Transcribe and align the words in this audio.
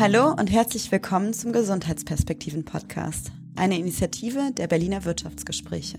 Hallo 0.00 0.32
und 0.32 0.50
herzlich 0.50 0.90
willkommen 0.90 1.34
zum 1.34 1.52
Gesundheitsperspektiven-Podcast, 1.52 3.32
eine 3.54 3.78
Initiative 3.78 4.50
der 4.50 4.66
Berliner 4.66 5.04
Wirtschaftsgespräche. 5.04 5.98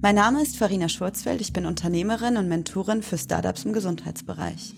Mein 0.00 0.14
Name 0.14 0.40
ist 0.40 0.56
Farina 0.56 0.88
Schurzfeld, 0.88 1.42
ich 1.42 1.52
bin 1.52 1.66
Unternehmerin 1.66 2.38
und 2.38 2.48
Mentorin 2.48 3.02
für 3.02 3.18
Startups 3.18 3.66
im 3.66 3.74
Gesundheitsbereich. 3.74 4.72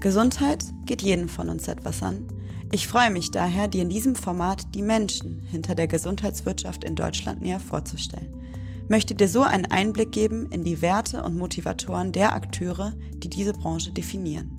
Gesundheit 0.00 0.64
geht 0.86 1.02
jeden 1.02 1.28
von 1.28 1.48
uns 1.48 1.68
etwas 1.68 2.02
an. 2.02 2.26
Ich 2.72 2.88
freue 2.88 3.12
mich 3.12 3.30
daher, 3.30 3.68
dir 3.68 3.82
in 3.82 3.90
diesem 3.90 4.16
Format 4.16 4.74
die 4.74 4.82
Menschen 4.82 5.38
hinter 5.48 5.76
der 5.76 5.86
Gesundheitswirtschaft 5.86 6.82
in 6.82 6.96
Deutschland 6.96 7.42
näher 7.42 7.60
vorzustellen. 7.60 8.34
Möchte 8.88 9.14
dir 9.14 9.28
so 9.28 9.42
einen 9.42 9.66
Einblick 9.66 10.10
geben 10.10 10.50
in 10.50 10.64
die 10.64 10.82
Werte 10.82 11.22
und 11.22 11.38
Motivatoren 11.38 12.10
der 12.10 12.32
Akteure, 12.34 12.92
die 13.18 13.30
diese 13.30 13.52
Branche 13.52 13.92
definieren. 13.92 14.53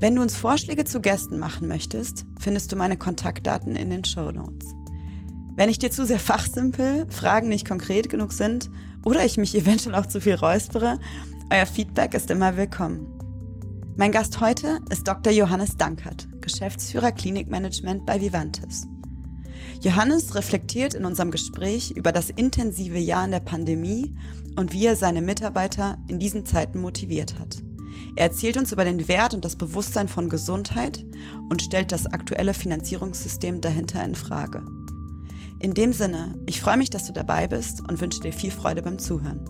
Wenn 0.00 0.14
du 0.14 0.22
uns 0.22 0.34
Vorschläge 0.34 0.86
zu 0.86 1.02
Gästen 1.02 1.38
machen 1.38 1.68
möchtest, 1.68 2.24
findest 2.38 2.72
du 2.72 2.76
meine 2.76 2.96
Kontaktdaten 2.96 3.76
in 3.76 3.90
den 3.90 4.02
Show 4.02 4.30
Notes. 4.30 4.74
Wenn 5.56 5.68
ich 5.68 5.78
dir 5.78 5.90
zu 5.90 6.06
sehr 6.06 6.18
fachsimpel, 6.18 7.06
Fragen 7.10 7.50
nicht 7.50 7.68
konkret 7.68 8.08
genug 8.08 8.32
sind 8.32 8.70
oder 9.04 9.26
ich 9.26 9.36
mich 9.36 9.54
eventuell 9.58 9.94
auch 9.94 10.06
zu 10.06 10.22
viel 10.22 10.36
räuspere, 10.36 10.98
euer 11.52 11.66
Feedback 11.66 12.14
ist 12.14 12.30
immer 12.30 12.56
willkommen. 12.56 13.08
Mein 13.98 14.10
Gast 14.10 14.40
heute 14.40 14.78
ist 14.88 15.06
Dr. 15.06 15.34
Johannes 15.34 15.76
Dankert, 15.76 16.28
Geschäftsführer 16.40 17.12
Klinikmanagement 17.12 18.06
bei 18.06 18.22
Vivantes. 18.22 18.86
Johannes 19.82 20.34
reflektiert 20.34 20.94
in 20.94 21.04
unserem 21.04 21.30
Gespräch 21.30 21.90
über 21.90 22.10
das 22.12 22.30
intensive 22.30 22.98
Jahr 22.98 23.26
in 23.26 23.32
der 23.32 23.40
Pandemie 23.40 24.14
und 24.56 24.72
wie 24.72 24.86
er 24.86 24.96
seine 24.96 25.20
Mitarbeiter 25.20 25.98
in 26.08 26.18
diesen 26.18 26.46
Zeiten 26.46 26.80
motiviert 26.80 27.38
hat. 27.38 27.62
Er 28.16 28.26
erzählt 28.26 28.56
uns 28.56 28.72
über 28.72 28.84
den 28.84 29.08
Wert 29.08 29.34
und 29.34 29.44
das 29.44 29.56
Bewusstsein 29.56 30.08
von 30.08 30.28
Gesundheit 30.28 31.04
und 31.48 31.62
stellt 31.62 31.92
das 31.92 32.06
aktuelle 32.06 32.54
Finanzierungssystem 32.54 33.60
dahinter 33.60 34.04
in 34.04 34.14
Frage. 34.14 34.64
In 35.60 35.74
dem 35.74 35.92
Sinne, 35.92 36.34
ich 36.46 36.60
freue 36.60 36.76
mich, 36.78 36.90
dass 36.90 37.06
du 37.06 37.12
dabei 37.12 37.46
bist 37.46 37.80
und 37.86 38.00
wünsche 38.00 38.20
dir 38.20 38.32
viel 38.32 38.50
Freude 38.50 38.82
beim 38.82 38.98
Zuhören. 38.98 39.44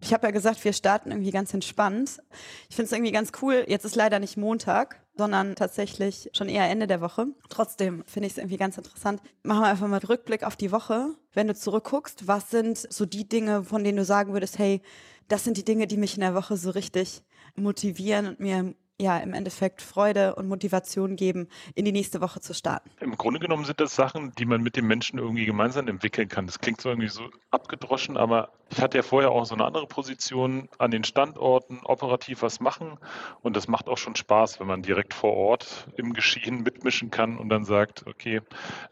Ich 0.00 0.12
habe 0.12 0.26
ja 0.26 0.32
gesagt, 0.32 0.62
wir 0.64 0.74
starten 0.74 1.10
irgendwie 1.12 1.30
ganz 1.30 1.54
entspannt. 1.54 2.20
Ich 2.68 2.76
finde 2.76 2.86
es 2.86 2.92
irgendwie 2.92 3.12
ganz 3.12 3.32
cool. 3.40 3.64
Jetzt 3.66 3.86
ist 3.86 3.96
leider 3.96 4.18
nicht 4.18 4.36
Montag, 4.36 5.03
sondern 5.16 5.54
tatsächlich 5.54 6.30
schon 6.32 6.48
eher 6.48 6.68
Ende 6.68 6.86
der 6.86 7.00
Woche. 7.00 7.26
Trotzdem 7.48 8.04
finde 8.06 8.26
ich 8.26 8.32
es 8.32 8.38
irgendwie 8.38 8.56
ganz 8.56 8.76
interessant. 8.76 9.20
Machen 9.42 9.62
wir 9.62 9.68
einfach 9.68 9.86
mal 9.86 9.98
Rückblick 9.98 10.42
auf 10.42 10.56
die 10.56 10.72
Woche. 10.72 11.14
Wenn 11.32 11.46
du 11.46 11.54
zurückguckst, 11.54 12.26
was 12.26 12.50
sind 12.50 12.76
so 12.92 13.06
die 13.06 13.28
Dinge, 13.28 13.64
von 13.64 13.84
denen 13.84 13.98
du 13.98 14.04
sagen 14.04 14.32
würdest, 14.32 14.58
hey, 14.58 14.82
das 15.28 15.44
sind 15.44 15.56
die 15.56 15.64
Dinge, 15.64 15.86
die 15.86 15.96
mich 15.96 16.14
in 16.14 16.20
der 16.20 16.34
Woche 16.34 16.56
so 16.56 16.70
richtig 16.70 17.22
motivieren 17.56 18.26
und 18.26 18.40
mir 18.40 18.74
ja 19.00 19.18
im 19.18 19.34
Endeffekt 19.34 19.82
Freude 19.82 20.36
und 20.36 20.46
Motivation 20.46 21.16
geben, 21.16 21.48
in 21.74 21.84
die 21.84 21.92
nächste 21.92 22.20
Woche 22.20 22.40
zu 22.40 22.54
starten. 22.54 22.90
Im 23.00 23.16
Grunde 23.16 23.40
genommen 23.40 23.64
sind 23.64 23.80
das 23.80 23.94
Sachen, 23.96 24.32
die 24.38 24.46
man 24.46 24.62
mit 24.62 24.76
den 24.76 24.86
Menschen 24.86 25.18
irgendwie 25.18 25.46
gemeinsam 25.46 25.88
entwickeln 25.88 26.28
kann. 26.28 26.46
Das 26.46 26.60
klingt 26.60 26.80
so 26.80 26.90
irgendwie 26.90 27.08
so 27.08 27.24
abgedroschen, 27.50 28.16
aber 28.16 28.50
ich 28.70 28.80
hatte 28.80 28.98
ja 28.98 29.02
vorher 29.02 29.30
auch 29.30 29.44
so 29.46 29.54
eine 29.54 29.64
andere 29.64 29.86
Position 29.86 30.68
an 30.78 30.90
den 30.90 31.04
Standorten, 31.04 31.80
operativ 31.84 32.42
was 32.42 32.60
machen 32.60 32.98
und 33.42 33.56
das 33.56 33.68
macht 33.68 33.88
auch 33.88 33.98
schon 33.98 34.14
Spaß, 34.14 34.60
wenn 34.60 34.66
man 34.66 34.82
direkt 34.82 35.12
vor 35.12 35.34
Ort 35.34 35.88
im 35.96 36.12
Geschehen 36.12 36.62
mitmischen 36.62 37.10
kann 37.10 37.36
und 37.36 37.48
dann 37.48 37.64
sagt, 37.64 38.06
okay, 38.06 38.40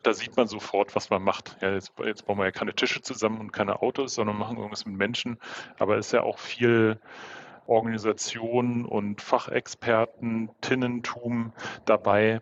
da 0.03 0.13
sieht 0.15 0.37
man 0.37 0.49
sofort, 0.49 0.95
was 0.97 1.11
man 1.11 1.23
macht. 1.23 1.57
Ja, 1.61 1.73
jetzt, 1.73 1.93
jetzt 2.05 2.27
bauen 2.27 2.39
wir 2.39 2.45
ja 2.45 2.51
keine 2.51 2.75
Tische 2.75 3.03
zusammen 3.03 3.41
und 3.41 3.53
keine 3.53 3.83
Autos, 3.83 4.15
sondern 4.15 4.37
machen 4.37 4.57
irgendwas 4.57 4.85
mit 4.85 4.97
Menschen, 4.97 5.39
aber 5.79 5.97
es 5.97 6.07
ist 6.07 6.13
ja 6.13 6.23
auch 6.23 6.39
viel 6.39 7.01
Organisationen 7.73 8.85
und 8.85 9.23
Fachexperten, 9.23 10.51
Tinnentum 10.61 11.53
dabei. 11.87 12.41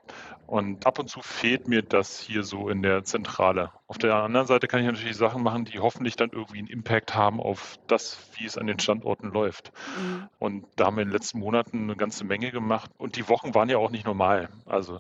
Und 0.51 0.85
ab 0.85 0.99
und 0.99 1.09
zu 1.09 1.23
fehlt 1.23 1.69
mir 1.69 1.81
das 1.81 2.19
hier 2.19 2.43
so 2.43 2.71
in 2.71 2.83
der 2.83 3.05
Zentrale. 3.05 3.71
Auf 3.87 3.99
der 3.99 4.17
anderen 4.17 4.49
Seite 4.49 4.67
kann 4.67 4.81
ich 4.81 4.87
natürlich 4.87 5.17
Sachen 5.17 5.45
machen, 5.45 5.65
die 5.65 5.79
hoffentlich 5.79 6.17
dann 6.17 6.31
irgendwie 6.33 6.59
einen 6.59 6.67
Impact 6.67 7.15
haben 7.15 7.39
auf 7.39 7.79
das, 7.87 8.19
wie 8.37 8.47
es 8.47 8.59
an 8.59 8.67
den 8.67 8.81
Standorten 8.81 9.31
läuft. 9.31 9.71
Mhm. 9.97 10.29
Und 10.41 10.67
da 10.75 10.87
haben 10.87 10.97
wir 10.97 11.03
in 11.03 11.09
den 11.11 11.13
letzten 11.13 11.39
Monaten 11.39 11.85
eine 11.85 11.95
ganze 11.95 12.25
Menge 12.25 12.51
gemacht. 12.51 12.91
Und 12.99 13.15
die 13.15 13.29
Wochen 13.29 13.55
waren 13.55 13.69
ja 13.69 13.79
auch 13.79 13.93
nicht 13.93 14.05
normal. 14.05 14.49
Also 14.67 14.99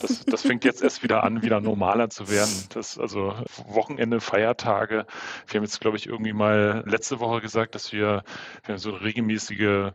das, 0.00 0.24
das 0.24 0.42
fängt 0.42 0.64
jetzt 0.64 0.82
erst 0.82 1.04
wieder 1.04 1.22
an, 1.22 1.42
wieder 1.42 1.60
normaler 1.60 2.10
zu 2.10 2.28
werden. 2.28 2.50
Das, 2.70 2.98
also 2.98 3.36
Wochenende, 3.68 4.20
Feiertage. 4.20 5.06
Wir 5.46 5.58
haben 5.58 5.64
jetzt, 5.64 5.80
glaube 5.80 5.96
ich, 5.96 6.08
irgendwie 6.08 6.32
mal 6.32 6.82
letzte 6.88 7.20
Woche 7.20 7.40
gesagt, 7.40 7.76
dass 7.76 7.92
wir, 7.92 8.24
wir 8.64 8.78
so 8.78 8.90
regelmäßige 8.90 9.92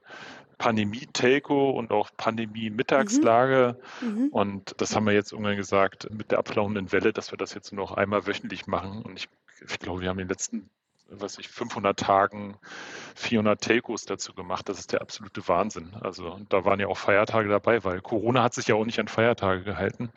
Pandemie-Telco 0.58 1.72
und 1.72 1.92
auch 1.92 2.10
Pandemie-Mittagslage. 2.18 3.80
Mhm. 4.02 4.08
Mhm. 4.08 4.28
Und 4.30 4.76
das 4.78 4.96
haben 4.96 5.06
wir 5.06 5.14
jetzt 5.14 5.32
irgendwann 5.32 5.58
gesagt, 5.58 6.10
mit 6.12 6.32
der 6.32 6.40
abflauenden 6.40 6.92
Welle, 6.92 7.14
dass 7.14 7.32
wir 7.32 7.38
das 7.38 7.54
jetzt 7.54 7.72
nur 7.72 7.86
noch 7.86 7.94
einmal 7.94 8.28
wöchentlich 8.28 8.68
machen. 8.68 9.02
Und 9.02 9.18
ich, 9.18 9.30
ich 9.68 9.80
glaube, 9.80 10.02
wir 10.02 10.10
haben 10.10 10.20
in 10.20 10.26
den 10.26 10.30
letzten 10.30 10.70
was 11.20 11.38
ich, 11.38 11.48
500 11.50 12.00
Tagen 12.00 12.58
400 13.16 13.62
Telcos 13.62 14.06
dazu 14.06 14.34
gemacht. 14.34 14.68
Das 14.70 14.80
ist 14.80 14.92
der 14.94 15.02
absolute 15.02 15.48
Wahnsinn. 15.48 15.94
Also 16.02 16.40
da 16.50 16.66
waren 16.66 16.80
ja 16.80 16.88
auch 16.88 16.98
Feiertage 16.98 17.50
dabei, 17.50 17.84
weil 17.84 18.02
Corona 18.02 18.44
hat 18.44 18.54
sich 18.54 18.68
ja 18.68 18.76
auch 18.76 18.86
nicht 18.86 19.00
an 19.00 19.08
Feiertage 19.08 19.64
gehalten. 19.64 20.12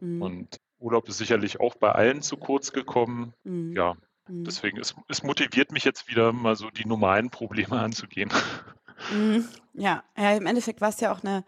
Mhm. 0.00 0.22
Und 0.22 0.60
Urlaub 0.78 1.08
ist 1.08 1.18
sicherlich 1.18 1.60
auch 1.60 1.74
bei 1.74 1.92
allen 1.92 2.22
zu 2.22 2.36
kurz 2.36 2.72
gekommen. 2.72 3.34
Mhm. 3.44 3.76
Ja, 3.76 3.94
mhm. 4.28 4.44
deswegen, 4.44 4.78
es, 4.78 4.94
es 5.08 5.22
motiviert 5.22 5.72
mich 5.72 5.84
jetzt 5.84 6.08
wieder 6.08 6.32
mal 6.32 6.56
so 6.56 6.70
die 6.70 6.86
normalen 6.86 7.30
Probleme 7.30 7.78
anzugehen. 7.80 8.30
Mhm. 9.08 9.48
Ja, 9.74 10.02
ja, 10.16 10.32
im 10.32 10.46
Endeffekt 10.46 10.80
war 10.80 10.90
es 10.90 11.00
ja 11.00 11.12
auch 11.12 11.22
eine, 11.22 11.44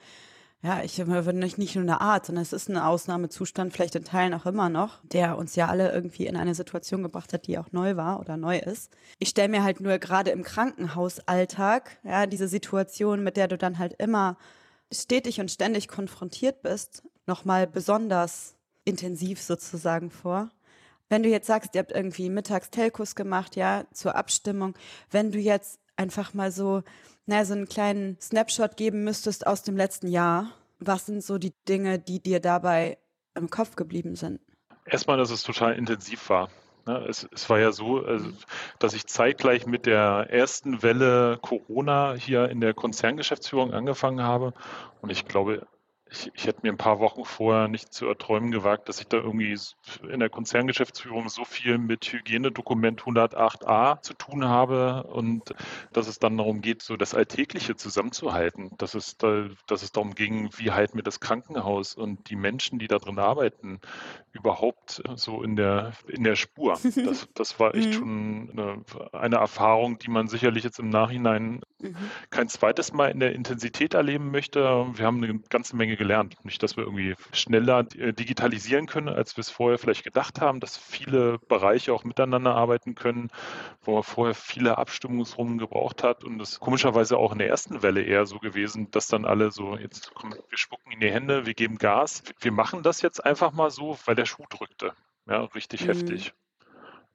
ja, 0.62 0.82
ich 0.82 1.04
würde 1.06 1.32
nicht, 1.34 1.58
nur 1.58 1.82
eine 1.82 2.00
Art, 2.00 2.26
sondern 2.26 2.42
es 2.42 2.52
ist 2.52 2.68
ein 2.68 2.78
Ausnahmezustand, 2.78 3.72
vielleicht 3.72 3.96
in 3.96 4.04
Teilen 4.04 4.32
auch 4.32 4.46
immer 4.46 4.68
noch, 4.68 5.00
der 5.02 5.36
uns 5.36 5.56
ja 5.56 5.66
alle 5.68 5.92
irgendwie 5.92 6.26
in 6.26 6.36
eine 6.36 6.54
Situation 6.54 7.02
gebracht 7.02 7.32
hat, 7.32 7.46
die 7.46 7.58
auch 7.58 7.72
neu 7.72 7.96
war 7.96 8.20
oder 8.20 8.36
neu 8.36 8.58
ist. 8.58 8.92
Ich 9.18 9.30
stelle 9.30 9.48
mir 9.48 9.64
halt 9.64 9.80
nur 9.80 9.98
gerade 9.98 10.30
im 10.30 10.44
Krankenhausalltag, 10.44 11.98
ja, 12.04 12.26
diese 12.26 12.48
Situation, 12.48 13.24
mit 13.24 13.36
der 13.36 13.48
du 13.48 13.58
dann 13.58 13.78
halt 13.78 13.94
immer 13.98 14.36
stetig 14.92 15.40
und 15.40 15.50
ständig 15.50 15.88
konfrontiert 15.88 16.62
bist, 16.62 17.02
nochmal 17.26 17.66
besonders 17.66 18.54
intensiv 18.84 19.40
sozusagen 19.40 20.10
vor. 20.10 20.50
Wenn 21.08 21.22
du 21.22 21.28
jetzt 21.28 21.46
sagst, 21.46 21.74
ihr 21.74 21.80
habt 21.80 21.92
irgendwie 21.92 22.30
mittags 22.30 22.70
Telcos 22.70 23.14
gemacht, 23.14 23.56
ja, 23.56 23.84
zur 23.92 24.14
Abstimmung, 24.16 24.74
wenn 25.10 25.30
du 25.30 25.38
jetzt 25.38 25.78
einfach 25.96 26.34
mal 26.34 26.50
so 26.50 26.82
naja, 27.26 27.44
so 27.44 27.54
einen 27.54 27.68
kleinen 27.68 28.18
Snapshot 28.20 28.76
geben 28.76 29.04
müsstest 29.04 29.46
aus 29.46 29.62
dem 29.62 29.76
letzten 29.76 30.08
Jahr, 30.08 30.52
was 30.78 31.06
sind 31.06 31.22
so 31.22 31.38
die 31.38 31.52
Dinge, 31.68 31.98
die 31.98 32.20
dir 32.20 32.40
dabei 32.40 32.98
im 33.34 33.50
Kopf 33.50 33.76
geblieben 33.76 34.16
sind? 34.16 34.40
Erstmal, 34.84 35.16
dass 35.16 35.30
es 35.30 35.42
total 35.42 35.74
intensiv 35.74 36.28
war. 36.28 36.48
Ne, 36.86 37.06
es, 37.08 37.28
es, 37.32 37.48
war 37.48 37.60
ja 37.60 37.70
so, 37.70 38.04
also, 38.04 38.28
dass 38.80 38.94
ich 38.94 39.06
zeitgleich 39.06 39.66
mit 39.66 39.86
der 39.86 40.26
ersten 40.30 40.82
Welle 40.82 41.38
Corona 41.40 42.14
hier 42.14 42.48
in 42.48 42.60
der 42.60 42.74
Konzerngeschäftsführung 42.74 43.72
angefangen 43.72 44.22
habe. 44.22 44.52
Und 45.00 45.10
ich 45.10 45.24
glaube, 45.26 45.66
ich, 46.12 46.30
ich 46.34 46.46
hätte 46.46 46.60
mir 46.62 46.72
ein 46.72 46.78
paar 46.78 47.00
Wochen 47.00 47.24
vorher 47.24 47.68
nicht 47.68 47.92
zu 47.92 48.06
erträumen 48.06 48.50
gewagt, 48.50 48.88
dass 48.88 49.00
ich 49.00 49.08
da 49.08 49.16
irgendwie 49.16 49.56
in 50.08 50.20
der 50.20 50.28
Konzerngeschäftsführung 50.28 51.28
so 51.28 51.44
viel 51.44 51.78
mit 51.78 52.04
Hygienedokument 52.04 53.02
108a 53.02 54.02
zu 54.02 54.14
tun 54.14 54.44
habe 54.44 55.04
und 55.04 55.54
dass 55.92 56.08
es 56.08 56.18
dann 56.18 56.36
darum 56.36 56.60
geht, 56.60 56.82
so 56.82 56.96
das 56.96 57.14
Alltägliche 57.14 57.76
zusammenzuhalten, 57.76 58.70
dass 58.76 58.94
es, 58.94 59.16
da, 59.16 59.46
dass 59.66 59.82
es 59.82 59.92
darum 59.92 60.14
ging, 60.14 60.50
wie 60.56 60.70
halten 60.70 60.96
wir 60.96 61.02
das 61.02 61.20
Krankenhaus 61.20 61.94
und 61.94 62.28
die 62.28 62.36
Menschen, 62.36 62.78
die 62.78 62.88
da 62.88 62.98
drin 62.98 63.18
arbeiten, 63.18 63.80
überhaupt 64.32 65.02
so 65.16 65.42
in 65.42 65.56
der, 65.56 65.92
in 66.08 66.24
der 66.24 66.36
Spur. 66.36 66.78
Das, 67.02 67.28
das 67.34 67.58
war 67.58 67.74
echt 67.74 67.88
mhm. 67.88 67.92
schon 67.92 68.50
eine, 68.52 68.84
eine 69.12 69.36
Erfahrung, 69.36 69.98
die 69.98 70.10
man 70.10 70.28
sicherlich 70.28 70.62
jetzt 70.62 70.78
im 70.78 70.88
Nachhinein 70.88 71.62
mhm. 71.80 71.96
kein 72.30 72.48
zweites 72.48 72.92
Mal 72.92 73.10
in 73.10 73.18
der 73.18 73.34
Intensität 73.34 73.94
erleben 73.94 74.30
möchte. 74.30 74.60
Wir 74.94 75.06
haben 75.06 75.22
eine 75.22 75.38
ganze 75.48 75.74
Menge 75.74 75.96
gelernt. 76.02 76.44
Nicht, 76.44 76.62
dass 76.62 76.76
wir 76.76 76.84
irgendwie 76.84 77.14
schneller 77.32 77.86
äh, 77.96 78.12
digitalisieren 78.12 78.86
können, 78.86 79.08
als 79.08 79.36
wir 79.36 79.42
es 79.42 79.50
vorher 79.50 79.78
vielleicht 79.78 80.02
gedacht 80.02 80.40
haben, 80.40 80.58
dass 80.58 80.76
viele 80.76 81.38
Bereiche 81.38 81.92
auch 81.92 82.02
miteinander 82.02 82.56
arbeiten 82.56 82.96
können, 82.96 83.30
wo 83.82 83.94
man 83.94 84.02
vorher 84.02 84.34
viele 84.34 84.78
Abstimmungsrunden 84.78 85.58
gebraucht 85.58 86.02
hat. 86.02 86.24
Und 86.24 86.38
das 86.38 86.58
komischerweise 86.58 87.16
auch 87.18 87.32
in 87.32 87.38
der 87.38 87.48
ersten 87.48 87.82
Welle 87.82 88.02
eher 88.02 88.26
so 88.26 88.38
gewesen, 88.40 88.90
dass 88.90 89.06
dann 89.06 89.24
alle 89.24 89.52
so, 89.52 89.76
jetzt 89.76 90.12
kommen, 90.14 90.34
wir 90.48 90.58
spucken 90.58 90.90
in 90.90 91.00
die 91.00 91.10
Hände, 91.10 91.46
wir 91.46 91.54
geben 91.54 91.78
Gas. 91.78 92.24
Wir 92.40 92.52
machen 92.52 92.82
das 92.82 93.00
jetzt 93.00 93.24
einfach 93.24 93.52
mal 93.52 93.70
so, 93.70 93.96
weil 94.04 94.16
der 94.16 94.26
Schuh 94.26 94.44
drückte. 94.50 94.92
Ja, 95.28 95.44
richtig 95.44 95.82
mhm. 95.82 95.86
heftig. 95.86 96.34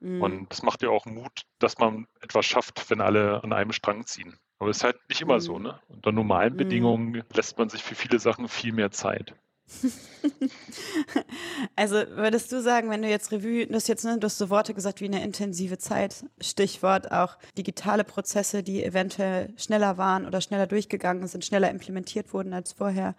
Mhm. 0.00 0.22
Und 0.22 0.50
das 0.50 0.62
macht 0.62 0.82
ja 0.82 0.88
auch 0.88 1.04
Mut, 1.04 1.42
dass 1.58 1.78
man 1.78 2.06
etwas 2.20 2.46
schafft, 2.46 2.88
wenn 2.88 3.02
alle 3.02 3.42
an 3.44 3.52
einem 3.52 3.72
Strang 3.72 4.06
ziehen. 4.06 4.38
Aber 4.58 4.70
es 4.70 4.78
ist 4.78 4.84
halt 4.84 4.96
nicht 5.08 5.20
immer 5.20 5.36
mhm. 5.36 5.40
so, 5.40 5.58
ne? 5.58 5.78
Unter 5.88 6.12
normalen 6.12 6.54
mhm. 6.54 6.58
Bedingungen 6.58 7.22
lässt 7.32 7.58
man 7.58 7.68
sich 7.68 7.82
für 7.82 7.94
viele 7.94 8.18
Sachen 8.18 8.48
viel 8.48 8.72
mehr 8.72 8.90
Zeit. 8.90 9.34
also 11.76 11.96
würdest 11.96 12.50
du 12.52 12.62
sagen, 12.62 12.90
wenn 12.90 13.02
du 13.02 13.08
jetzt 13.08 13.30
Revue, 13.32 13.66
du 13.66 13.74
hast 13.74 13.88
jetzt, 13.88 14.04
ne, 14.04 14.18
du 14.18 14.24
hast 14.24 14.38
so 14.38 14.48
Worte 14.50 14.72
gesagt 14.72 15.00
wie 15.00 15.06
eine 15.06 15.22
intensive 15.22 15.76
Zeit, 15.78 16.24
Stichwort 16.40 17.12
auch 17.12 17.36
digitale 17.56 18.04
Prozesse, 18.04 18.62
die 18.62 18.82
eventuell 18.82 19.52
schneller 19.58 19.98
waren 19.98 20.26
oder 20.26 20.40
schneller 20.40 20.66
durchgegangen 20.66 21.26
sind, 21.26 21.44
schneller 21.44 21.70
implementiert 21.70 22.32
wurden 22.32 22.54
als 22.54 22.72
vorher. 22.72 23.14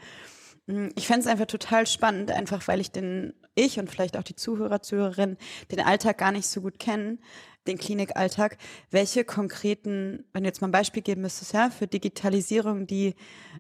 Hm, 0.68 0.92
ich 0.96 1.08
fände 1.08 1.22
es 1.22 1.28
einfach 1.28 1.46
total 1.46 1.86
spannend, 1.86 2.32
einfach 2.32 2.68
weil 2.68 2.80
ich 2.80 2.92
den, 2.92 3.34
ich 3.56 3.80
und 3.80 3.90
vielleicht 3.90 4.18
auch 4.18 4.24
die 4.24 4.36
Zuhörer, 4.36 4.82
Zuhörerinnen, 4.82 5.38
den 5.72 5.82
Alltag 5.82 6.18
gar 6.18 6.32
nicht 6.32 6.48
so 6.48 6.62
gut 6.62 6.80
kennen, 6.80 7.20
den 7.68 7.78
Klinikalltag. 7.78 8.58
Welche 8.92 9.24
konkreten, 9.24 10.26
wenn 10.34 10.44
du 10.44 10.50
jetzt 10.50 10.62
mal 10.62 10.68
ein 10.68 10.72
Beispiel 10.72 11.04
geben 11.04 11.22
müsstest, 11.22 11.54
ja, 11.54 11.70
für 11.70 11.88
Digitalisierung, 11.88 12.88
die 12.88 13.16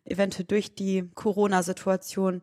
eventuell 0.05 0.45
durch 0.45 0.73
die 0.75 1.09
Corona-Situation 1.15 2.41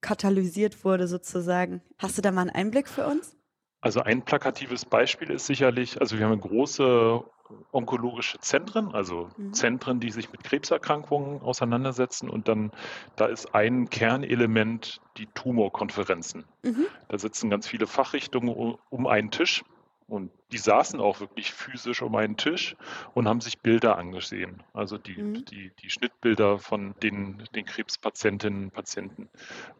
katalysiert 0.00 0.84
wurde 0.84 1.08
sozusagen. 1.08 1.82
Hast 1.98 2.18
du 2.18 2.22
da 2.22 2.30
mal 2.30 2.42
einen 2.42 2.50
Einblick 2.50 2.88
für 2.88 3.06
uns? 3.06 3.36
Also 3.80 4.00
ein 4.00 4.22
plakatives 4.22 4.84
Beispiel 4.84 5.30
ist 5.30 5.46
sicherlich, 5.46 6.00
also 6.00 6.18
wir 6.18 6.26
haben 6.26 6.40
große 6.40 7.22
onkologische 7.70 8.38
Zentren, 8.40 8.92
also 8.92 9.28
mhm. 9.36 9.52
Zentren, 9.52 10.00
die 10.00 10.10
sich 10.10 10.32
mit 10.32 10.42
Krebserkrankungen 10.42 11.40
auseinandersetzen 11.40 12.28
und 12.28 12.48
dann, 12.48 12.72
da 13.14 13.26
ist 13.26 13.54
ein 13.54 13.88
Kernelement 13.88 15.00
die 15.16 15.26
Tumorkonferenzen. 15.26 16.44
Mhm. 16.62 16.86
Da 17.08 17.18
sitzen 17.18 17.50
ganz 17.50 17.68
viele 17.68 17.86
Fachrichtungen 17.86 18.76
um 18.90 19.06
einen 19.06 19.30
Tisch 19.30 19.62
und 20.08 20.30
die 20.52 20.58
saßen 20.58 21.00
auch 21.00 21.20
wirklich 21.20 21.52
physisch 21.52 22.02
um 22.02 22.14
einen 22.14 22.36
Tisch 22.36 22.76
und 23.14 23.26
haben 23.26 23.40
sich 23.40 23.58
Bilder 23.58 23.98
angesehen. 23.98 24.62
Also 24.72 24.98
die, 24.98 25.20
mhm. 25.20 25.44
die, 25.46 25.72
die 25.82 25.90
Schnittbilder 25.90 26.58
von 26.58 26.94
den, 27.02 27.42
den 27.54 27.64
Krebspatientinnen 27.64 28.64
und 28.64 28.70
Patienten. 28.72 29.28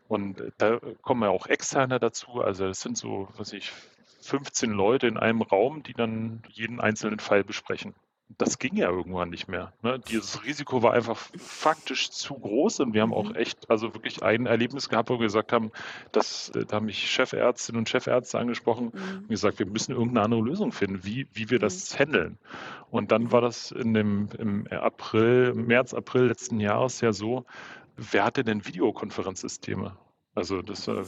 Und 0.08 0.43
da 0.58 0.81
kommen 1.02 1.23
ja 1.23 1.28
auch 1.28 1.46
Externe 1.46 2.00
dazu. 2.00 2.40
Also 2.40 2.67
es 2.67 2.81
sind 2.81 2.99
so, 2.99 3.28
was 3.37 3.52
ich, 3.52 3.73
15 4.23 4.73
Leute 4.73 5.06
in 5.06 5.19
einem 5.19 5.43
Raum, 5.43 5.84
die 5.84 5.93
dann 5.93 6.43
jeden 6.50 6.81
einzelnen 6.81 7.20
Fall 7.20 7.44
besprechen 7.44 7.94
das 8.38 8.58
ging 8.58 8.76
ja 8.76 8.90
irgendwann 8.90 9.31
nicht 9.31 9.49
mehr. 9.49 9.73
Ne? 9.82 10.00
Dieses 10.11 10.44
Risiko 10.44 10.82
war 10.82 10.93
einfach 10.93 11.17
faktisch 11.38 12.11
zu 12.11 12.34
groß 12.34 12.81
und 12.81 12.93
wir 12.93 13.02
haben 13.02 13.14
auch 13.14 13.31
mhm. 13.31 13.37
echt, 13.37 13.70
also 13.70 13.94
wirklich 13.94 14.23
ein 14.23 14.46
Erlebnis 14.46 14.88
gehabt, 14.88 15.11
wo 15.11 15.14
wir 15.14 15.26
gesagt 15.26 15.52
haben, 15.52 15.70
dass, 16.12 16.50
äh, 16.50 16.64
da 16.64 16.76
haben 16.76 16.87
mich 16.87 17.11
Chefärztinnen 17.11 17.78
und 17.81 17.88
Chefärzte 17.88 18.38
angesprochen 18.38 18.93
mhm. 18.93 19.19
und 19.23 19.28
gesagt, 19.28 19.58
wir 19.58 19.67
müssen 19.67 19.93
irgendeine 19.93 20.25
andere 20.25 20.43
Lösung 20.43 20.73
finden, 20.73 21.05
wie, 21.05 21.28
wie 21.32 21.50
wir 21.50 21.58
das 21.58 21.94
mhm. 21.94 21.99
handeln. 21.99 22.38
Und 22.90 23.12
dann 23.12 23.32
war 23.32 23.40
das 23.40 23.70
in 23.70 23.94
dem, 23.94 24.28
im 24.38 24.67
April, 24.69 25.55
März, 25.55 25.94
April 25.94 26.26
letzten 26.26 26.61
Jahres 26.61 27.00
ja 27.00 27.12
so, 27.12 27.44
wer 27.96 28.25
hatte 28.25 28.44
denn 28.44 28.67
Videokonferenzsysteme? 28.67 29.96
Also 30.36 30.60
das 30.60 30.86
war 30.86 31.02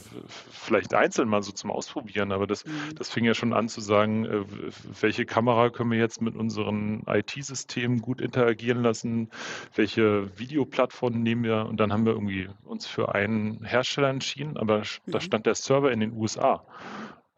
vielleicht 0.49 0.95
einzeln 0.95 1.29
mal 1.29 1.43
so 1.43 1.51
zum 1.51 1.69
Ausprobieren, 1.69 2.31
aber 2.31 2.47
das, 2.47 2.65
mhm. 2.65 2.95
das 2.95 3.11
fing 3.11 3.25
ja 3.25 3.35
schon 3.35 3.53
an 3.53 3.69
zu 3.69 3.79
sagen, 3.79 4.25
äh, 4.25 4.43
welche 4.99 5.25
Kamera 5.25 5.69
können 5.69 5.91
wir 5.91 5.99
jetzt 5.99 6.19
mit 6.19 6.35
unseren 6.35 7.03
IT-Systemen 7.05 8.01
gut 8.01 8.21
interagieren 8.21 8.81
lassen, 8.81 9.29
welche 9.75 10.35
Videoplattformen 10.39 11.21
nehmen 11.21 11.43
wir 11.43 11.67
und 11.67 11.79
dann 11.79 11.93
haben 11.93 12.07
wir 12.07 12.13
irgendwie 12.13 12.49
uns 12.65 12.87
für 12.87 13.13
einen 13.13 13.63
Hersteller 13.63 14.09
entschieden, 14.09 14.57
aber 14.57 14.79
mhm. 14.79 15.11
da 15.11 15.21
stand 15.21 15.45
der 15.45 15.53
Server 15.53 15.91
in 15.91 15.99
den 15.99 16.13
USA. 16.13 16.65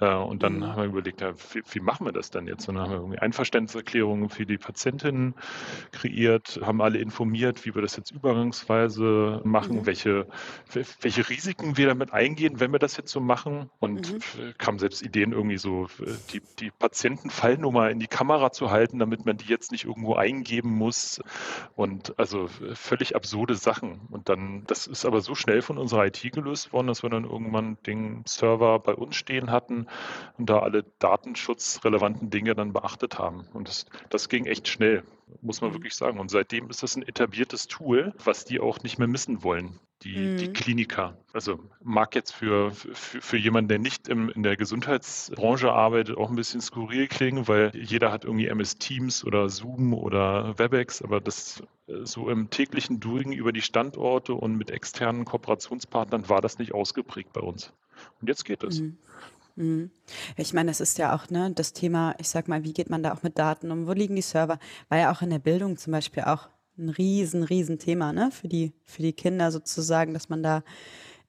Äh, 0.01 0.15
und 0.15 0.43
dann 0.43 0.57
mhm. 0.57 0.67
haben 0.67 0.77
wir 0.77 0.85
überlegt, 0.85 1.21
ja, 1.21 1.33
wie, 1.53 1.61
wie, 1.71 1.79
machen 1.79 2.05
wir 2.05 2.11
das 2.11 2.31
denn 2.31 2.47
jetzt? 2.47 2.67
Und 2.67 2.75
dann 2.75 2.85
haben 2.85 2.91
wir 2.91 2.97
irgendwie 2.97 3.19
Einverständniserklärungen 3.19 4.29
für 4.29 4.45
die 4.45 4.57
Patientinnen 4.57 5.35
kreiert, 5.91 6.59
haben 6.63 6.81
alle 6.81 6.97
informiert, 6.97 7.65
wie 7.65 7.75
wir 7.75 7.81
das 7.81 7.95
jetzt 7.95 8.11
übergangsweise 8.11 9.41
machen, 9.43 9.77
mhm. 9.77 9.85
welche, 9.85 10.27
welche 11.01 11.29
Risiken 11.29 11.77
wir 11.77 11.87
damit 11.87 12.11
eingehen, 12.13 12.59
wenn 12.59 12.71
wir 12.71 12.79
das 12.79 12.97
jetzt 12.97 13.11
so 13.11 13.19
machen. 13.19 13.69
Und 13.79 14.13
mhm. 14.13 14.53
kamen 14.57 14.79
selbst 14.79 15.03
Ideen 15.03 15.31
irgendwie 15.31 15.57
so, 15.57 15.87
die, 16.33 16.41
die 16.59 16.71
Patientenfallnummer 16.71 17.91
in 17.91 17.99
die 17.99 18.07
Kamera 18.07 18.51
zu 18.51 18.71
halten, 18.71 18.97
damit 18.97 19.25
man 19.25 19.37
die 19.37 19.45
jetzt 19.45 19.71
nicht 19.71 19.85
irgendwo 19.85 20.15
eingeben 20.15 20.71
muss. 20.71 21.21
Und 21.75 22.17
also 22.17 22.47
völlig 22.73 23.15
absurde 23.15 23.53
Sachen. 23.53 24.01
Und 24.09 24.29
dann, 24.29 24.63
das 24.65 24.87
ist 24.87 25.05
aber 25.05 25.21
so 25.21 25.35
schnell 25.35 25.61
von 25.61 25.77
unserer 25.77 26.07
IT 26.07 26.21
gelöst 26.31 26.73
worden, 26.73 26.87
dass 26.87 27.03
wir 27.03 27.09
dann 27.11 27.25
irgendwann 27.25 27.77
den 27.85 28.23
Server 28.25 28.79
bei 28.79 28.95
uns 28.95 29.15
stehen 29.15 29.51
hatten 29.51 29.85
und 30.37 30.49
da 30.49 30.59
alle 30.59 30.83
datenschutzrelevanten 30.99 32.29
Dinge 32.29 32.55
dann 32.55 32.73
beachtet 32.73 33.19
haben. 33.19 33.45
Und 33.53 33.67
das, 33.67 33.85
das 34.09 34.29
ging 34.29 34.45
echt 34.45 34.67
schnell, 34.67 35.03
muss 35.41 35.61
man 35.61 35.71
mhm. 35.71 35.75
wirklich 35.75 35.95
sagen. 35.95 36.19
Und 36.19 36.31
seitdem 36.31 36.69
ist 36.69 36.83
das 36.83 36.95
ein 36.95 37.07
etabliertes 37.07 37.67
Tool, 37.67 38.13
was 38.23 38.45
die 38.45 38.59
auch 38.59 38.81
nicht 38.83 38.97
mehr 38.97 39.07
missen 39.07 39.43
wollen. 39.43 39.79
Die, 40.03 40.17
mhm. 40.17 40.37
die 40.37 40.51
Kliniker. 40.51 41.15
Also 41.31 41.59
mag 41.83 42.15
jetzt 42.15 42.31
für, 42.31 42.71
für, 42.71 43.21
für 43.21 43.37
jemanden, 43.37 43.67
der 43.67 43.77
nicht 43.77 44.07
im, 44.07 44.29
in 44.29 44.41
der 44.41 44.57
Gesundheitsbranche 44.57 45.71
arbeitet, 45.71 46.17
auch 46.17 46.31
ein 46.31 46.35
bisschen 46.35 46.59
skurril 46.59 47.07
klingen, 47.07 47.47
weil 47.47 47.71
jeder 47.75 48.11
hat 48.11 48.25
irgendwie 48.25 48.47
MS 48.47 48.77
Teams 48.77 49.23
oder 49.23 49.47
Zoom 49.47 49.93
oder 49.93 50.57
WebEx, 50.57 51.03
aber 51.03 51.21
das 51.21 51.61
so 52.03 52.29
im 52.29 52.49
täglichen 52.49 52.99
Doing 52.99 53.31
über 53.31 53.51
die 53.51 53.61
Standorte 53.61 54.33
und 54.33 54.55
mit 54.55 54.71
externen 54.71 55.25
Kooperationspartnern 55.25 56.29
war 56.29 56.41
das 56.41 56.57
nicht 56.57 56.73
ausgeprägt 56.73 57.33
bei 57.33 57.41
uns. 57.41 57.73
Und 58.21 58.27
jetzt 58.27 58.45
geht 58.45 58.63
es. 58.63 58.81
Mhm. 58.81 58.97
Mhm. 59.55 59.91
Ich 60.37 60.53
meine, 60.53 60.69
das 60.69 60.81
ist 60.81 60.97
ja 60.97 61.15
auch 61.15 61.29
ne, 61.29 61.51
das 61.53 61.73
Thema, 61.73 62.15
ich 62.19 62.29
sag 62.29 62.47
mal, 62.47 62.63
wie 62.63 62.73
geht 62.73 62.89
man 62.89 63.03
da 63.03 63.13
auch 63.13 63.23
mit 63.23 63.37
Daten 63.37 63.71
um? 63.71 63.87
Wo 63.87 63.93
liegen 63.93 64.15
die 64.15 64.21
Server? 64.21 64.59
War 64.89 64.97
ja 64.97 65.11
auch 65.11 65.21
in 65.21 65.29
der 65.29 65.39
Bildung 65.39 65.77
zum 65.77 65.91
Beispiel 65.91 66.23
auch 66.23 66.49
ein 66.77 66.89
riesen, 66.89 67.43
riesen 67.43 67.79
Thema, 67.79 68.13
ne, 68.13 68.31
für 68.31 68.47
die, 68.47 68.73
für 68.85 69.01
die 69.01 69.13
Kinder 69.13 69.51
sozusagen, 69.51 70.13
dass 70.13 70.29
man 70.29 70.43
da 70.43 70.63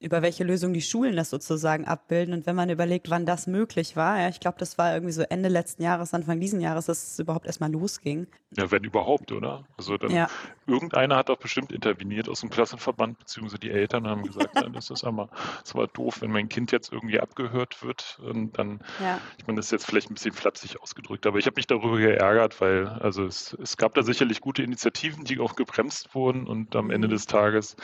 über 0.02 0.20
welche 0.20 0.44
Lösung 0.44 0.72
die 0.72 0.82
Schulen 0.82 1.16
das 1.16 1.30
sozusagen 1.30 1.86
abbilden. 1.86 2.34
Und 2.34 2.46
wenn 2.46 2.56
man 2.56 2.70
überlegt, 2.70 3.08
wann 3.08 3.24
das 3.24 3.46
möglich 3.46 3.96
war, 3.96 4.18
ja, 4.18 4.28
ich 4.28 4.40
glaube, 4.40 4.58
das 4.58 4.76
war 4.76 4.92
irgendwie 4.92 5.12
so 5.12 5.22
Ende 5.22 5.48
letzten 5.48 5.82
Jahres, 5.82 6.12
Anfang 6.12 6.40
diesen 6.40 6.60
Jahres, 6.60 6.86
dass 6.86 7.12
es 7.12 7.18
überhaupt 7.18 7.46
erstmal 7.46 7.70
losging. 7.70 8.26
Ja, 8.56 8.70
wenn 8.70 8.84
überhaupt, 8.84 9.32
oder? 9.32 9.64
Also 9.78 9.96
dann 9.96 10.10
ja. 10.10 10.28
irgendeiner 10.66 11.16
hat 11.16 11.28
doch 11.28 11.38
bestimmt 11.38 11.72
interveniert 11.72 12.28
aus 12.28 12.40
dem 12.40 12.50
Klassenverband, 12.50 13.18
beziehungsweise 13.18 13.60
die 13.60 13.70
Eltern 13.70 14.06
haben 14.06 14.24
gesagt, 14.24 14.50
ja, 14.56 14.68
das 14.68 14.90
ist 14.90 15.04
aber, 15.04 15.30
das 15.62 15.74
war 15.74 15.86
doof, 15.86 16.20
wenn 16.20 16.32
mein 16.32 16.48
Kind 16.48 16.72
jetzt 16.72 16.92
irgendwie 16.92 17.20
abgehört 17.20 17.82
wird. 17.82 18.18
Und 18.22 18.58
dann, 18.58 18.80
ja. 19.00 19.20
ich 19.38 19.46
meine, 19.46 19.56
das 19.56 19.66
ist 19.66 19.72
jetzt 19.72 19.86
vielleicht 19.86 20.10
ein 20.10 20.14
bisschen 20.14 20.32
flapsig 20.32 20.82
ausgedrückt, 20.82 21.26
aber 21.26 21.38
ich 21.38 21.46
habe 21.46 21.56
mich 21.56 21.68
darüber 21.68 21.96
geärgert, 21.96 22.60
weil 22.60 22.88
also 22.88 23.24
es, 23.24 23.56
es 23.62 23.76
gab 23.76 23.94
da 23.94 24.02
sicherlich 24.02 24.40
gute 24.40 24.62
Initiativen, 24.62 25.24
die 25.24 25.38
auch 25.38 25.54
gebremst 25.54 26.14
wurden 26.14 26.46
und 26.46 26.74
am 26.74 26.90
Ende 26.90 27.06
mhm. 27.06 27.12
des 27.12 27.26
Tages 27.26 27.76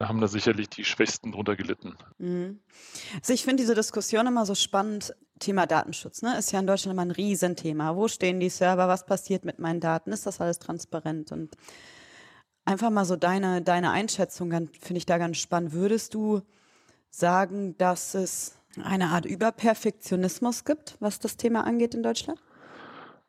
haben 0.00 0.20
da 0.20 0.28
sicherlich 0.28 0.68
die 0.68 0.84
Schwächsten 0.84 1.32
drunter 1.32 1.56
gelitten. 1.56 1.96
Mhm. 2.18 2.60
Also 3.14 3.32
ich 3.32 3.44
finde 3.44 3.62
diese 3.62 3.74
Diskussion 3.74 4.26
immer 4.26 4.46
so 4.46 4.54
spannend. 4.54 5.14
Thema 5.38 5.66
Datenschutz, 5.66 6.22
ne, 6.22 6.38
ist 6.38 6.50
ja 6.52 6.60
in 6.60 6.66
Deutschland 6.66 6.94
immer 6.94 7.02
ein 7.02 7.10
Riesenthema. 7.10 7.94
Wo 7.94 8.08
stehen 8.08 8.40
die 8.40 8.48
Server? 8.48 8.88
Was 8.88 9.04
passiert 9.04 9.44
mit 9.44 9.58
meinen 9.58 9.80
Daten? 9.80 10.10
Ist 10.10 10.24
das 10.24 10.40
alles 10.40 10.58
transparent? 10.58 11.30
Und 11.30 11.56
einfach 12.64 12.88
mal 12.88 13.04
so 13.04 13.16
deine, 13.16 13.60
deine 13.60 13.90
Einschätzung, 13.90 14.50
finde 14.50 14.96
ich 14.96 15.04
da 15.04 15.18
ganz 15.18 15.36
spannend. 15.36 15.72
Würdest 15.72 16.14
du 16.14 16.40
sagen, 17.10 17.76
dass 17.76 18.14
es 18.14 18.58
eine 18.82 19.08
Art 19.08 19.26
Überperfektionismus 19.26 20.64
gibt, 20.64 20.96
was 21.00 21.18
das 21.18 21.36
Thema 21.36 21.64
angeht 21.64 21.94
in 21.94 22.02
Deutschland? 22.02 22.40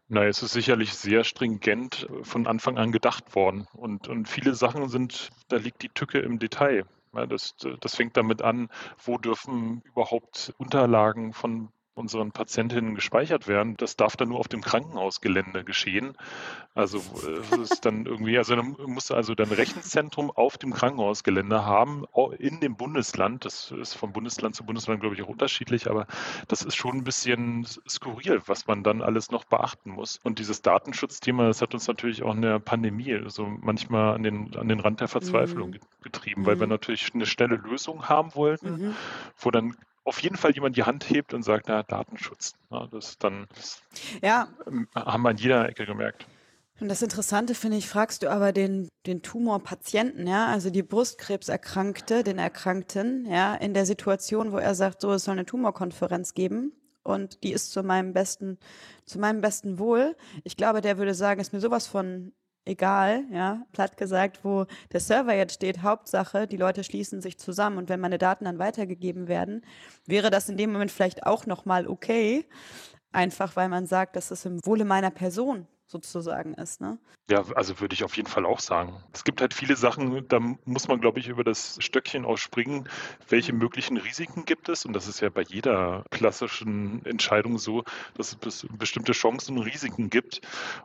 Na, 0.10 0.24
es 0.24 0.42
ist 0.42 0.54
sicherlich 0.54 0.94
sehr 0.94 1.26
stringent 1.26 2.08
von 2.22 2.48
Anfang 2.48 2.78
an 2.78 2.92
gedacht 2.92 3.36
worden. 3.36 3.68
Und, 3.74 4.08
und 4.08 4.30
viele 4.30 4.56
Sachen 4.56 4.88
sind, 4.88 5.30
da 5.50 5.58
liegt 5.58 5.82
die 5.82 5.90
Tücke 5.90 6.20
im 6.20 6.40
Detail. 6.40 6.86
Ja, 7.14 7.26
das, 7.26 7.56
das 7.82 7.96
fängt 7.96 8.16
damit 8.16 8.42
an, 8.42 8.70
wo 9.04 9.18
dürfen 9.18 9.82
überhaupt 9.86 10.54
Unterlagen 10.58 11.34
von 11.34 11.70
unseren 11.98 12.32
Patientinnen 12.32 12.96
gespeichert 12.96 13.48
werden. 13.48 13.76
Das 13.78 13.96
darf 13.96 14.16
dann 14.16 14.30
nur 14.30 14.40
auf 14.40 14.48
dem 14.48 14.62
Krankenhausgelände 14.62 15.64
geschehen. 15.64 16.16
Also 16.76 17.02
es 17.52 17.72
ist 17.72 17.86
dann 17.86 18.06
irgendwie, 18.06 18.38
also 18.38 18.56
dann 18.56 18.76
muss 18.86 19.12
also 19.12 19.34
dann 19.34 19.50
Rechenzentrum 19.50 20.30
auf 20.30 20.58
dem 20.58 20.74
Krankenhausgelände 20.74 21.66
haben, 21.66 22.06
in 22.38 22.60
dem 22.60 22.76
Bundesland. 22.76 23.46
Das 23.46 23.72
ist 23.72 23.96
von 23.96 24.14
Bundesland 24.14 24.56
zu 24.56 24.64
Bundesland, 24.64 25.02
glaube 25.02 25.16
ich, 25.16 25.24
auch 25.24 25.30
unterschiedlich, 25.30 25.90
aber 25.90 26.06
das 26.48 26.62
ist 26.62 26.76
schon 26.76 26.98
ein 26.98 27.04
bisschen 27.04 27.66
skurril, 27.88 28.42
was 28.46 28.68
man 28.68 28.84
dann 28.84 29.02
alles 29.02 29.32
noch 29.32 29.46
beachten 29.46 29.92
muss. 29.92 30.20
Und 30.24 30.40
dieses 30.40 30.62
Datenschutzthema, 30.62 31.48
das 31.48 31.62
hat 31.62 31.74
uns 31.74 31.88
natürlich 31.88 32.24
auch 32.24 32.36
in 32.36 32.42
der 32.42 32.60
Pandemie 32.60 33.18
so 33.28 33.44
also 33.44 33.58
manchmal 33.62 34.16
an 34.16 34.24
den, 34.24 34.56
an 34.56 34.68
den 34.68 34.80
Rand 34.80 35.02
der 35.02 35.08
Verzweiflung 35.08 35.72
mhm. 35.72 35.80
getrieben, 36.02 36.46
weil 36.46 36.60
wir 36.60 36.68
mhm. 36.68 36.72
natürlich 36.72 37.14
eine 37.14 37.26
schnelle 37.26 37.56
Lösung 37.56 38.08
haben 38.10 38.36
wollten, 38.36 38.88
mhm. 38.88 38.96
wo 39.38 39.52
dann 39.52 39.76
auf 40.08 40.22
jeden 40.24 40.38
Fall 40.38 40.52
jemand 40.52 40.78
die 40.78 40.84
Hand 40.84 41.10
hebt 41.10 41.34
und 41.34 41.44
sagt, 41.44 41.66
na, 41.68 41.84
Datenschutz. 41.84 42.54
Na, 42.70 42.88
das 42.88 43.18
dann 43.18 43.48
ja. 44.22 44.48
haben 44.96 45.24
wir 45.24 45.30
an 45.30 45.38
jeder 45.38 45.68
Ecke 45.68 45.86
gemerkt. 45.86 46.26
Und 46.80 46.90
das 46.90 47.02
Interessante 47.02 47.56
finde 47.56 47.78
ich, 47.78 47.88
fragst 47.88 48.24
du 48.24 48.32
aber 48.32 48.54
den, 48.54 48.88
den 49.06 49.24
Tumorpatienten, 49.24 50.28
ja, 50.28 50.46
also 50.46 50.70
die 50.70 50.84
Brustkrebserkrankte, 50.84 52.24
den 52.24 52.38
Erkrankten, 52.38 53.26
ja, 53.26 53.56
in 53.56 53.74
der 53.74 53.86
Situation, 53.86 54.52
wo 54.52 54.58
er 54.58 54.76
sagt, 54.76 55.02
so, 55.02 55.12
es 55.12 55.24
soll 55.24 55.34
eine 55.34 55.46
Tumorkonferenz 55.46 56.36
geben 56.36 56.72
und 57.04 57.44
die 57.44 57.52
ist 57.52 57.72
zu 57.72 57.82
meinem 57.82 58.14
besten, 58.14 58.60
zu 59.06 59.20
meinem 59.20 59.42
besten 59.42 59.80
Wohl. 59.80 60.16
Ich 60.44 60.56
glaube, 60.56 60.82
der 60.82 61.00
würde 61.00 61.16
sagen, 61.16 61.42
ist 61.42 61.52
mir 61.52 61.62
sowas 61.62 61.88
von 61.88 62.32
egal, 62.68 63.26
ja, 63.32 63.66
platt 63.72 63.98
gesagt, 63.98 64.44
wo 64.44 64.66
der 64.92 65.00
Server 65.00 65.34
jetzt 65.34 65.54
steht, 65.54 65.82
Hauptsache, 65.82 66.48
die 66.48 66.58
Leute 66.58 66.84
schließen 66.84 67.22
sich 67.22 67.40
zusammen. 67.40 67.78
Und 67.78 67.90
wenn 67.90 68.00
meine 68.00 68.18
Daten 68.18 68.46
dann 68.46 68.60
weitergegeben 68.60 69.28
werden, 69.28 69.66
wäre 70.06 70.30
das 70.30 70.50
in 70.50 70.58
dem 70.58 70.72
Moment 70.72 70.92
vielleicht 70.92 71.26
auch 71.26 71.46
nochmal 71.46 71.88
okay, 71.88 72.46
einfach 73.12 73.56
weil 73.56 73.70
man 73.70 73.88
sagt, 73.88 74.16
das 74.16 74.32
ist 74.32 74.46
im 74.46 74.60
Wohle 74.66 74.86
meiner 74.86 75.12
Person 75.12 75.68
sozusagen 75.88 76.54
ist. 76.54 76.82
Ne? 76.82 76.98
Ja, 77.30 77.44
also 77.56 77.82
würde 77.82 77.94
ich 77.94 78.06
auf 78.06 78.16
jeden 78.16 78.30
Fall 78.30 78.46
auch 78.46 78.60
sagen. 78.60 79.02
Es 79.14 79.26
gibt 79.26 79.42
halt 79.42 79.54
viele 79.54 79.76
Sachen, 79.76 80.28
da 80.30 80.40
muss 80.66 80.88
man, 80.88 81.02
glaube 81.02 81.20
ich, 81.20 81.28
über 81.28 81.44
das 81.44 81.78
Stöckchen 81.82 82.24
ausspringen. 82.24 82.88
Welche 83.28 83.52
mhm. 83.52 83.60
möglichen 83.60 83.98
Risiken 83.98 84.46
gibt 84.46 84.70
es? 84.70 84.86
Und 84.86 84.94
das 84.94 85.08
ist 85.08 85.20
ja 85.20 85.30
bei 85.30 85.42
jeder 85.42 86.06
klassischen 86.10 87.06
Entscheidung 87.06 87.58
so, 87.58 87.84
dass 88.16 88.38
es 88.46 88.68
bestimmte 88.78 89.12
Chancen 89.12 89.58
und 89.58 89.64
Risiken 89.64 90.10
gibt. 90.10 90.42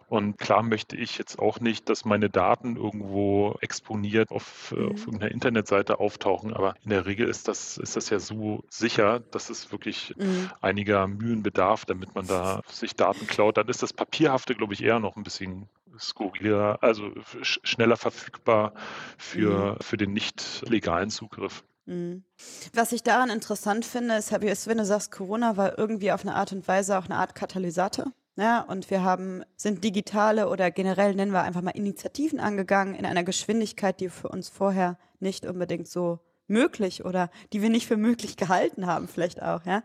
Und 0.08 0.38
klar 0.38 0.64
möchte 0.64 0.96
ich 0.96 1.16
jetzt 1.16 1.38
auch 1.38 1.60
nicht, 1.60 1.88
dass 1.88 2.04
meine 2.04 2.28
Daten 2.28 2.76
irgendwo 2.76 3.56
exponiert 3.60 4.30
auf, 4.30 4.72
mhm. 4.76 4.92
auf 4.92 5.06
irgendeiner 5.06 5.30
Internetseite 5.30 6.00
auftauchen. 6.00 6.54
Aber 6.54 6.74
in 6.82 6.90
der 6.90 7.06
Regel 7.06 7.28
ist 7.28 7.46
das, 7.46 7.78
ist 7.78 7.94
das 7.94 8.10
ja 8.10 8.18
so 8.18 8.64
sicher, 8.68 9.20
dass 9.20 9.48
es 9.48 9.70
wirklich 9.70 10.14
mhm. 10.16 10.50
einiger 10.60 11.06
Mühen 11.06 11.44
bedarf, 11.44 11.84
damit 11.84 12.16
man 12.16 12.26
da 12.26 12.62
sich 12.68 12.96
Daten 12.96 13.28
klaut. 13.28 13.56
Dann 13.56 13.68
ist 13.68 13.82
das 13.82 13.92
Papierhafte, 13.92 14.56
glaube 14.56 14.74
ich, 14.74 14.82
eher 14.82 14.91
noch 14.98 15.16
ein 15.16 15.22
bisschen 15.22 15.68
skurriler, 15.98 16.78
also 16.82 17.10
schneller 17.42 17.96
verfügbar 17.96 18.72
für, 19.18 19.74
mhm. 19.74 19.76
für 19.80 19.96
den 19.96 20.12
nicht 20.12 20.64
legalen 20.68 21.10
Zugriff. 21.10 21.64
Mhm. 21.86 22.24
Was 22.72 22.92
ich 22.92 23.02
daran 23.02 23.30
interessant 23.30 23.84
finde, 23.84 24.16
ist, 24.16 24.32
wenn 24.66 24.78
du 24.78 24.84
sagst, 24.84 25.10
Corona 25.10 25.56
war 25.56 25.78
irgendwie 25.78 26.12
auf 26.12 26.22
eine 26.22 26.34
Art 26.34 26.52
und 26.52 26.66
Weise 26.68 26.98
auch 26.98 27.06
eine 27.06 27.16
Art 27.16 27.34
Katalysator. 27.34 28.12
Ja, 28.36 28.62
und 28.62 28.90
wir 28.90 29.02
haben, 29.02 29.44
sind 29.56 29.84
digitale 29.84 30.48
oder 30.48 30.70
generell 30.70 31.14
nennen 31.14 31.32
wir 31.32 31.42
einfach 31.42 31.60
mal 31.60 31.72
Initiativen 31.72 32.40
angegangen 32.40 32.94
in 32.94 33.04
einer 33.04 33.24
Geschwindigkeit, 33.24 34.00
die 34.00 34.08
für 34.08 34.28
uns 34.28 34.48
vorher 34.48 34.96
nicht 35.20 35.44
unbedingt 35.44 35.86
so 35.86 36.18
möglich 36.52 37.04
oder 37.04 37.30
die 37.52 37.62
wir 37.62 37.70
nicht 37.70 37.88
für 37.88 37.96
möglich 37.96 38.36
gehalten 38.36 38.86
haben, 38.86 39.08
vielleicht 39.08 39.42
auch, 39.42 39.64
ja. 39.64 39.82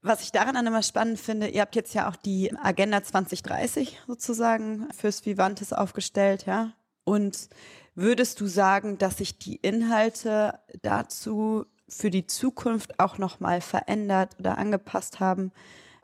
Was 0.00 0.22
ich 0.22 0.32
daran 0.32 0.66
immer 0.66 0.82
spannend 0.82 1.20
finde, 1.20 1.48
ihr 1.48 1.60
habt 1.60 1.76
jetzt 1.76 1.94
ja 1.94 2.08
auch 2.08 2.16
die 2.16 2.56
Agenda 2.56 3.02
2030 3.02 4.00
sozusagen 4.06 4.88
fürs 4.92 5.26
Vivantes 5.26 5.74
aufgestellt, 5.74 6.46
ja. 6.46 6.72
Und 7.04 7.48
würdest 7.94 8.40
du 8.40 8.46
sagen, 8.46 8.96
dass 8.98 9.18
sich 9.18 9.38
die 9.38 9.56
Inhalte 9.56 10.58
dazu 10.82 11.66
für 11.88 12.10
die 12.10 12.26
Zukunft 12.26 13.00
auch 13.00 13.18
nochmal 13.18 13.60
verändert 13.60 14.36
oder 14.38 14.58
angepasst 14.58 15.20
haben? 15.20 15.52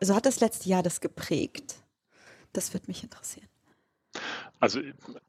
Also 0.00 0.14
hat 0.14 0.26
das 0.26 0.40
letzte 0.40 0.68
Jahr 0.68 0.82
das 0.82 1.00
geprägt? 1.00 1.76
Das 2.52 2.72
würde 2.72 2.86
mich 2.88 3.02
interessieren. 3.02 3.48
Also 4.60 4.80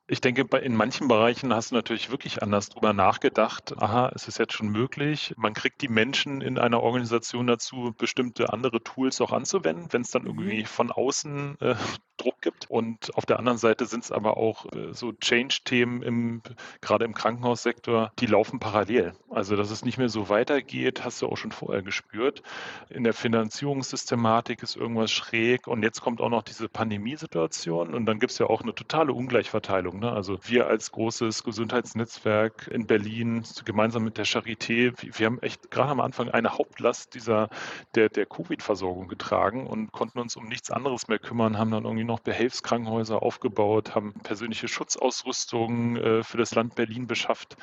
ich 0.08 0.22
denke, 0.22 0.46
in 0.60 0.76
manchen 0.76 1.08
Bereichen 1.08 1.54
hast 1.54 1.72
du 1.72 1.76
natürlich 1.76 2.12
wirklich 2.12 2.44
anders 2.44 2.70
drüber 2.70 2.94
nachgedacht. 2.94 3.74
Aha, 3.78 4.12
es 4.14 4.28
ist 4.28 4.38
jetzt 4.38 4.54
schon 4.54 4.70
möglich. 4.70 5.34
Man 5.36 5.56
kriegt 5.56 5.82
die 5.82 5.88
Menschen 5.88 6.42
in 6.42 6.60
einer 6.60 6.84
Organisation 6.84 7.48
dazu, 7.48 7.94
bestimmte 7.98 8.54
andere 8.54 8.84
Tools 8.84 9.20
auch 9.20 9.32
anzuwenden, 9.32 9.88
wenn 9.92 10.04
es 10.04 10.12
dann 10.12 10.24
mhm. 10.24 10.28
irgendwie 10.28 10.66
von 10.66 10.92
außen 10.92 11.58
äh, 11.60 11.76
Druck 12.18 12.42
gibt. 12.42 12.70
Und 12.70 13.16
auf 13.16 13.26
der 13.26 13.40
anderen 13.40 13.58
Seite 13.58 13.86
sind 13.86 14.04
es 14.04 14.12
aber 14.12 14.38
auch 14.38 14.72
äh, 14.74 14.94
so 14.94 15.12
Change-Themen 15.12 16.42
gerade 16.82 17.04
im 17.04 17.14
Krankenhaussektor, 17.14 18.12
die 18.20 18.28
laufen 18.28 18.60
parallel. 18.60 19.14
Also, 19.30 19.56
dass 19.56 19.72
es 19.72 19.84
nicht 19.84 19.98
mehr 19.98 20.10
so 20.10 20.30
weitergeht, 20.30 21.04
hast 21.04 21.22
du 21.22 21.28
auch 21.28 21.36
schon 21.36 21.52
vorher 21.52 21.82
gespürt. 21.82 22.44
In 22.90 23.04
der 23.04 23.14
Finanzierungssystematik 23.14 24.64
ist 24.64 24.76
irgendwas 24.76 25.12
schräg 25.12 25.68
und 25.68 25.84
jetzt 25.84 26.02
kommt 26.02 26.22
auch 26.22 26.30
noch 26.30 26.44
diese 26.44 26.70
Pandemiesituation 26.70 27.94
und 27.94 28.06
dann 28.06 28.20
gibt 28.20 28.32
es 28.32 28.38
ja 28.38 28.46
auch 28.46 28.62
eine 28.62 28.76
totale 28.76 29.12
Ungleichverteilung. 29.12 29.95
Ne? 30.00 30.12
Also 30.12 30.38
wir 30.44 30.68
als 30.68 30.92
großes 30.92 31.44
Gesundheitsnetzwerk 31.44 32.68
in 32.68 32.88
Berlin 32.88 33.44
gemeinsam 33.66 34.04
mit 34.04 34.18
der 34.18 34.26
Charité, 34.26 34.94
wir 35.02 35.26
haben 35.26 35.40
echt 35.40 35.72
gerade 35.72 35.92
am 35.92 36.00
Anfang 36.00 36.30
eine 36.30 36.58
Hauptlast 36.58 37.14
dieser 37.14 37.50
der, 37.96 38.10
der 38.10 38.26
Covid-Versorgung 38.26 39.08
getragen 39.08 39.68
und 39.68 39.92
konnten 39.92 40.20
uns 40.20 40.36
um 40.36 40.48
nichts 40.48 40.72
anderes 40.72 41.08
mehr 41.08 41.20
kümmern, 41.20 41.58
haben 41.58 41.72
dann 41.72 41.86
irgendwie 41.86 42.04
noch 42.04 42.20
Behelfskrankenhäuser 42.20 43.22
aufgebaut, 43.22 43.96
haben 43.96 44.14
persönliche 44.24 44.68
Schutzausrüstung 44.68 45.98
äh, 45.98 46.24
für 46.24 46.38
das 46.38 46.56
Land 46.56 46.76
Berlin 46.76 47.08
beschafft. 47.08 47.58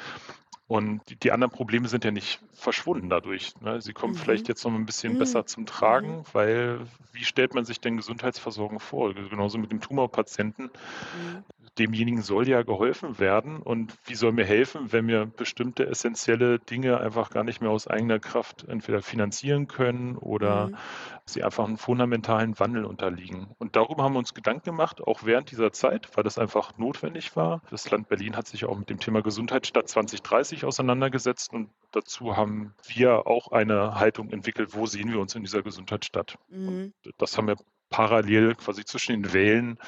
Und 0.73 1.03
die, 1.23 1.33
anderen 1.33 1.53
Probleme 1.53 1.87
sind 1.87 2.03
ja 2.03 2.11
nicht 2.11 2.41
verschwunden 2.55 3.11
dadurch. 3.11 3.53
Ne? 3.61 3.83
Sie 3.83 3.93
kommen 3.93 4.15
mhm. 4.15 4.17
vielleicht 4.17 4.49
jetzt 4.49 4.65
noch 4.65 4.73
ein 4.73 4.87
bisschen 4.87 5.13
mhm. 5.13 5.19
besser 5.19 5.45
zum 5.45 5.67
Tragen, 5.67 6.21
mhm. 6.21 6.25
weil 6.33 6.81
wie 7.13 7.25
stellt 7.25 7.55
man 7.55 7.67
sich 7.67 7.79
denn 7.79 7.99
Gesundheitsversorgung 7.99 8.81
vor? 8.81 9.13
Genauso 9.13 9.59
mit 9.59 9.71
dem 9.71 9.83
Tumorpatienten. 9.83 10.71
Mhm 10.71 11.45
demjenigen 11.79 12.23
soll 12.23 12.49
ja 12.49 12.63
geholfen 12.63 13.19
werden. 13.19 13.59
Und 13.63 13.95
wie 14.05 14.15
soll 14.15 14.33
mir 14.33 14.45
helfen, 14.45 14.93
wenn 14.93 15.09
wir 15.09 15.27
bestimmte 15.27 15.87
essentielle 15.87 16.59
Dinge 16.59 17.01
einfach 17.01 17.31
gar 17.31 17.45
nicht 17.45 17.61
mehr 17.61 17.71
aus 17.71 17.87
eigener 17.87 18.19
Kraft 18.19 18.65
entweder 18.69 19.01
finanzieren 19.03 19.69
können 19.69 20.17
oder 20.17 20.69
mhm. 20.69 20.77
sie 21.25 21.43
einfach 21.43 21.65
einen 21.65 21.79
fundamentalen 21.79 22.59
Wandel 22.59 22.85
unterliegen? 22.85 23.49
Und 23.59 23.77
darüber 23.77 24.03
haben 24.03 24.13
wir 24.13 24.19
uns 24.19 24.35
Gedanken 24.35 24.65
gemacht, 24.65 25.01
auch 25.03 25.25
während 25.25 25.51
dieser 25.51 25.73
Zeit, 25.73 26.09
weil 26.15 26.25
das 26.25 26.39
einfach 26.39 26.77
notwendig 26.77 27.37
war. 27.37 27.63
Das 27.71 27.91
Land 27.91 28.09
Berlin 28.09 28.37
hat 28.37 28.47
sich 28.47 28.67
auch 28.67 28.77
mit 28.77 28.91
dem 28.91 29.01
Thema 29.01 29.23
Gesundheitsstadt 29.23 29.89
2030 29.89 30.62
auseinandergesetzt 30.65 31.53
und 31.53 31.71
dazu 31.93 32.37
haben 32.37 32.75
wir 32.87 33.27
auch 33.27 33.53
eine 33.53 33.95
Haltung 33.95 34.31
entwickelt, 34.31 34.75
wo 34.75 34.87
sehen 34.87 35.11
wir 35.13 35.21
uns 35.21 35.35
in 35.35 35.43
dieser 35.43 35.63
Gesundheitsstadt. 35.63 36.39
Mhm. 36.49 36.93
Das 37.19 37.37
haben 37.37 37.49
wir 37.49 37.57
parallel 37.91 38.55
quasi 38.55 38.85
zwischen 38.85 39.13
den 39.23 39.33
Wellen 39.33 39.79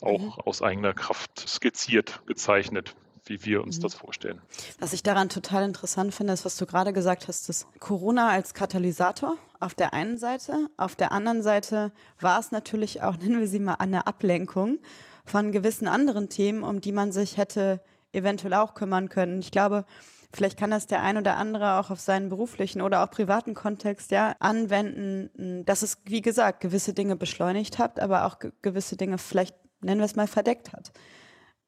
auch 0.00 0.36
mhm. 0.36 0.42
aus 0.44 0.62
eigener 0.62 0.92
Kraft 0.92 1.48
skizziert, 1.48 2.22
gezeichnet 2.26 2.94
wie 3.28 3.44
wir 3.44 3.62
uns 3.62 3.78
mhm. 3.78 3.82
das 3.82 3.94
vorstellen. 3.94 4.40
Was 4.78 4.92
ich 4.92 5.02
daran 5.02 5.28
total 5.28 5.64
interessant 5.64 6.14
finde, 6.14 6.32
ist, 6.32 6.44
was 6.44 6.56
du 6.56 6.66
gerade 6.66 6.92
gesagt 6.92 7.28
hast, 7.28 7.48
dass 7.48 7.66
Corona 7.80 8.28
als 8.28 8.54
Katalysator 8.54 9.36
auf 9.60 9.74
der 9.74 9.92
einen 9.92 10.18
Seite, 10.18 10.68
auf 10.76 10.96
der 10.96 11.12
anderen 11.12 11.42
Seite 11.42 11.92
war 12.20 12.38
es 12.38 12.52
natürlich 12.52 13.02
auch, 13.02 13.16
nennen 13.18 13.40
wir 13.40 13.48
sie 13.48 13.58
mal, 13.58 13.74
eine 13.74 14.06
Ablenkung 14.06 14.78
von 15.24 15.52
gewissen 15.52 15.88
anderen 15.88 16.28
Themen, 16.28 16.62
um 16.62 16.80
die 16.80 16.92
man 16.92 17.12
sich 17.12 17.36
hätte 17.36 17.80
eventuell 18.12 18.54
auch 18.54 18.74
kümmern 18.74 19.08
können. 19.08 19.40
Ich 19.40 19.50
glaube, 19.50 19.84
Vielleicht 20.36 20.58
kann 20.58 20.70
das 20.70 20.86
der 20.86 21.02
ein 21.02 21.16
oder 21.16 21.38
andere 21.38 21.78
auch 21.78 21.90
auf 21.90 21.98
seinen 21.98 22.28
beruflichen 22.28 22.82
oder 22.82 23.02
auch 23.02 23.10
privaten 23.10 23.54
Kontext 23.54 24.10
ja 24.10 24.36
anwenden, 24.38 25.64
dass 25.64 25.80
es, 25.80 25.96
wie 26.04 26.20
gesagt, 26.20 26.60
gewisse 26.60 26.92
Dinge 26.92 27.16
beschleunigt 27.16 27.78
hat, 27.78 28.00
aber 28.00 28.26
auch 28.26 28.38
gewisse 28.60 28.98
Dinge 28.98 29.16
vielleicht, 29.16 29.56
nennen 29.80 29.98
wir 29.98 30.04
es 30.04 30.14
mal, 30.14 30.26
verdeckt 30.26 30.74
hat. 30.74 30.92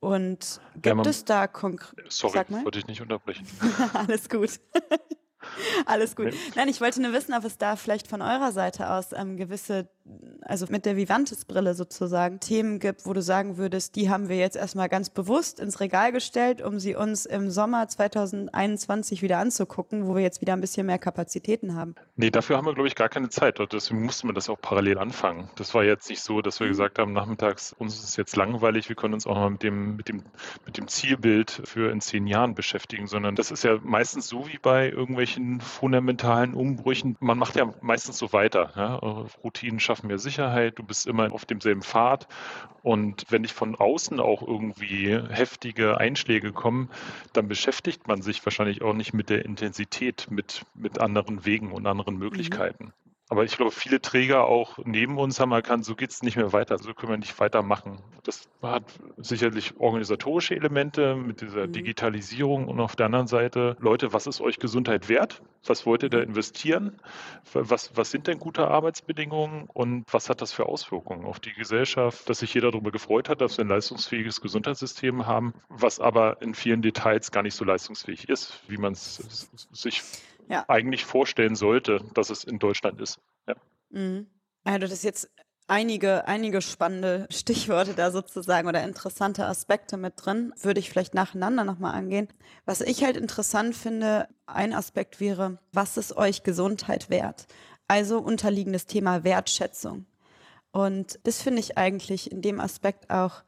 Und 0.00 0.60
gibt 0.74 0.86
ja, 0.86 0.94
man, 0.94 1.06
es 1.06 1.24
da 1.24 1.46
konkret. 1.46 2.12
Sorry, 2.12 2.38
wollte 2.62 2.78
ich 2.78 2.86
nicht 2.86 3.00
unterbrechen. 3.00 3.46
Alles 3.94 4.28
gut. 4.28 4.60
Alles 5.86 6.16
gut. 6.16 6.34
Nein, 6.56 6.68
ich 6.68 6.80
wollte 6.80 7.00
nur 7.00 7.12
wissen, 7.12 7.34
ob 7.34 7.44
es 7.44 7.58
da 7.58 7.76
vielleicht 7.76 8.08
von 8.08 8.22
eurer 8.22 8.52
Seite 8.52 8.90
aus 8.90 9.12
ähm, 9.12 9.36
gewisse, 9.36 9.88
also 10.42 10.66
mit 10.68 10.84
der 10.84 10.96
Vivantes-Brille 10.96 11.74
sozusagen, 11.74 12.40
Themen 12.40 12.78
gibt, 12.78 13.06
wo 13.06 13.12
du 13.12 13.22
sagen 13.22 13.56
würdest, 13.56 13.96
die 13.96 14.10
haben 14.10 14.28
wir 14.28 14.36
jetzt 14.36 14.56
erstmal 14.56 14.88
ganz 14.88 15.10
bewusst 15.10 15.60
ins 15.60 15.80
Regal 15.80 16.12
gestellt, 16.12 16.62
um 16.62 16.78
sie 16.78 16.94
uns 16.94 17.26
im 17.26 17.50
Sommer 17.50 17.88
2021 17.88 19.22
wieder 19.22 19.38
anzugucken, 19.38 20.06
wo 20.06 20.14
wir 20.14 20.22
jetzt 20.22 20.40
wieder 20.40 20.54
ein 20.54 20.60
bisschen 20.60 20.86
mehr 20.86 20.98
Kapazitäten 20.98 21.74
haben. 21.74 21.94
Nee, 22.16 22.30
dafür 22.30 22.56
haben 22.56 22.66
wir, 22.66 22.74
glaube 22.74 22.88
ich, 22.88 22.94
gar 22.94 23.08
keine 23.08 23.28
Zeit. 23.28 23.58
Deswegen 23.72 24.04
mussten 24.04 24.28
wir 24.28 24.34
das 24.34 24.48
auch 24.48 24.60
parallel 24.60 24.98
anfangen. 24.98 25.50
Das 25.56 25.74
war 25.74 25.84
jetzt 25.84 26.08
nicht 26.10 26.22
so, 26.22 26.42
dass 26.42 26.60
wir 26.60 26.66
mhm. 26.66 26.70
gesagt 26.70 26.98
haben, 26.98 27.12
nachmittags, 27.12 27.72
uns 27.72 27.94
ist 27.94 28.04
es 28.04 28.16
jetzt 28.16 28.36
langweilig, 28.36 28.88
wir 28.88 28.96
können 28.96 29.14
uns 29.14 29.26
auch 29.26 29.34
noch 29.34 29.50
mit 29.50 29.62
dem, 29.62 29.96
mit 29.96 30.08
dem, 30.08 30.22
mit 30.66 30.76
dem 30.76 30.88
Zielbild 30.88 31.62
für 31.64 31.90
in 31.90 32.00
zehn 32.00 32.26
Jahren 32.26 32.54
beschäftigen, 32.54 33.06
sondern 33.06 33.36
das 33.36 33.50
ist 33.50 33.64
ja 33.64 33.78
meistens 33.82 34.28
so 34.28 34.48
wie 34.48 34.58
bei 34.58 34.88
irgendwelchen 34.88 35.28
irgendwelchen 35.38 35.60
fundamentalen 35.60 36.54
Umbrüchen. 36.54 37.16
Man 37.20 37.38
macht 37.38 37.56
ja 37.56 37.72
meistens 37.80 38.18
so 38.18 38.32
weiter. 38.32 38.72
Ja? 38.76 38.94
Routinen 39.44 39.80
schaffen 39.80 40.08
mehr 40.08 40.18
Sicherheit, 40.18 40.78
du 40.78 40.82
bist 40.82 41.06
immer 41.06 41.32
auf 41.32 41.44
demselben 41.44 41.82
Pfad. 41.82 42.26
Und 42.82 43.26
wenn 43.30 43.42
dich 43.42 43.52
von 43.52 43.74
außen 43.74 44.20
auch 44.20 44.42
irgendwie 44.46 45.18
heftige 45.30 45.98
Einschläge 45.98 46.52
kommen, 46.52 46.90
dann 47.32 47.48
beschäftigt 47.48 48.08
man 48.08 48.22
sich 48.22 48.44
wahrscheinlich 48.44 48.82
auch 48.82 48.94
nicht 48.94 49.12
mit 49.12 49.30
der 49.30 49.44
Intensität, 49.44 50.28
mit, 50.30 50.64
mit 50.74 51.00
anderen 51.00 51.44
Wegen 51.44 51.72
und 51.72 51.86
anderen 51.86 52.14
mhm. 52.14 52.20
Möglichkeiten. 52.20 52.92
Mhm. 53.28 53.32
Aber 53.32 53.44
ich 53.44 53.56
glaube, 53.56 53.70
viele 53.70 54.00
Träger 54.00 54.46
auch 54.46 54.78
neben 54.84 55.18
uns 55.18 55.40
haben 55.40 55.52
erkannt, 55.52 55.84
so 55.84 55.94
geht 55.94 56.10
es 56.10 56.22
nicht 56.22 56.36
mehr 56.36 56.52
weiter, 56.52 56.78
so 56.78 56.94
können 56.94 57.12
wir 57.12 57.18
nicht 57.18 57.38
weitermachen. 57.40 57.98
Das 58.24 58.48
hat 58.62 58.84
sicherlich 59.16 59.78
organisatorische 59.78 60.54
Elemente 60.54 61.14
mit 61.14 61.40
dieser 61.40 61.66
mhm. 61.66 61.72
Digitalisierung 61.72 62.68
und 62.68 62.80
auf 62.80 62.96
der 62.96 63.06
anderen 63.06 63.26
Seite, 63.26 63.76
Leute, 63.80 64.12
was 64.12 64.26
ist 64.26 64.40
euch 64.40 64.58
Gesundheit 64.58 65.08
wert? 65.08 65.42
Was 65.66 65.86
wollt 65.86 66.02
ihr 66.02 66.08
da 66.08 66.20
investieren? 66.20 67.00
Was, 67.52 67.96
was 67.96 68.10
sind 68.10 68.26
denn 68.26 68.38
gute 68.38 68.68
Arbeitsbedingungen 68.68 69.68
und 69.72 70.04
was 70.12 70.30
hat 70.30 70.40
das 70.40 70.52
für 70.52 70.66
Auswirkungen 70.66 71.26
auf 71.26 71.40
die 71.40 71.52
Gesellschaft, 71.52 72.28
dass 72.28 72.38
sich 72.38 72.54
jeder 72.54 72.70
darüber 72.70 72.90
gefreut 72.90 73.28
hat, 73.28 73.40
dass 73.40 73.58
wir 73.58 73.64
ein 73.64 73.68
leistungsfähiges 73.68 74.40
Gesundheitssystem 74.40 75.26
haben, 75.26 75.54
was 75.68 76.00
aber 76.00 76.40
in 76.40 76.54
vielen 76.54 76.80
Details 76.80 77.32
gar 77.32 77.42
nicht 77.42 77.54
so 77.54 77.64
leistungsfähig 77.64 78.28
ist, 78.28 78.62
wie 78.68 78.78
man 78.78 78.92
es 78.92 79.50
sich 79.72 80.02
ja. 80.48 80.64
eigentlich 80.68 81.04
vorstellen 81.04 81.54
sollte, 81.54 82.00
dass 82.14 82.30
es 82.30 82.44
in 82.44 82.58
Deutschland 82.58 83.00
ist. 83.00 83.18
Ja. 83.46 83.54
Mhm. 83.90 84.26
Also 84.64 84.86
das 84.86 85.02
jetzt 85.02 85.30
einige, 85.68 86.26
einige 86.26 86.60
spannende 86.62 87.26
Stichworte 87.30 87.94
da 87.94 88.10
sozusagen 88.10 88.68
oder 88.68 88.82
interessante 88.82 89.46
Aspekte 89.46 89.96
mit 89.96 90.14
drin. 90.16 90.52
Würde 90.60 90.80
ich 90.80 90.90
vielleicht 90.90 91.14
nacheinander 91.14 91.64
nochmal 91.64 91.94
angehen. 91.94 92.28
Was 92.64 92.80
ich 92.80 93.04
halt 93.04 93.16
interessant 93.16 93.76
finde, 93.76 94.28
ein 94.46 94.72
Aspekt 94.72 95.20
wäre, 95.20 95.58
was 95.72 95.96
ist 95.96 96.16
euch 96.16 96.42
Gesundheit 96.42 97.10
wert? 97.10 97.46
Also 97.86 98.18
unterliegendes 98.18 98.86
Thema 98.86 99.24
Wertschätzung. 99.24 100.06
Und 100.72 101.18
das 101.24 101.40
finde 101.42 101.60
ich 101.60 101.78
eigentlich 101.78 102.30
in 102.30 102.42
dem 102.42 102.60
Aspekt 102.60 103.10
auch 103.10 103.42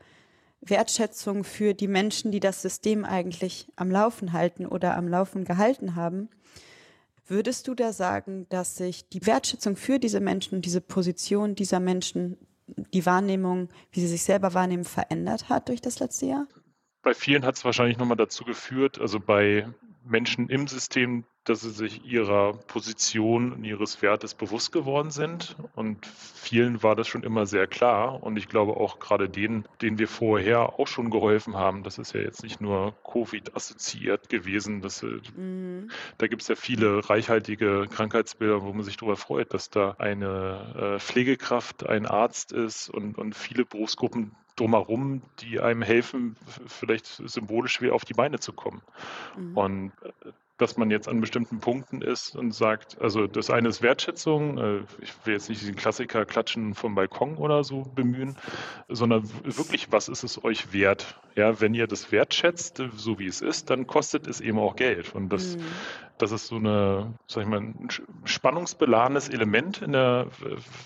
Wertschätzung 0.62 1.45
für 1.45 1.75
die 1.75 1.88
Menschen, 1.88 2.33
die 2.33 2.40
das 2.40 2.62
System 2.62 3.04
eigentlich 3.04 3.69
am 3.76 3.90
Laufen 3.90 4.33
halten 4.33 4.66
oder 4.66 4.97
am 4.97 5.09
Laufen 5.09 5.45
gehalten 5.45 5.95
haben. 5.95 6.28
Würdest 7.30 7.68
du 7.68 7.76
da 7.76 7.92
sagen, 7.92 8.49
dass 8.49 8.76
sich 8.76 9.08
die 9.08 9.25
Wertschätzung 9.25 9.76
für 9.76 10.00
diese 10.00 10.18
Menschen, 10.18 10.62
diese 10.62 10.80
Position 10.80 11.54
dieser 11.54 11.78
Menschen, 11.78 12.37
die 12.92 13.06
Wahrnehmung, 13.06 13.68
wie 13.92 14.00
sie 14.00 14.08
sich 14.08 14.25
selber 14.25 14.52
wahrnehmen, 14.52 14.82
verändert 14.82 15.49
hat 15.49 15.68
durch 15.68 15.80
das 15.80 16.00
letzte 16.00 16.26
Jahr? 16.26 16.49
Bei 17.02 17.14
vielen 17.14 17.44
hat 17.44 17.56
es 17.56 17.64
wahrscheinlich 17.64 17.99
nochmal 17.99 18.16
dazu 18.16 18.42
geführt, 18.42 19.00
also 19.00 19.20
bei 19.20 19.68
Menschen 20.04 20.49
im 20.49 20.66
System, 20.66 21.25
dass 21.44 21.62
sie 21.62 21.70
sich 21.70 22.04
ihrer 22.04 22.52
Position 22.52 23.52
und 23.52 23.64
ihres 23.64 24.02
Wertes 24.02 24.35
bewusst 24.35 24.73
geworden 24.73 25.11
sind. 25.11 25.56
Und 25.75 26.06
vielen 26.06 26.82
war 26.82 26.94
das 26.94 27.09
schon 27.09 27.23
immer 27.23 27.47
sehr 27.47 27.66
klar. 27.66 28.23
Und 28.23 28.37
ich 28.37 28.49
glaube 28.49 28.76
auch 28.76 28.99
gerade 28.99 29.28
denen, 29.28 29.64
denen 29.80 29.99
wir 29.99 30.09
vorher 30.09 30.78
auch 30.78 30.87
schon 30.87 31.11
geholfen 31.11 31.56
haben, 31.56 31.82
das 31.82 31.99
ist 31.99 32.12
ja 32.12 32.20
jetzt 32.20 32.42
nicht 32.42 32.61
nur 32.61 32.94
Covid-assoziiert 33.11 34.28
gewesen. 34.28 34.82
Das, 34.82 35.02
mhm. 35.02 35.90
Da 36.18 36.26
gibt 36.26 36.42
es 36.42 36.49
ja 36.49 36.56
viele 36.56 37.09
reichhaltige 37.09 37.87
Krankheitsbilder, 37.90 38.62
wo 38.62 38.73
man 38.73 38.82
sich 38.82 38.99
darüber 38.99 39.16
freut, 39.16 39.54
dass 39.54 39.70
da 39.70 39.97
eine 39.99 40.97
äh, 40.97 41.00
Pflegekraft, 41.00 41.88
ein 41.88 42.06
Arzt 42.06 42.52
ist 42.52 42.90
und, 42.90 43.16
und 43.16 43.35
viele 43.35 43.64
Berufsgruppen 43.64 44.37
drumherum, 44.56 45.23
die 45.40 45.61
einem 45.61 45.80
helfen, 45.80 46.37
vielleicht 46.66 47.06
symbolisch 47.06 47.80
wieder 47.80 47.94
auf 47.94 48.04
die 48.04 48.12
Beine 48.12 48.40
zu 48.40 48.52
kommen. 48.52 48.82
Mhm. 49.37 49.56
Und 49.56 49.92
äh, 50.02 50.32
dass 50.60 50.76
man 50.76 50.90
jetzt 50.90 51.08
an 51.08 51.20
bestimmten 51.20 51.58
Punkten 51.60 52.02
ist 52.02 52.36
und 52.36 52.52
sagt, 52.54 53.00
also 53.00 53.26
das 53.26 53.50
eine 53.50 53.68
ist 53.68 53.82
Wertschätzung, 53.82 54.58
äh, 54.58 54.78
ich 55.00 55.12
will 55.24 55.34
jetzt 55.34 55.48
nicht 55.48 55.60
diesen 55.62 55.76
Klassiker 55.76 56.24
Klatschen 56.24 56.74
vom 56.74 56.94
Balkon 56.94 57.36
oder 57.36 57.64
so 57.64 57.82
bemühen, 57.94 58.36
sondern 58.88 59.28
wirklich, 59.42 59.90
was 59.90 60.08
ist 60.08 60.22
es 60.22 60.42
euch 60.44 60.72
wert? 60.72 61.18
Ja, 61.36 61.60
wenn 61.60 61.74
ihr 61.74 61.86
das 61.86 62.12
wertschätzt, 62.12 62.82
so 62.94 63.18
wie 63.18 63.26
es 63.26 63.40
ist, 63.40 63.70
dann 63.70 63.86
kostet 63.86 64.26
es 64.26 64.40
eben 64.40 64.58
auch 64.58 64.76
Geld. 64.76 65.14
Und 65.14 65.30
das, 65.30 65.56
mhm. 65.56 65.62
das 66.18 66.32
ist 66.32 66.48
so 66.48 66.56
eine, 66.56 67.14
sag 67.26 67.44
ich 67.44 67.48
mal, 67.48 67.60
ein 67.60 67.88
spannungsbeladenes 68.24 69.28
Element 69.28 69.80
in 69.80 69.92
der, 69.92 70.26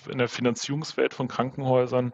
in 0.08 0.18
der 0.18 0.28
Finanzierungswelt 0.28 1.14
von 1.14 1.28
Krankenhäusern, 1.28 2.12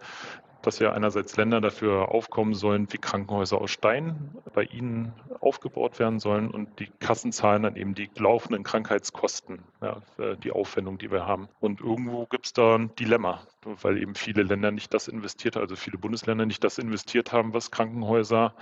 dass 0.63 0.79
ja 0.79 0.93
einerseits 0.93 1.37
Länder 1.37 1.61
dafür 1.61 2.11
aufkommen 2.11 2.55
sollen, 2.55 2.87
wie 2.91 2.99
Krankenhäuser 2.99 3.61
aus 3.61 3.71
Stein 3.71 4.37
bei 4.53 4.65
ihnen 4.65 5.13
aufgebaut 5.41 5.99
werden 5.99 6.21
sollen 6.21 6.51
und 6.51 6.79
die 6.79 6.89
Kassen 6.99 7.33
zahlen 7.33 7.63
dann 7.63 7.77
eben 7.77 7.95
die 7.95 8.11
laufenden 8.17 8.63
Krankheitskosten, 8.63 9.63
ja, 9.81 10.03
die 10.43 10.53
Aufwendung, 10.53 10.99
die 10.99 11.11
wir 11.11 11.27
haben. 11.27 11.49
Und 11.61 11.81
irgendwo 11.81 12.27
gibt 12.27 12.47
es 12.47 12.53
da 12.53 12.77
ein 12.77 12.95
Dilemma, 12.97 13.47
weil 13.65 13.99
eben 13.99 14.15
viele 14.15 14.43
Länder 14.43 14.71
nicht 14.71 14.93
das 14.93 15.09
investiert, 15.09 15.57
also 15.57 15.77
viele 15.77 15.99
Bundesländer 15.99 16.47
nicht 16.47 16.63
das 16.63 16.79
investiert 16.79 17.33
haben, 17.33 17.55
was 17.55 17.71
Krankenhäuser 17.71 18.55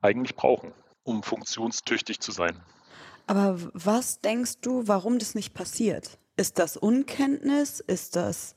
eigentlich 0.00 0.36
brauchen, 0.36 0.72
um 1.02 1.22
funktionstüchtig 1.22 2.20
zu 2.20 2.32
sein. 2.32 2.56
Aber 3.26 3.58
was 3.72 4.20
denkst 4.20 4.60
du, 4.60 4.86
warum 4.86 5.18
das 5.18 5.34
nicht 5.34 5.52
passiert? 5.54 6.18
Ist 6.36 6.58
das 6.58 6.76
Unkenntnis? 6.76 7.80
Ist 7.80 8.14
das 8.14 8.54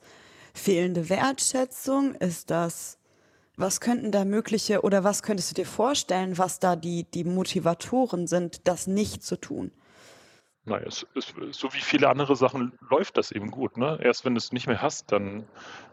fehlende 0.54 1.08
Wertschätzung? 1.08 2.14
Ist 2.14 2.50
das, 2.50 2.98
was 3.56 3.80
könnten 3.80 4.12
da 4.12 4.24
mögliche 4.24 4.82
oder 4.82 5.04
was 5.04 5.22
könntest 5.22 5.50
du 5.50 5.54
dir 5.54 5.66
vorstellen, 5.66 6.38
was 6.38 6.60
da 6.60 6.76
die, 6.76 7.04
die 7.04 7.24
Motivatoren 7.24 8.26
sind, 8.26 8.66
das 8.68 8.86
nicht 8.86 9.22
zu 9.22 9.36
tun? 9.36 9.72
Naja, 10.64 10.86
es 10.86 11.06
ist, 11.14 11.34
so 11.52 11.72
wie 11.72 11.80
viele 11.80 12.08
andere 12.08 12.36
Sachen 12.36 12.72
läuft 12.90 13.16
das 13.16 13.32
eben 13.32 13.50
gut. 13.50 13.76
Ne? 13.76 13.98
Erst 14.02 14.24
wenn 14.24 14.34
du 14.34 14.38
es 14.38 14.52
nicht 14.52 14.66
mehr 14.66 14.82
hast, 14.82 15.10
dann 15.10 15.46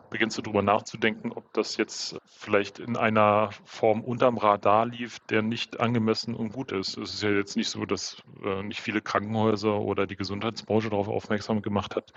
beginnst 0.09 0.37
du 0.37 0.41
darüber 0.41 0.61
nachzudenken, 0.61 1.31
ob 1.31 1.51
das 1.53 1.77
jetzt 1.77 2.17
vielleicht 2.25 2.79
in 2.79 2.95
einer 2.95 3.49
Form 3.65 4.01
unterm 4.01 4.37
Radar 4.37 4.85
lief, 4.85 5.19
der 5.29 5.41
nicht 5.41 5.79
angemessen 5.79 6.33
und 6.35 6.53
gut 6.53 6.71
ist. 6.71 6.97
Es 6.97 7.15
ist 7.15 7.23
ja 7.23 7.31
jetzt 7.31 7.57
nicht 7.57 7.69
so, 7.69 7.85
dass 7.85 8.21
äh, 8.43 8.63
nicht 8.63 8.81
viele 8.81 9.01
Krankenhäuser 9.01 9.79
oder 9.79 10.07
die 10.07 10.15
Gesundheitsbranche 10.15 10.89
darauf 10.89 11.07
aufmerksam 11.07 11.61
gemacht 11.61 11.95
hat, 11.95 12.13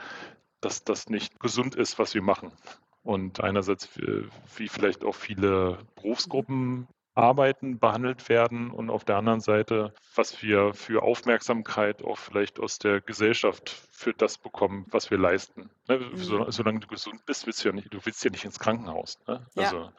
dass 0.60 0.84
das 0.84 1.08
nicht 1.08 1.40
gesund 1.40 1.74
ist, 1.74 1.98
was 1.98 2.14
wir 2.14 2.22
machen. 2.22 2.52
Und 3.02 3.40
einerseits, 3.40 3.88
wie 4.56 4.68
vielleicht 4.68 5.04
auch 5.04 5.14
viele 5.14 5.78
Berufsgruppen 5.96 6.86
arbeiten, 7.20 7.78
behandelt 7.78 8.28
werden 8.28 8.70
und 8.70 8.90
auf 8.90 9.04
der 9.04 9.16
anderen 9.16 9.40
Seite, 9.40 9.92
was 10.14 10.42
wir 10.42 10.74
für 10.74 11.02
Aufmerksamkeit 11.02 12.02
auch 12.02 12.18
vielleicht 12.18 12.58
aus 12.58 12.78
der 12.78 13.00
Gesellschaft 13.00 13.70
für 13.90 14.14
das 14.14 14.38
bekommen, 14.38 14.86
was 14.90 15.10
wir 15.10 15.18
leisten. 15.18 15.70
Ne? 15.88 15.98
Mhm. 15.98 16.50
solange 16.50 16.80
du 16.80 16.86
gesund 16.86 17.24
bist, 17.26 17.46
willst 17.46 17.64
du 17.64 17.68
ja 17.68 17.74
nicht, 17.74 17.92
du 17.92 17.98
willst 18.04 18.24
ja 18.24 18.30
nicht 18.30 18.44
ins 18.44 18.58
Krankenhaus. 18.58 19.18
Ne? 19.26 19.46
Also, 19.56 19.76
ja. 19.76 19.92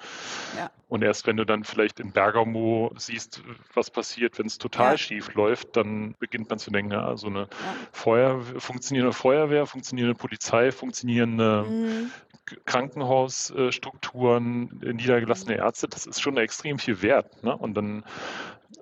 Ja. 0.58 0.72
Und 0.88 1.04
erst 1.04 1.28
wenn 1.28 1.38
du 1.38 1.46
dann 1.46 1.64
vielleicht 1.64 2.00
in 2.00 2.12
Bergamo 2.12 2.92
siehst, 2.98 3.44
was 3.74 3.92
passiert, 3.92 4.40
wenn 4.40 4.48
es 4.48 4.58
total 4.58 4.94
ja. 4.94 4.98
schief 4.98 5.34
läuft, 5.36 5.78
dann 5.78 6.16
beginnt 6.20 6.50
man 6.50 6.60
zu 6.60 6.72
denken, 6.72 6.94
ja, 6.94 7.16
so 7.16 7.28
eine 7.28 7.48
Feuer, 7.92 8.42
funktionierende 8.42 9.14
Feuerwehr, 9.14 9.68
funktionierende 9.68 10.18
Polizei, 10.18 10.72
funktionierende 10.72 11.66
mhm. 11.68 12.12
Krankenhausstrukturen, 12.66 14.80
niedergelassene 14.82 15.58
Ärzte, 15.58 15.88
das 15.88 16.06
ist 16.06 16.22
schon 16.22 16.38
extrem 16.38 16.80
viel 16.80 17.02
wert. 17.02 17.11
Ne? 17.42 17.56
Und 17.56 17.76
dann 17.76 18.04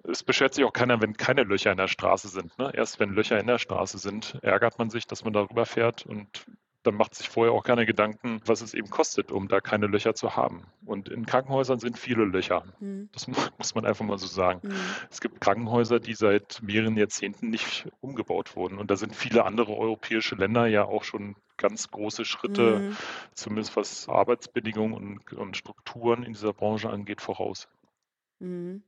es 0.07 0.23
beschwert 0.23 0.53
sich 0.53 0.63
auch 0.65 0.73
keiner, 0.73 1.01
wenn 1.01 1.17
keine 1.17 1.43
Löcher 1.43 1.71
in 1.71 1.77
der 1.77 1.87
Straße 1.87 2.27
sind. 2.27 2.57
Ne? 2.57 2.71
Erst 2.73 2.99
wenn 2.99 3.09
Löcher 3.09 3.39
in 3.39 3.47
der 3.47 3.59
Straße 3.59 3.97
sind, 3.97 4.37
ärgert 4.41 4.79
man 4.79 4.89
sich, 4.89 5.07
dass 5.07 5.23
man 5.23 5.33
darüber 5.33 5.65
fährt 5.65 6.05
und 6.05 6.45
dann 6.83 6.95
macht 6.95 7.13
sich 7.13 7.27
vorher 7.27 7.53
auch 7.53 7.63
keine 7.63 7.85
Gedanken, 7.85 8.39
was 8.45 8.61
es 8.61 8.73
eben 8.73 8.89
kostet, 8.89 9.31
um 9.31 9.49
da 9.49 9.59
keine 9.59 9.87
Löcher 9.87 10.15
zu 10.15 10.37
haben. 10.37 10.65
Und 10.85 11.09
in 11.09 11.25
Krankenhäusern 11.25 11.79
sind 11.79 11.97
viele 11.97 12.23
Löcher. 12.23 12.63
Mhm. 12.79 13.09
Das 13.11 13.27
muss 13.57 13.75
man 13.75 13.85
einfach 13.85 14.05
mal 14.05 14.17
so 14.17 14.27
sagen. 14.27 14.61
Mhm. 14.63 14.75
Es 15.11 15.19
gibt 15.19 15.41
Krankenhäuser, 15.41 15.99
die 15.99 16.13
seit 16.13 16.61
mehreren 16.61 16.95
Jahrzehnten 16.95 17.49
nicht 17.49 17.89
umgebaut 17.99 18.55
wurden. 18.55 18.77
Und 18.77 18.89
da 18.89 18.95
sind 18.95 19.15
viele 19.15 19.43
andere 19.45 19.75
europäische 19.75 20.35
Länder 20.35 20.67
ja 20.67 20.85
auch 20.85 21.03
schon 21.03 21.35
ganz 21.57 21.91
große 21.91 22.23
Schritte, 22.23 22.79
mhm. 22.79 22.97
zumindest 23.33 23.75
was 23.75 24.07
Arbeitsbedingungen 24.07 24.93
und, 24.93 25.33
und, 25.33 25.57
Strukturen 25.57 26.23
in 26.23 26.31
dieser 26.31 26.53
Branche 26.53 26.89
angeht, 26.89 27.19
voraus. 27.19 27.67
Mhm. 28.39 28.83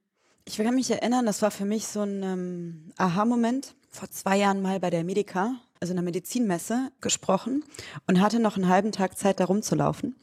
Ich 0.45 0.57
kann 0.57 0.75
mich 0.75 0.89
erinnern, 0.89 1.25
das 1.25 1.41
war 1.41 1.51
für 1.51 1.65
mich 1.65 1.87
so 1.87 2.01
ein 2.01 2.23
ähm, 2.23 2.91
Aha-Moment. 2.97 3.75
Vor 3.89 4.09
zwei 4.09 4.37
Jahren 4.37 4.61
mal 4.61 4.79
bei 4.79 4.89
der 4.89 5.03
Medica, 5.03 5.55
also 5.79 5.93
einer 5.93 6.01
Medizinmesse, 6.01 6.91
gesprochen 6.99 7.63
und 8.07 8.21
hatte 8.21 8.39
noch 8.39 8.55
einen 8.55 8.69
halben 8.69 8.91
Tag 8.91 9.17
Zeit, 9.17 9.39
da 9.39 9.45
rumzulaufen, 9.45 10.15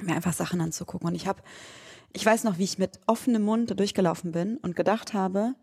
mir 0.00 0.14
einfach 0.14 0.32
Sachen 0.32 0.60
anzugucken. 0.60 1.08
Und 1.08 1.14
ich 1.14 1.26
habe, 1.26 1.42
ich 2.12 2.26
weiß 2.26 2.44
noch, 2.44 2.58
wie 2.58 2.64
ich 2.64 2.78
mit 2.78 2.98
offenem 3.06 3.42
Mund 3.42 3.78
durchgelaufen 3.78 4.32
bin 4.32 4.56
und 4.58 4.74
gedacht 4.74 5.14
habe, 5.14 5.54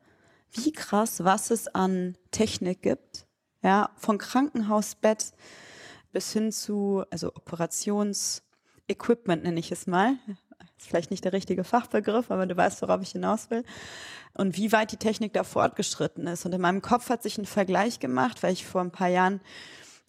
wie 0.51 0.71
krass, 0.71 1.23
was 1.23 1.51
es 1.51 1.67
an 1.67 2.15
Technik 2.31 2.81
gibt. 2.81 3.25
Ja, 3.63 3.89
von 3.97 4.17
Krankenhausbett 4.17 5.33
bis 6.11 6.31
hin 6.31 6.51
zu, 6.51 7.03
also 7.09 7.29
Operationsequipment 7.29 9.43
nenne 9.43 9.59
ich 9.59 9.71
es 9.71 9.87
mal. 9.87 10.17
Ist 10.83 10.89
vielleicht 10.89 11.11
nicht 11.11 11.23
der 11.23 11.31
richtige 11.31 11.63
Fachbegriff, 11.63 12.29
aber 12.29 12.45
du 12.45 12.57
weißt, 12.57 12.81
worauf 12.81 13.01
ich 13.01 13.11
hinaus 13.11 13.49
will. 13.49 13.63
Und 14.33 14.57
wie 14.57 14.73
weit 14.73 14.91
die 14.91 14.97
Technik 14.97 15.31
da 15.31 15.45
fortgeschritten 15.45 16.27
ist. 16.27 16.45
Und 16.45 16.53
in 16.53 16.59
meinem 16.59 16.81
Kopf 16.81 17.09
hat 17.09 17.23
sich 17.23 17.37
ein 17.37 17.45
Vergleich 17.45 18.01
gemacht, 18.01 18.43
weil 18.43 18.51
ich 18.51 18.65
vor 18.65 18.81
ein 18.81 18.91
paar 18.91 19.07
Jahren 19.07 19.39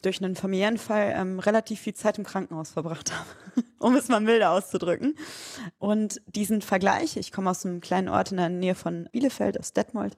durch 0.02 0.20
einen 0.20 0.34
Familienfall 0.34 1.14
ähm, 1.16 1.38
relativ 1.38 1.80
viel 1.80 1.94
Zeit 1.94 2.18
im 2.18 2.24
Krankenhaus 2.24 2.72
verbracht 2.72 3.12
habe, 3.12 3.28
um 3.78 3.94
es 3.94 4.08
mal 4.08 4.20
milder 4.20 4.50
auszudrücken. 4.50 5.16
Und 5.78 6.20
diesen 6.26 6.60
Vergleich, 6.60 7.16
ich 7.16 7.30
komme 7.30 7.50
aus 7.50 7.64
einem 7.64 7.80
kleinen 7.80 8.08
Ort 8.08 8.32
in 8.32 8.38
der 8.38 8.48
Nähe 8.48 8.74
von 8.74 9.08
Bielefeld, 9.12 9.60
aus 9.60 9.74
Detmold, 9.74 10.16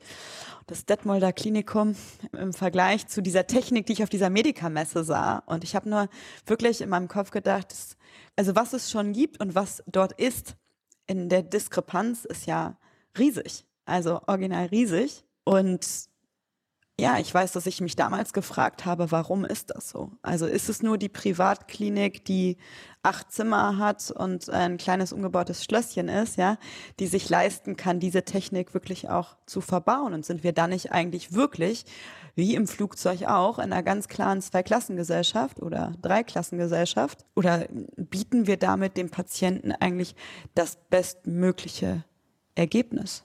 das 0.68 0.86
Detmolder 0.86 1.34
Klinikum 1.34 1.96
im 2.32 2.54
Vergleich 2.54 3.06
zu 3.08 3.20
dieser 3.20 3.46
Technik, 3.46 3.84
die 3.84 3.92
ich 3.92 4.02
auf 4.02 4.08
dieser 4.08 4.30
Medikamesse 4.30 5.04
sah. 5.04 5.42
Und 5.44 5.64
ich 5.64 5.76
habe 5.76 5.90
nur 5.90 6.08
wirklich 6.46 6.80
in 6.80 6.88
meinem 6.88 7.08
Kopf 7.08 7.30
gedacht, 7.30 7.70
dass, 7.70 7.95
also 8.36 8.54
was 8.54 8.72
es 8.72 8.90
schon 8.90 9.12
gibt 9.12 9.40
und 9.40 9.54
was 9.54 9.82
dort 9.86 10.12
ist, 10.12 10.56
in 11.06 11.28
der 11.28 11.42
Diskrepanz 11.42 12.24
ist 12.24 12.46
ja 12.46 12.76
riesig, 13.18 13.64
also 13.84 14.20
original 14.26 14.66
riesig. 14.66 15.24
Und 15.44 15.86
Ja, 16.98 17.18
ich 17.18 17.32
weiß, 17.32 17.52
dass 17.52 17.66
ich 17.66 17.82
mich 17.82 17.94
damals 17.94 18.32
gefragt 18.32 18.86
habe, 18.86 19.10
warum 19.10 19.44
ist 19.44 19.68
das 19.68 19.90
so? 19.90 20.12
Also 20.22 20.46
ist 20.46 20.70
es 20.70 20.82
nur 20.82 20.96
die 20.96 21.10
Privatklinik, 21.10 22.24
die 22.24 22.56
acht 23.02 23.30
Zimmer 23.30 23.76
hat 23.76 24.10
und 24.10 24.48
ein 24.48 24.78
kleines 24.78 25.12
umgebautes 25.12 25.62
Schlösschen 25.62 26.08
ist, 26.08 26.38
ja, 26.38 26.56
die 26.98 27.06
sich 27.06 27.28
leisten 27.28 27.76
kann, 27.76 28.00
diese 28.00 28.24
Technik 28.24 28.72
wirklich 28.72 29.10
auch 29.10 29.36
zu 29.44 29.60
verbauen? 29.60 30.14
Und 30.14 30.24
sind 30.24 30.42
wir 30.42 30.52
da 30.52 30.68
nicht 30.68 30.90
eigentlich 30.90 31.34
wirklich, 31.34 31.84
wie 32.36 32.54
im 32.54 32.66
Flugzeug 32.68 33.24
auch, 33.24 33.58
in 33.58 33.72
einer 33.72 33.82
ganz 33.82 34.08
klaren 34.08 34.42
Zweiklassengesellschaft 34.42 35.60
oder 35.60 35.94
Dreiklassengesellschaft? 36.02 37.24
Oder 37.34 37.66
bieten 37.96 38.46
wir 38.46 38.58
damit 38.58 38.96
dem 38.96 39.10
Patienten 39.10 39.72
eigentlich 39.72 40.14
das 40.54 40.76
bestmögliche 40.90 42.04
Ergebnis 42.54 43.24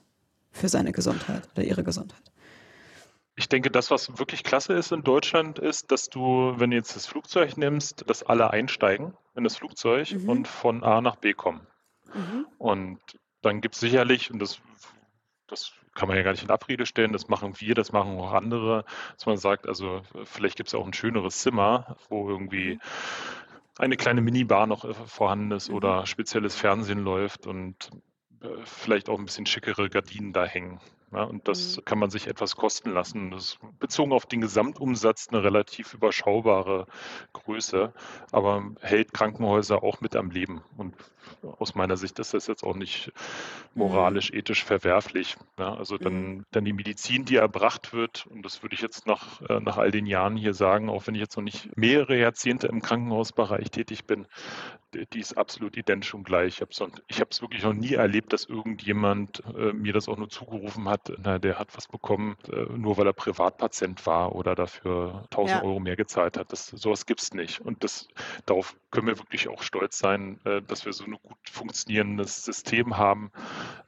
für 0.50 0.68
seine 0.68 0.92
Gesundheit 0.92 1.48
oder 1.52 1.62
ihre 1.62 1.84
Gesundheit? 1.84 2.22
Ich 3.36 3.48
denke, 3.48 3.70
das, 3.70 3.90
was 3.90 4.18
wirklich 4.18 4.44
klasse 4.44 4.72
ist 4.72 4.92
in 4.92 5.02
Deutschland, 5.02 5.58
ist, 5.58 5.90
dass 5.90 6.08
du, 6.08 6.54
wenn 6.56 6.70
du 6.70 6.76
jetzt 6.76 6.96
das 6.96 7.06
Flugzeug 7.06 7.56
nimmst, 7.56 8.08
dass 8.08 8.22
alle 8.22 8.50
einsteigen 8.50 9.14
in 9.36 9.44
das 9.44 9.56
Flugzeug 9.56 10.10
mhm. 10.12 10.28
und 10.28 10.48
von 10.48 10.82
A 10.82 11.00
nach 11.00 11.16
B 11.16 11.34
kommen. 11.34 11.66
Mhm. 12.14 12.46
Und 12.58 13.00
dann 13.42 13.60
gibt 13.60 13.74
es 13.74 13.80
sicherlich, 13.80 14.30
und 14.30 14.38
das, 14.38 14.60
das 15.48 15.72
kann 15.94 16.08
man 16.08 16.16
ja 16.16 16.22
gar 16.22 16.32
nicht 16.32 16.42
in 16.42 16.50
Abrede 16.50 16.86
stellen, 16.86 17.12
das 17.12 17.28
machen 17.28 17.54
wir, 17.58 17.74
das 17.74 17.92
machen 17.92 18.18
auch 18.18 18.32
andere, 18.32 18.84
dass 19.14 19.26
man 19.26 19.36
sagt, 19.36 19.66
also 19.66 20.02
vielleicht 20.24 20.56
gibt 20.56 20.68
es 20.68 20.74
auch 20.74 20.86
ein 20.86 20.94
schöneres 20.94 21.40
Zimmer, 21.40 21.96
wo 22.08 22.28
irgendwie 22.28 22.74
mhm. 22.74 22.80
eine 23.78 23.96
kleine 23.96 24.20
Minibar 24.20 24.66
noch 24.66 24.84
äh, 24.84 24.94
vorhanden 24.94 25.52
ist 25.52 25.68
mhm. 25.68 25.76
oder 25.76 26.06
spezielles 26.06 26.56
Fernsehen 26.56 27.04
läuft 27.04 27.46
und 27.46 27.90
äh, 28.42 28.48
vielleicht 28.64 29.08
auch 29.08 29.18
ein 29.18 29.26
bisschen 29.26 29.46
schickere 29.46 29.88
Gardinen 29.88 30.32
da 30.32 30.44
hängen. 30.44 30.80
Ja, 31.12 31.24
und 31.24 31.46
das 31.46 31.76
mhm. 31.76 31.84
kann 31.84 31.98
man 31.98 32.10
sich 32.10 32.26
etwas 32.26 32.56
kosten 32.56 32.90
lassen. 32.90 33.30
Das 33.30 33.42
ist 33.44 33.58
bezogen 33.78 34.12
auf 34.12 34.24
den 34.24 34.40
Gesamtumsatz 34.40 35.28
eine 35.28 35.44
relativ 35.44 35.92
überschaubare 35.92 36.86
Größe, 37.34 37.92
aber 38.30 38.64
hält 38.80 39.12
Krankenhäuser 39.12 39.82
auch 39.82 40.00
mit 40.00 40.16
am 40.16 40.30
Leben. 40.30 40.62
Und 40.78 40.96
aus 41.58 41.74
meiner 41.74 41.96
Sicht 41.96 42.18
ist 42.18 42.34
das 42.34 42.46
jetzt 42.46 42.62
auch 42.62 42.76
nicht 42.76 43.12
moralisch, 43.74 44.32
mhm. 44.32 44.38
ethisch 44.38 44.64
verwerflich. 44.64 45.36
Ja, 45.58 45.74
also 45.74 45.98
dann, 45.98 46.14
mhm. 46.14 46.46
dann 46.50 46.64
die 46.64 46.72
Medizin, 46.72 47.24
die 47.24 47.36
erbracht 47.36 47.92
wird, 47.92 48.26
und 48.26 48.44
das 48.44 48.62
würde 48.62 48.74
ich 48.74 48.80
jetzt 48.80 49.06
nach, 49.06 49.40
äh, 49.42 49.60
nach 49.60 49.78
all 49.78 49.90
den 49.90 50.06
Jahren 50.06 50.36
hier 50.36 50.54
sagen, 50.54 50.88
auch 50.88 51.06
wenn 51.06 51.14
ich 51.14 51.20
jetzt 51.20 51.36
noch 51.36 51.44
nicht 51.44 51.76
mehrere 51.76 52.18
Jahrzehnte 52.18 52.66
im 52.66 52.82
Krankenhausbereich 52.82 53.70
tätig 53.70 54.06
bin, 54.06 54.26
die 55.12 55.20
ist 55.20 55.38
absolut 55.38 55.76
identisch 55.76 56.14
und 56.14 56.24
gleich. 56.24 56.60
Ich 57.08 57.20
habe 57.20 57.30
es 57.30 57.40
wirklich 57.40 57.62
noch 57.62 57.72
nie 57.72 57.94
erlebt, 57.94 58.32
dass 58.32 58.44
irgendjemand 58.44 59.42
äh, 59.56 59.72
mir 59.72 59.92
das 59.92 60.08
auch 60.08 60.16
nur 60.16 60.28
zugerufen 60.28 60.88
hat, 60.88 61.12
na, 61.22 61.38
der 61.38 61.58
hat 61.58 61.74
was 61.76 61.88
bekommen, 61.88 62.36
äh, 62.50 62.64
nur 62.76 62.96
weil 62.98 63.06
er 63.06 63.12
Privatpatient 63.12 64.04
war 64.06 64.34
oder 64.34 64.54
dafür 64.54 65.24
1000 65.30 65.50
ja. 65.50 65.62
Euro 65.62 65.80
mehr 65.80 65.96
gezahlt 65.96 66.36
hat. 66.36 66.52
Das, 66.52 66.66
sowas 66.66 67.06
gibt 67.06 67.22
es 67.22 67.32
nicht. 67.32 67.60
Und 67.60 67.84
das, 67.84 68.08
darauf 68.46 68.76
können 68.90 69.06
wir 69.06 69.18
wirklich 69.18 69.48
auch 69.48 69.62
stolz 69.62 69.98
sein, 69.98 70.38
äh, 70.44 70.60
dass 70.62 70.84
wir 70.84 70.92
so 70.92 71.06
ein 71.12 71.18
gut 71.22 71.38
funktionierendes 71.50 72.44
System 72.44 72.96
haben 72.96 73.30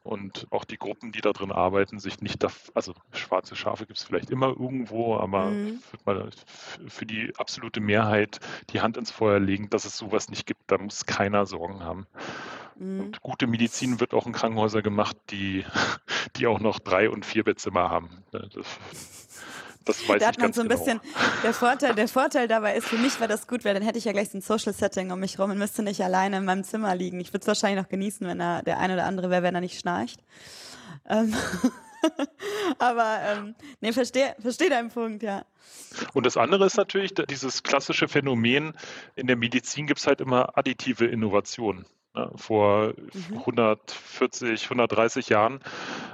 und 0.03 0.47
auch 0.51 0.65
die 0.65 0.77
Gruppen, 0.77 1.13
die 1.13 1.21
da 1.21 1.33
drin 1.33 1.53
arbeiten, 1.53 1.99
sich 1.99 2.21
nicht, 2.21 2.43
da, 2.43 2.49
also 2.75 2.95
schwarze 3.13 3.57
Schafe 3.57 3.87
gibt 3.87 3.99
es 3.99 4.05
vielleicht 4.05 4.31
immer 4.31 4.49
irgendwo, 4.49 5.17
aber 5.17 5.47
mhm. 5.47 5.81
für 6.89 7.07
die 7.07 7.33
absolute 7.37 7.81
Mehrheit 7.81 8.41
die 8.71 8.81
Hand 8.81 8.97
ins 8.97 9.11
Feuer 9.11 9.41
legen, 9.41 9.71
dass 9.71 9.85
es 9.85 9.97
sowas 9.97 10.29
nicht 10.29 10.47
gibt, 10.47 10.61
da 10.67 10.79
muss 10.79 11.07
keiner 11.07 11.47
Sorgen 11.47 11.81
haben. 11.81 12.07
Mhm. 12.77 13.01
Und 13.01 13.21
gute 13.23 13.47
Medizin 13.47 14.01
wird 14.01 14.15
auch 14.15 14.27
in 14.27 14.33
Krankenhäusern 14.33 14.83
gemacht, 14.83 15.17
die, 15.31 15.65
die 16.37 16.47
auch 16.47 16.61
noch 16.61 16.79
drei 16.79 17.09
und 17.09 17.25
vier 17.25 17.45
Bettzimmer 17.45 17.91
haben. 17.91 18.23
Das, 18.31 18.43
das 19.85 20.09
weiß 20.09 20.21
da 20.21 20.29
hat 20.29 20.39
man 20.39 20.53
so 20.53 20.63
ein 20.63 20.69
genau. 20.69 20.81
bisschen, 20.81 21.01
der 21.43 21.53
Vorteil, 21.55 21.95
der 21.95 22.09
Vorteil 22.09 22.49
dabei 22.49 22.77
ist, 22.77 22.87
für 22.87 22.97
mich 22.97 23.19
wäre 23.21 23.29
das 23.29 23.47
gut, 23.47 23.65
weil 23.65 23.75
dann 23.75 23.83
hätte 23.83 23.99
ich 23.99 24.05
ja 24.05 24.13
gleich 24.13 24.31
so 24.31 24.39
ein 24.39 24.41
Social 24.41 24.73
Setting 24.73 25.11
um 25.11 25.21
mich 25.21 25.39
rum 25.39 25.51
und 25.51 25.59
müsste 25.59 25.83
nicht 25.83 26.03
alleine 26.03 26.39
in 26.39 26.45
meinem 26.45 26.65
Zimmer 26.65 26.95
liegen. 26.95 27.21
Ich 27.21 27.29
würde 27.29 27.41
es 27.41 27.47
wahrscheinlich 27.47 27.83
noch 27.83 27.89
genießen, 27.89 28.27
wenn 28.27 28.41
er 28.41 28.63
der 28.63 28.79
eine 28.79 28.95
oder 28.95 29.05
andere 29.05 29.31
wäre, 29.31 29.43
wenn 29.43 29.55
er 29.55 29.61
nicht 29.61 29.79
schnarcht. 29.79 30.21
Ähm 31.09 31.35
Aber 32.79 33.19
ähm, 33.23 33.55
nee, 33.81 33.93
verstehe 33.93 34.35
versteh 34.41 34.69
deinen 34.69 34.91
Punkt, 34.91 35.23
ja. 35.23 35.45
Und 36.13 36.27
das 36.27 36.37
andere 36.37 36.67
ist 36.67 36.77
natürlich 36.77 37.15
dieses 37.15 37.63
klassische 37.63 38.09
Phänomen, 38.09 38.75
in 39.17 39.27
der 39.27 39.37
Medizin 39.37 39.87
gibt 39.87 40.01
es 40.01 40.07
halt 40.07 40.21
immer 40.21 40.57
additive 40.59 41.07
Innovationen. 41.07 41.87
Ne? 42.15 42.31
Vor 42.37 42.95
mhm. 43.29 43.39
140, 43.39 44.65
130 44.65 45.29
Jahren 45.29 45.61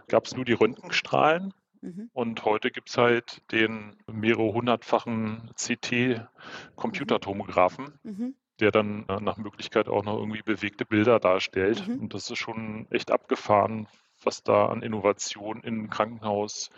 gab 0.09 0.26
es 0.26 0.37
nur 0.37 0.44
die 0.44 0.52
Röntgenstrahlen. 0.52 1.54
Mhm. 1.80 2.10
Und 2.12 2.44
heute 2.44 2.70
gibt 2.70 2.90
es 2.90 2.98
halt 2.98 3.40
den 3.52 3.96
mehrere 4.10 4.52
hundertfachen 4.52 5.50
CT-Computertomographen, 5.56 7.98
mhm. 8.02 8.34
der 8.60 8.70
dann 8.70 9.06
äh, 9.08 9.18
nach 9.20 9.38
Möglichkeit 9.38 9.88
auch 9.88 10.04
noch 10.04 10.18
irgendwie 10.18 10.42
bewegte 10.42 10.84
Bilder 10.84 11.18
darstellt. 11.18 11.88
Mhm. 11.88 12.00
Und 12.00 12.12
das 12.14 12.30
ist 12.30 12.38
schon 12.38 12.86
echt 12.90 13.10
abgefahren, 13.10 13.88
was 14.22 14.42
da 14.42 14.66
an 14.66 14.82
Innovation 14.82 15.62
in 15.62 15.84
ein 15.84 15.90
Krankenhaus 15.90 16.70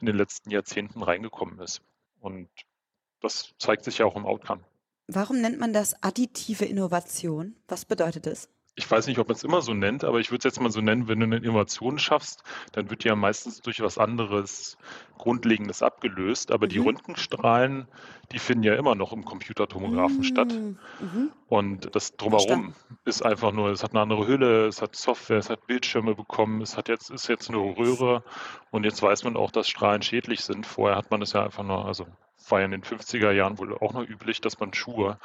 in 0.00 0.06
den 0.06 0.16
letzten 0.16 0.50
Jahrzehnten 0.50 1.02
reingekommen 1.02 1.58
ist. 1.58 1.82
Und 2.20 2.48
das 3.20 3.54
zeigt 3.58 3.84
sich 3.84 3.98
ja 3.98 4.06
auch 4.06 4.16
im 4.16 4.26
Outcome. 4.26 4.62
Warum 5.06 5.40
nennt 5.40 5.58
man 5.58 5.72
das 5.72 6.02
additive 6.02 6.64
Innovation? 6.64 7.56
Was 7.68 7.84
bedeutet 7.84 8.26
das? 8.26 8.48
Ich 8.76 8.90
weiß 8.90 9.06
nicht, 9.06 9.18
ob 9.18 9.28
man 9.28 9.36
es 9.36 9.44
immer 9.44 9.62
so 9.62 9.72
nennt, 9.72 10.02
aber 10.02 10.18
ich 10.18 10.30
würde 10.30 10.38
es 10.38 10.44
jetzt 10.44 10.60
mal 10.60 10.70
so 10.70 10.80
nennen, 10.80 11.06
wenn 11.06 11.20
du 11.20 11.26
eine 11.26 11.36
Innovation 11.36 11.98
schaffst, 11.98 12.42
dann 12.72 12.90
wird 12.90 13.04
die 13.04 13.08
ja 13.08 13.14
meistens 13.14 13.60
durch 13.60 13.80
was 13.80 13.98
anderes 13.98 14.76
Grundlegendes 15.16 15.82
abgelöst. 15.82 16.50
Aber 16.50 16.66
mhm. 16.66 16.70
die 16.70 16.78
Röntgenstrahlen, 16.78 17.86
die 18.32 18.40
finden 18.40 18.64
ja 18.64 18.74
immer 18.74 18.96
noch 18.96 19.12
im 19.12 19.24
Computertomographen 19.24 20.18
mhm. 20.18 20.24
statt. 20.24 20.52
Mhm. 20.52 21.30
Und 21.48 21.94
das 21.94 22.16
drumherum 22.16 22.74
ist 23.04 23.22
einfach 23.22 23.52
nur, 23.52 23.70
es 23.70 23.84
hat 23.84 23.92
eine 23.92 24.00
andere 24.00 24.26
Hülle, 24.26 24.66
es 24.66 24.82
hat 24.82 24.96
Software, 24.96 25.38
es 25.38 25.50
hat 25.50 25.68
Bildschirme 25.68 26.16
bekommen, 26.16 26.60
es 26.60 26.76
hat 26.76 26.88
jetzt, 26.88 27.10
ist 27.10 27.28
jetzt 27.28 27.50
nur 27.50 27.76
Röhre 27.76 28.24
und 28.72 28.84
jetzt 28.84 29.00
weiß 29.00 29.22
man 29.22 29.36
auch, 29.36 29.52
dass 29.52 29.68
Strahlen 29.68 30.02
schädlich 30.02 30.40
sind. 30.40 30.66
Vorher 30.66 30.96
hat 30.96 31.12
man 31.12 31.22
es 31.22 31.32
ja 31.32 31.44
einfach 31.44 31.62
nur, 31.62 31.84
also 31.84 32.06
war 32.50 32.60
ja 32.60 32.66
in 32.66 32.70
den 32.72 32.82
50er 32.82 33.30
Jahren 33.30 33.58
wohl 33.58 33.76
auch 33.76 33.92
noch 33.92 34.06
üblich, 34.06 34.40
dass 34.40 34.58
man 34.58 34.72
Schuhe 34.74 35.18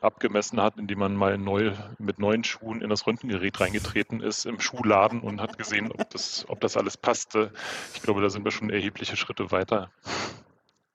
abgemessen 0.00 0.60
hat, 0.60 0.76
indem 0.76 0.98
man 0.98 1.14
mal 1.14 1.38
neu, 1.38 1.72
mit 1.98 2.18
neuen 2.18 2.44
Schuhen 2.44 2.80
in 2.80 2.90
das 2.90 3.06
Röntgengerät 3.06 3.60
reingetreten 3.60 4.20
ist 4.20 4.46
im 4.46 4.60
Schuhladen 4.60 5.20
und 5.20 5.40
hat 5.40 5.58
gesehen, 5.58 5.92
ob 5.92 6.10
das, 6.10 6.44
ob 6.48 6.60
das 6.60 6.76
alles 6.76 6.96
passte. 6.96 7.52
Ich 7.94 8.02
glaube, 8.02 8.20
da 8.20 8.30
sind 8.30 8.44
wir 8.44 8.50
schon 8.50 8.70
erhebliche 8.70 9.16
Schritte 9.16 9.50
weiter. 9.50 9.90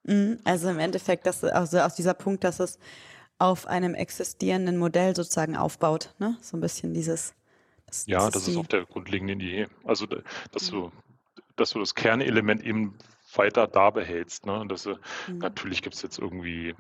Mhm, 0.03 0.39
also 0.43 0.69
im 0.69 0.79
Endeffekt, 0.79 1.25
dass, 1.25 1.43
also 1.43 1.79
aus 1.79 1.95
dieser 1.95 2.13
Punkt, 2.13 2.43
dass 2.43 2.59
es 2.59 2.79
auf 3.37 3.67
einem 3.67 3.95
existierenden 3.95 4.77
Modell 4.77 5.15
sozusagen 5.15 5.55
aufbaut, 5.55 6.13
ne? 6.19 6.37
So 6.41 6.57
ein 6.57 6.61
bisschen 6.61 6.93
dieses. 6.93 7.33
Das, 7.85 8.05
ja, 8.05 8.19
das, 8.19 8.31
das 8.31 8.41
ist, 8.43 8.49
ist 8.49 8.57
auch 8.57 8.67
der 8.67 8.85
grundlegende 8.85 9.33
Idee. 9.33 9.67
Also, 9.85 10.05
dass 10.05 10.71
mhm. 10.71 10.75
du, 10.75 10.91
dass 11.55 11.71
du 11.71 11.79
das 11.79 11.95
Kernelement 11.95 12.63
eben 12.63 12.95
weiter 13.35 13.67
da 13.67 13.89
behältst. 13.89 14.45
Ne? 14.45 14.59
Und 14.59 14.71
das, 14.71 14.85
äh, 14.85 14.95
mhm. 15.27 15.39
Natürlich 15.39 15.81
gibt 15.81 15.95
es 15.95 16.01
jetzt 16.01 16.19
irgendwie 16.19 16.75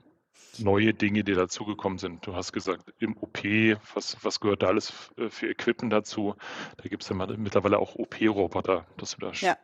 neue 0.57 0.93
Dinge, 0.93 1.23
die 1.23 1.33
dazugekommen 1.33 1.99
sind. 1.99 2.25
Du 2.25 2.35
hast 2.35 2.51
gesagt, 2.51 2.93
im 2.99 3.15
OP, 3.17 3.43
was, 3.93 4.17
was 4.23 4.39
gehört 4.39 4.63
da 4.63 4.67
alles 4.67 5.11
äh, 5.17 5.29
für 5.29 5.47
Equipment 5.49 5.93
dazu? 5.93 6.35
Da 6.77 6.89
gibt 6.89 7.03
es 7.03 7.09
ja 7.09 7.15
mittlerweile 7.15 7.79
auch 7.79 7.95
OP-Roboter, 7.95 8.85
dass 8.97 9.15
du 9.15 9.25
da 9.25 9.31
ja. 9.31 9.57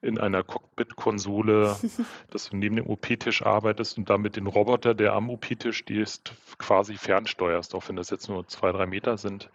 in 0.00 0.18
einer 0.18 0.42
Cockpit-Konsole, 0.42 1.76
dass 2.30 2.50
du 2.50 2.56
neben 2.56 2.76
dem 2.76 2.86
OP-Tisch 2.86 3.42
arbeitest 3.42 3.98
und 3.98 4.08
damit 4.08 4.36
den 4.36 4.46
Roboter, 4.46 4.94
der 4.94 5.12
am 5.14 5.30
OP-Tisch 5.30 5.78
stehst, 5.78 6.32
quasi 6.58 6.96
fernsteuerst, 6.96 7.74
auch 7.74 7.88
wenn 7.88 7.96
das 7.96 8.10
jetzt 8.10 8.28
nur 8.28 8.46
zwei, 8.46 8.72
drei 8.72 8.86
Meter 8.86 9.16
sind. 9.18 9.50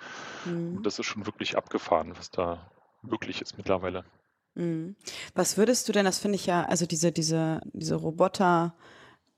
Mhm. 0.45 0.77
Und 0.77 0.85
das 0.85 0.99
ist 0.99 1.05
schon 1.05 1.25
wirklich 1.25 1.57
abgefahren, 1.57 2.13
was 2.17 2.29
da 2.29 2.69
möglich 3.01 3.41
ist 3.41 3.57
mittlerweile. 3.57 4.05
Mhm. 4.55 4.95
Was 5.33 5.57
würdest 5.57 5.87
du 5.87 5.93
denn, 5.93 6.05
das 6.05 6.19
finde 6.19 6.35
ich 6.35 6.45
ja, 6.45 6.63
also 6.65 6.85
diese, 6.85 7.11
diese, 7.11 7.61
diese 7.73 7.95
Roboter 7.95 8.75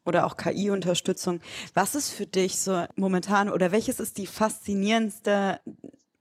oder 0.06 0.26
auch 0.26 0.38
KI-Unterstützung, 0.38 1.40
was 1.74 1.96
ist 1.96 2.12
für 2.12 2.26
dich 2.26 2.60
so 2.60 2.86
momentan 2.96 3.50
oder 3.50 3.72
welches 3.72 4.00
ist 4.00 4.18
die 4.18 4.28
faszinierendste, 4.28 5.60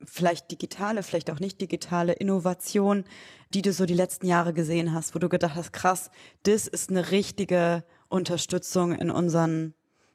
vielleicht 0.05 0.51
digitale, 0.51 1.03
vielleicht 1.03 1.31
auch 1.31 1.41
nicht 1.41 1.61
digitale 1.61 2.13
Innovation, 2.13 3.05
die 3.53 3.63
du 3.63 3.73
so 3.73 3.87
die 3.87 3.95
letzten 3.95 4.27
Jahre 4.27 4.53
gesehen 4.53 4.93
hast, 4.93 5.15
wo 5.15 5.19
du 5.19 5.29
gedacht 5.29 5.55
hast, 5.55 5.73
krass, 5.73 6.11
das 6.45 6.67
ist 6.67 6.91
eine 6.91 7.11
richtige 7.11 7.85
Unterstützung 8.09 8.93
in 8.93 9.11
unseren 9.11 9.75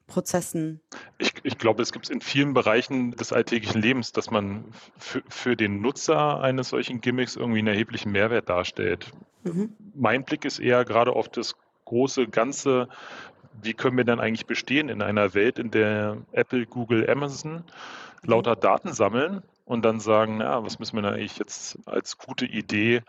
Prozessen? 0.09 0.81
Ich, 1.17 1.33
ich 1.43 1.57
glaube, 1.57 1.81
es 1.81 1.93
gibt 1.93 2.05
es 2.05 2.11
in 2.11 2.21
vielen 2.21 2.53
Bereichen 2.53 3.11
des 3.11 3.31
alltäglichen 3.31 3.81
Lebens, 3.81 4.11
dass 4.11 4.29
man 4.29 4.65
für 4.97 5.55
den 5.55 5.81
Nutzer 5.81 6.41
eines 6.41 6.69
solchen 6.69 6.99
Gimmicks 7.01 7.35
irgendwie 7.35 7.59
einen 7.59 7.69
erheblichen 7.69 8.11
Mehrwert 8.11 8.49
darstellt. 8.49 9.11
Mhm. 9.43 9.73
Mein 9.95 10.25
Blick 10.25 10.43
ist 10.45 10.59
eher 10.59 10.83
gerade 10.83 11.13
auf 11.13 11.29
das 11.29 11.55
große 11.85 12.27
Ganze. 12.27 12.89
Wie 13.61 13.73
können 13.73 13.97
wir 13.97 14.03
denn 14.03 14.19
eigentlich 14.19 14.45
bestehen 14.45 14.89
in 14.89 15.01
einer 15.01 15.33
Welt, 15.33 15.59
in 15.59 15.71
der 15.71 16.17
Apple, 16.31 16.65
Google, 16.65 17.09
Amazon 17.09 17.63
lauter 18.23 18.55
Daten 18.55 18.93
sammeln 18.93 19.43
und 19.69 19.85
dann 19.85 19.99
sagen, 19.99 20.41
ja, 20.41 20.63
was 20.65 20.79
müssen 20.79 20.95
wir 20.95 21.03
da 21.03 21.09
eigentlich 21.09 21.37
jetzt 21.37 21.77
als 21.85 22.17
gute 22.17 22.47
Idee 22.47 23.03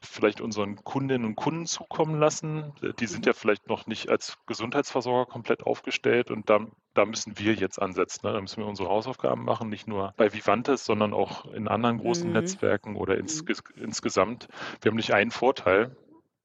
vielleicht 0.00 0.40
unseren 0.40 0.76
Kundinnen 0.76 1.26
und 1.26 1.36
Kunden 1.36 1.66
zukommen 1.66 2.18
lassen? 2.18 2.72
Die 2.98 3.06
sind 3.06 3.26
ja 3.26 3.34
vielleicht 3.34 3.68
noch 3.68 3.86
nicht 3.86 4.08
als 4.08 4.38
Gesundheitsversorger 4.46 5.30
komplett 5.30 5.64
aufgestellt 5.64 6.30
und 6.30 6.48
da, 6.48 6.60
da 6.94 7.04
müssen 7.04 7.38
wir 7.38 7.52
jetzt 7.52 7.80
ansetzen. 7.80 8.26
Ne? 8.26 8.32
Da 8.32 8.40
müssen 8.40 8.56
wir 8.56 8.66
unsere 8.66 8.88
Hausaufgaben 8.88 9.44
machen, 9.44 9.68
nicht 9.68 9.86
nur 9.86 10.14
bei 10.16 10.32
Vivantes, 10.32 10.86
sondern 10.86 11.12
auch 11.12 11.44
in 11.52 11.68
anderen 11.68 11.98
großen 11.98 12.26
mhm. 12.26 12.32
Netzwerken 12.32 12.96
oder 12.96 13.18
ins, 13.18 13.42
mhm. 13.42 13.56
insgesamt. 13.76 14.48
Wir 14.80 14.90
haben 14.90 14.96
nicht 14.96 15.12
einen 15.12 15.30
Vorteil, 15.30 15.94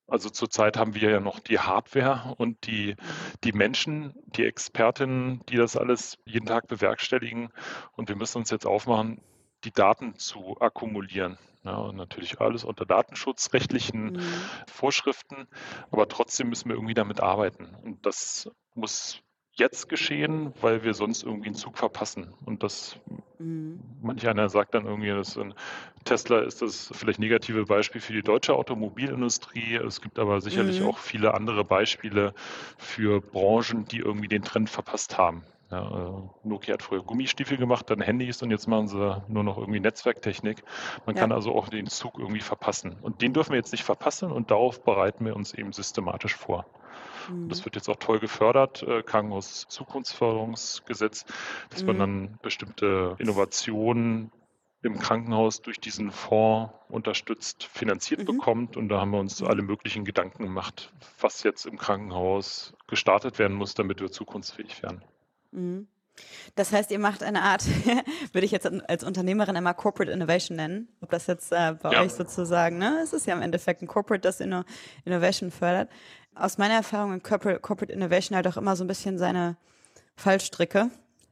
also 0.08 0.30
zurzeit 0.30 0.76
haben 0.76 0.94
wir 0.94 1.10
ja 1.10 1.20
noch 1.22 1.40
die 1.40 1.60
Hardware 1.60 2.36
und 2.36 2.68
die, 2.68 2.98
die 3.46 3.54
Menschen, 3.54 4.14
die 4.26 4.46
Expertinnen, 4.46 5.40
die 5.48 5.56
das 5.56 5.78
alles 5.78 6.18
jeden 6.26 6.48
Tag 6.48 6.68
bewerkstelligen. 6.68 7.48
Und 7.96 8.10
wir 8.10 8.18
müssen 8.18 8.40
uns 8.40 8.50
jetzt 8.50 8.66
aufmachen, 8.66 9.22
die 9.64 9.72
Daten 9.72 10.16
zu 10.18 10.58
akkumulieren. 10.60 11.38
Ja, 11.64 11.78
und 11.78 11.96
natürlich 11.96 12.42
alles 12.42 12.66
unter 12.66 12.86
datenschutzrechtlichen 12.86 14.14
mhm. 14.14 14.22
Vorschriften, 14.68 15.48
aber 15.92 16.10
trotzdem 16.10 16.50
müssen 16.50 16.68
wir 16.68 16.76
irgendwie 16.76 16.94
damit 16.94 17.22
arbeiten. 17.22 17.70
Und 17.84 18.06
das 18.06 18.52
muss 18.76 19.22
jetzt 19.56 19.88
geschehen, 19.88 20.54
weil 20.62 20.84
wir 20.84 20.94
sonst 20.94 21.24
irgendwie 21.24 21.48
einen 21.48 21.56
Zug 21.56 21.78
verpassen. 21.78 22.34
Und 22.46 22.64
das, 22.64 22.98
mhm. 23.40 23.80
manch 24.02 24.28
einer 24.28 24.50
sagt 24.50 24.74
dann 24.74 24.86
irgendwie, 24.86 25.10
dass 25.10 25.40
Tesla 26.04 26.40
ist 26.40 26.62
das 26.62 26.90
vielleicht 26.94 27.20
negative 27.20 27.66
Beispiel 27.66 28.02
für 28.02 28.14
die 28.14 28.24
deutsche 28.24 28.56
Automobilindustrie. 28.56 29.76
Es 29.76 30.02
gibt 30.02 30.20
aber 30.20 30.42
sicherlich 30.42 30.82
mhm. 30.82 30.88
auch 30.88 30.98
viele 30.98 31.34
andere 31.34 31.64
Beispiele 31.64 32.34
für 32.78 33.22
Branchen, 33.22 33.86
die 33.86 34.00
irgendwie 34.00 34.28
den 34.28 34.44
Trend 34.44 34.70
verpasst 34.70 35.18
haben. 35.18 35.44
Ja, 35.74 35.88
äh, 35.88 36.48
Nokia 36.48 36.76
hat 36.76 36.84
früher 36.84 37.02
Gummistiefel 37.02 37.58
gemacht, 37.58 37.90
dann 37.90 38.00
Handys 38.00 38.44
und 38.44 38.52
jetzt 38.52 38.68
machen 38.68 38.88
sie 38.88 39.24
nur 39.28 39.44
noch 39.44 39.58
irgendwie 39.58 39.80
Netzwerktechnik. 39.80 40.64
Man 41.08 41.16
ja. 41.16 41.22
kann 41.22 41.32
also 41.32 41.56
auch 41.56 41.68
den 41.68 41.88
Zug 41.88 42.20
irgendwie 42.20 42.42
verpassen. 42.42 42.96
Und 43.02 43.24
den 43.24 43.34
dürfen 43.34 43.54
wir 43.54 43.58
jetzt 43.58 43.72
nicht 43.72 43.84
verpassen 43.84 44.32
und 44.32 44.52
darauf 44.52 44.84
bereiten 44.84 45.26
wir 45.26 45.36
uns 45.36 45.52
eben 45.56 45.74
systematisch 45.74 46.36
vor. 46.36 46.68
Mhm. 47.28 47.50
Das 47.50 47.66
wird 47.66 47.76
jetzt 47.76 47.90
auch 47.90 47.96
toll 47.96 48.20
gefördert, 48.20 48.84
äh, 48.84 49.02
Krankenhaus 49.02 49.66
Zukunftsförderungsgesetz, 49.68 51.26
dass 51.72 51.82
mhm. 51.82 51.88
man 51.88 51.98
dann 51.98 52.40
bestimmte 52.44 53.16
Innovationen 53.18 54.32
im 54.84 55.00
Krankenhaus 55.00 55.64
durch 55.64 55.80
diesen 55.80 56.12
Fonds 56.12 56.72
unterstützt 56.88 57.64
finanziert 57.64 58.20
mhm. 58.22 58.26
bekommt. 58.26 58.78
Und 58.78 58.90
da 58.90 59.00
haben 59.00 59.10
wir 59.10 59.20
uns 59.20 59.42
mhm. 59.42 59.48
alle 59.48 59.64
möglichen 59.64 60.06
Gedanken 60.06 60.44
gemacht, 60.44 60.94
was 61.20 61.42
jetzt 61.42 61.66
im 61.66 61.80
Krankenhaus 61.80 62.76
gestartet 62.86 63.40
werden 63.40 63.58
muss, 63.58 63.74
damit 63.74 64.02
wir 64.02 64.12
zukunftsfähig 64.12 64.84
werden. 64.84 65.04
Mhm. 65.54 65.88
Das 66.56 66.72
heißt, 66.72 66.92
ihr 66.92 67.00
macht 67.00 67.24
eine 67.24 67.42
Art, 67.42 67.66
würde 68.34 68.46
ich 68.46 68.52
jetzt 68.52 68.68
als 68.88 69.04
Unternehmerin 69.04 69.56
immer 69.56 69.74
Corporate 69.74 70.12
Innovation 70.12 70.56
nennen, 70.56 70.88
ob 71.02 71.10
das 71.10 71.26
jetzt 71.28 71.52
äh, 71.52 71.76
bei 71.82 71.94
ja. 71.94 72.02
euch 72.02 72.14
sozusagen, 72.14 72.78
ne? 72.78 73.00
Es 73.04 73.14
ist 73.14 73.26
ja 73.26 73.34
im 73.34 73.42
Endeffekt 73.42 73.82
ein 73.82 73.88
Corporate, 73.88 74.22
das 74.22 74.40
Inno 74.40 74.64
Innovation 75.06 75.50
fördert. 75.50 75.90
Aus 76.36 76.58
meiner 76.58 76.76
Erfahrung 76.76 77.14
in 77.14 77.24
Corporate, 77.24 77.60
Corporate 77.60 77.94
Innovation 77.94 78.36
halt 78.36 78.48
auch 78.48 78.58
immer 78.58 78.76
so 78.76 78.84
ein 78.84 78.88
bisschen 78.88 79.18
seine 79.18 79.58
Fallstricke 80.16 80.90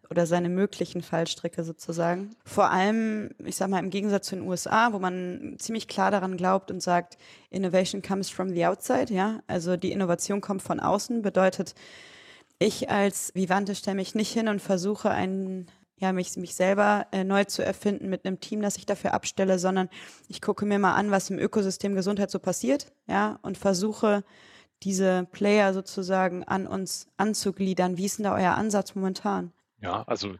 oder 0.09 0.25
seine 0.25 0.49
möglichen 0.49 1.01
Fallstricke 1.01 1.63
sozusagen. 1.63 2.35
Vor 2.43 2.69
allem, 2.69 3.29
ich 3.45 3.55
sag 3.55 3.69
mal, 3.69 3.79
im 3.79 3.89
Gegensatz 3.89 4.27
zu 4.27 4.35
den 4.35 4.47
USA, 4.47 4.91
wo 4.93 4.99
man 4.99 5.55
ziemlich 5.57 5.87
klar 5.87 6.11
daran 6.11 6.37
glaubt 6.37 6.69
und 6.69 6.81
sagt, 6.83 7.17
Innovation 7.49 8.01
comes 8.01 8.29
from 8.29 8.49
the 8.49 8.65
outside, 8.65 9.13
ja. 9.13 9.41
Also 9.47 9.77
die 9.77 9.91
Innovation 9.91 10.41
kommt 10.41 10.61
von 10.63 10.79
außen, 10.79 11.21
bedeutet, 11.21 11.75
ich 12.61 12.89
als 12.91 13.33
Vivante 13.33 13.73
stelle 13.73 13.95
mich 13.95 14.13
nicht 14.13 14.31
hin 14.31 14.47
und 14.47 14.61
versuche 14.61 15.09
einen 15.09 15.67
ja, 15.97 16.13
mich, 16.13 16.35
mich 16.35 16.55
selber 16.55 17.07
äh, 17.11 17.23
neu 17.23 17.43
zu 17.43 17.63
erfinden 17.63 18.09
mit 18.09 18.25
einem 18.25 18.39
Team, 18.39 18.61
das 18.61 18.77
ich 18.77 18.87
dafür 18.87 19.13
abstelle, 19.13 19.59
sondern 19.59 19.87
ich 20.27 20.41
gucke 20.41 20.65
mir 20.65 20.79
mal 20.79 20.95
an, 20.95 21.11
was 21.11 21.29
im 21.29 21.37
Ökosystem 21.37 21.93
Gesundheit 21.93 22.31
so 22.31 22.39
passiert, 22.39 22.91
ja, 23.07 23.37
und 23.43 23.57
versuche 23.57 24.23
diese 24.81 25.27
Player 25.31 25.75
sozusagen 25.75 26.43
an 26.43 26.65
uns 26.65 27.07
anzugliedern. 27.17 27.97
Wie 27.97 28.05
ist 28.05 28.17
denn 28.17 28.23
da 28.23 28.35
euer 28.35 28.55
Ansatz 28.55 28.95
momentan? 28.95 29.53
Ja, 29.81 30.03
also 30.03 30.35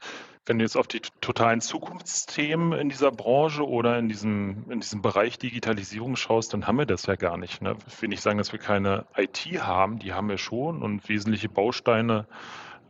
wenn 0.45 0.59
du 0.59 0.63
jetzt 0.63 0.75
auf 0.75 0.87
die 0.87 1.01
totalen 1.19 1.61
Zukunftsthemen 1.61 2.73
in 2.79 2.89
dieser 2.89 3.11
Branche 3.11 3.67
oder 3.67 3.97
in 3.97 4.07
diesem, 4.07 4.69
in 4.69 4.79
diesem 4.79 5.01
Bereich 5.01 5.39
Digitalisierung 5.39 6.15
schaust, 6.15 6.53
dann 6.53 6.67
haben 6.67 6.77
wir 6.77 6.85
das 6.85 7.07
ja 7.07 7.15
gar 7.15 7.37
nicht. 7.37 7.61
Ne? 7.61 7.75
Ich 7.87 8.01
will 8.01 8.09
nicht 8.09 8.21
sagen, 8.21 8.37
dass 8.37 8.51
wir 8.51 8.59
keine 8.59 9.05
IT 9.17 9.39
haben, 9.59 9.97
die 9.97 10.13
haben 10.13 10.29
wir 10.29 10.37
schon 10.37 10.83
und 10.83 11.09
wesentliche 11.09 11.49
Bausteine 11.49 12.27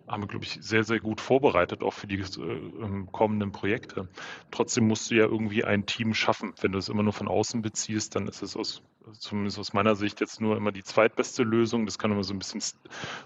haben 0.09 0.23
wir, 0.23 0.27
glaube 0.27 0.43
ich, 0.43 0.57
sehr, 0.61 0.83
sehr 0.83 0.99
gut 0.99 1.21
vorbereitet, 1.21 1.81
auch 1.83 1.93
für 1.93 2.07
die 2.07 2.19
äh, 2.19 3.05
kommenden 3.13 3.53
Projekte. 3.53 4.09
Trotzdem 4.51 4.87
musst 4.87 5.09
du 5.09 5.15
ja 5.15 5.23
irgendwie 5.23 5.63
ein 5.63 5.85
Team 5.85 6.13
schaffen. 6.13 6.53
Wenn 6.59 6.73
du 6.73 6.79
es 6.79 6.89
immer 6.89 7.03
nur 7.03 7.13
von 7.13 7.29
außen 7.29 7.61
beziehst, 7.61 8.15
dann 8.15 8.27
ist 8.27 8.41
es 8.41 8.57
aus 8.57 8.81
zumindest 9.13 9.59
aus 9.59 9.73
meiner 9.73 9.95
Sicht 9.95 10.21
jetzt 10.21 10.41
nur 10.41 10.57
immer 10.57 10.71
die 10.71 10.83
zweitbeste 10.83 11.43
Lösung. 11.43 11.85
Das 11.85 11.97
kann 11.97 12.11
immer 12.11 12.23
so 12.23 12.33
ein 12.33 12.39
bisschen 12.39 12.61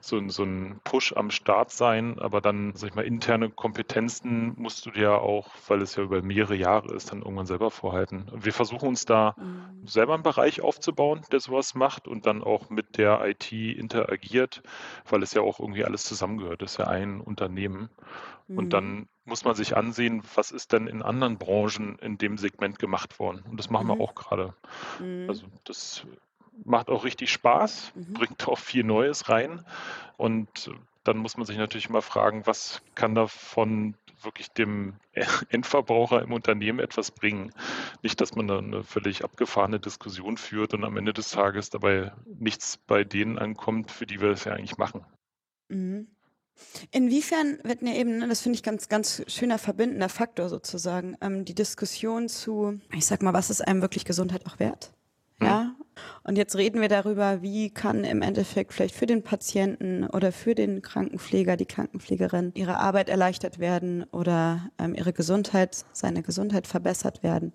so, 0.01 0.27
so 0.29 0.43
ein 0.43 0.79
Push 0.83 1.13
am 1.13 1.31
Start 1.31 1.71
sein, 1.71 2.19
aber 2.19 2.41
dann, 2.41 2.73
sag 2.75 2.89
ich 2.89 2.95
mal, 2.95 3.05
interne 3.05 3.49
Kompetenzen 3.49 4.53
musst 4.57 4.85
du 4.85 4.91
dir 4.91 5.21
auch, 5.21 5.49
weil 5.67 5.81
es 5.81 5.95
ja 5.95 6.03
über 6.03 6.21
mehrere 6.21 6.55
Jahre 6.55 6.93
ist, 6.93 7.11
dann 7.11 7.21
irgendwann 7.21 7.45
selber 7.45 7.71
vorhalten. 7.71 8.31
Wir 8.33 8.53
versuchen 8.53 8.87
uns 8.87 9.05
da 9.05 9.35
mhm. 9.37 9.87
selber 9.87 10.13
einen 10.13 10.23
Bereich 10.23 10.61
aufzubauen, 10.61 11.21
der 11.31 11.39
sowas 11.39 11.75
macht 11.75 12.07
und 12.07 12.25
dann 12.25 12.43
auch 12.43 12.69
mit 12.69 12.97
der 12.97 13.25
IT 13.25 13.51
interagiert, 13.51 14.63
weil 15.09 15.23
es 15.23 15.33
ja 15.33 15.41
auch 15.41 15.59
irgendwie 15.59 15.85
alles 15.85 16.03
zusammengehört. 16.03 16.61
Das 16.61 16.71
ist 16.71 16.77
ja 16.77 16.87
ein 16.87 17.21
Unternehmen. 17.21 17.89
Mhm. 18.47 18.57
Und 18.57 18.69
dann 18.73 19.07
muss 19.25 19.43
man 19.43 19.55
sich 19.55 19.75
ansehen, 19.75 20.21
was 20.35 20.51
ist 20.51 20.71
denn 20.71 20.87
in 20.87 21.01
anderen 21.01 21.37
Branchen 21.37 21.97
in 21.99 22.17
dem 22.17 22.37
Segment 22.37 22.79
gemacht 22.79 23.19
worden. 23.19 23.43
Und 23.49 23.57
das 23.57 23.69
machen 23.69 23.87
mhm. 23.87 23.91
wir 23.91 24.01
auch 24.01 24.15
gerade. 24.15 24.53
Mhm. 24.99 25.25
Also 25.27 25.47
das 25.63 26.05
macht 26.63 26.89
auch 26.89 27.03
richtig 27.03 27.31
Spaß, 27.31 27.91
mhm. 27.95 28.13
bringt 28.13 28.47
auch 28.47 28.59
viel 28.59 28.83
Neues 28.83 29.29
rein. 29.29 29.65
Und 30.17 30.71
dann 31.03 31.17
muss 31.17 31.37
man 31.37 31.45
sich 31.45 31.57
natürlich 31.57 31.89
mal 31.89 32.01
fragen, 32.01 32.45
was 32.45 32.81
kann 32.93 33.15
davon 33.15 33.95
wirklich 34.21 34.49
dem 34.49 34.95
Endverbraucher 35.49 36.21
im 36.21 36.31
Unternehmen 36.31 36.79
etwas 36.79 37.11
bringen. 37.11 37.51
Nicht, 38.01 38.21
dass 38.21 38.35
man 38.35 38.47
da 38.47 38.59
eine 38.59 38.83
völlig 38.83 39.23
abgefahrene 39.23 39.79
Diskussion 39.79 40.37
führt 40.37 40.73
und 40.73 40.83
am 40.83 40.97
Ende 40.97 41.13
des 41.13 41.31
Tages 41.31 41.69
dabei 41.69 42.11
nichts 42.25 42.77
bei 42.77 43.03
denen 43.03 43.37
ankommt, 43.37 43.91
für 43.91 44.05
die 44.05 44.21
wir 44.21 44.29
es 44.29 44.45
ja 44.45 44.53
eigentlich 44.53 44.77
machen. 44.77 45.05
Mhm. 45.69 46.07
Inwiefern 46.91 47.59
wird 47.63 47.81
mir 47.81 47.95
eben, 47.95 48.27
das 48.27 48.41
finde 48.41 48.57
ich 48.57 48.63
ganz, 48.63 48.89
ganz 48.89 49.23
schöner 49.27 49.57
verbindender 49.57 50.09
Faktor 50.09 50.49
sozusagen, 50.49 51.17
ähm, 51.21 51.45
die 51.45 51.55
Diskussion 51.55 52.29
zu, 52.29 52.79
ich 52.93 53.05
sag 53.05 53.21
mal, 53.21 53.33
was 53.33 53.49
ist 53.49 53.61
einem 53.61 53.81
wirklich 53.81 54.05
Gesundheit 54.05 54.45
auch 54.45 54.59
wert? 54.59 54.91
Hm. 55.39 55.47
Ja. 55.47 55.75
Und 56.23 56.37
jetzt 56.37 56.55
reden 56.55 56.81
wir 56.81 56.89
darüber, 56.89 57.41
wie 57.41 57.69
kann 57.69 58.03
im 58.03 58.21
Endeffekt 58.21 58.73
vielleicht 58.73 58.95
für 58.95 59.05
den 59.05 59.23
Patienten 59.23 60.05
oder 60.05 60.31
für 60.31 60.55
den 60.55 60.81
Krankenpfleger, 60.81 61.55
die 61.55 61.65
Krankenpflegerin 61.65 62.51
ihre 62.55 62.77
Arbeit 62.77 63.09
erleichtert 63.09 63.59
werden 63.59 64.03
oder 64.11 64.69
ähm, 64.77 64.93
ihre 64.93 65.13
Gesundheit, 65.13 65.85
seine 65.93 66.21
Gesundheit 66.21 66.67
verbessert 66.67 67.23
werden. 67.23 67.53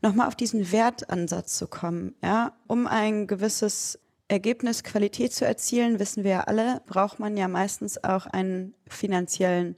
Nochmal 0.00 0.28
auf 0.28 0.36
diesen 0.36 0.70
Wertansatz 0.72 1.58
zu 1.58 1.66
kommen, 1.66 2.14
ja, 2.22 2.56
um 2.68 2.86
ein 2.86 3.26
gewisses 3.26 3.98
Ergebnis 4.28 4.84
Qualität 4.84 5.32
zu 5.32 5.46
erzielen, 5.46 5.98
wissen 5.98 6.22
wir 6.22 6.30
ja 6.30 6.40
alle, 6.42 6.82
braucht 6.86 7.18
man 7.18 7.36
ja 7.36 7.48
meistens 7.48 8.02
auch 8.04 8.26
einen 8.26 8.74
finanziellen, 8.86 9.76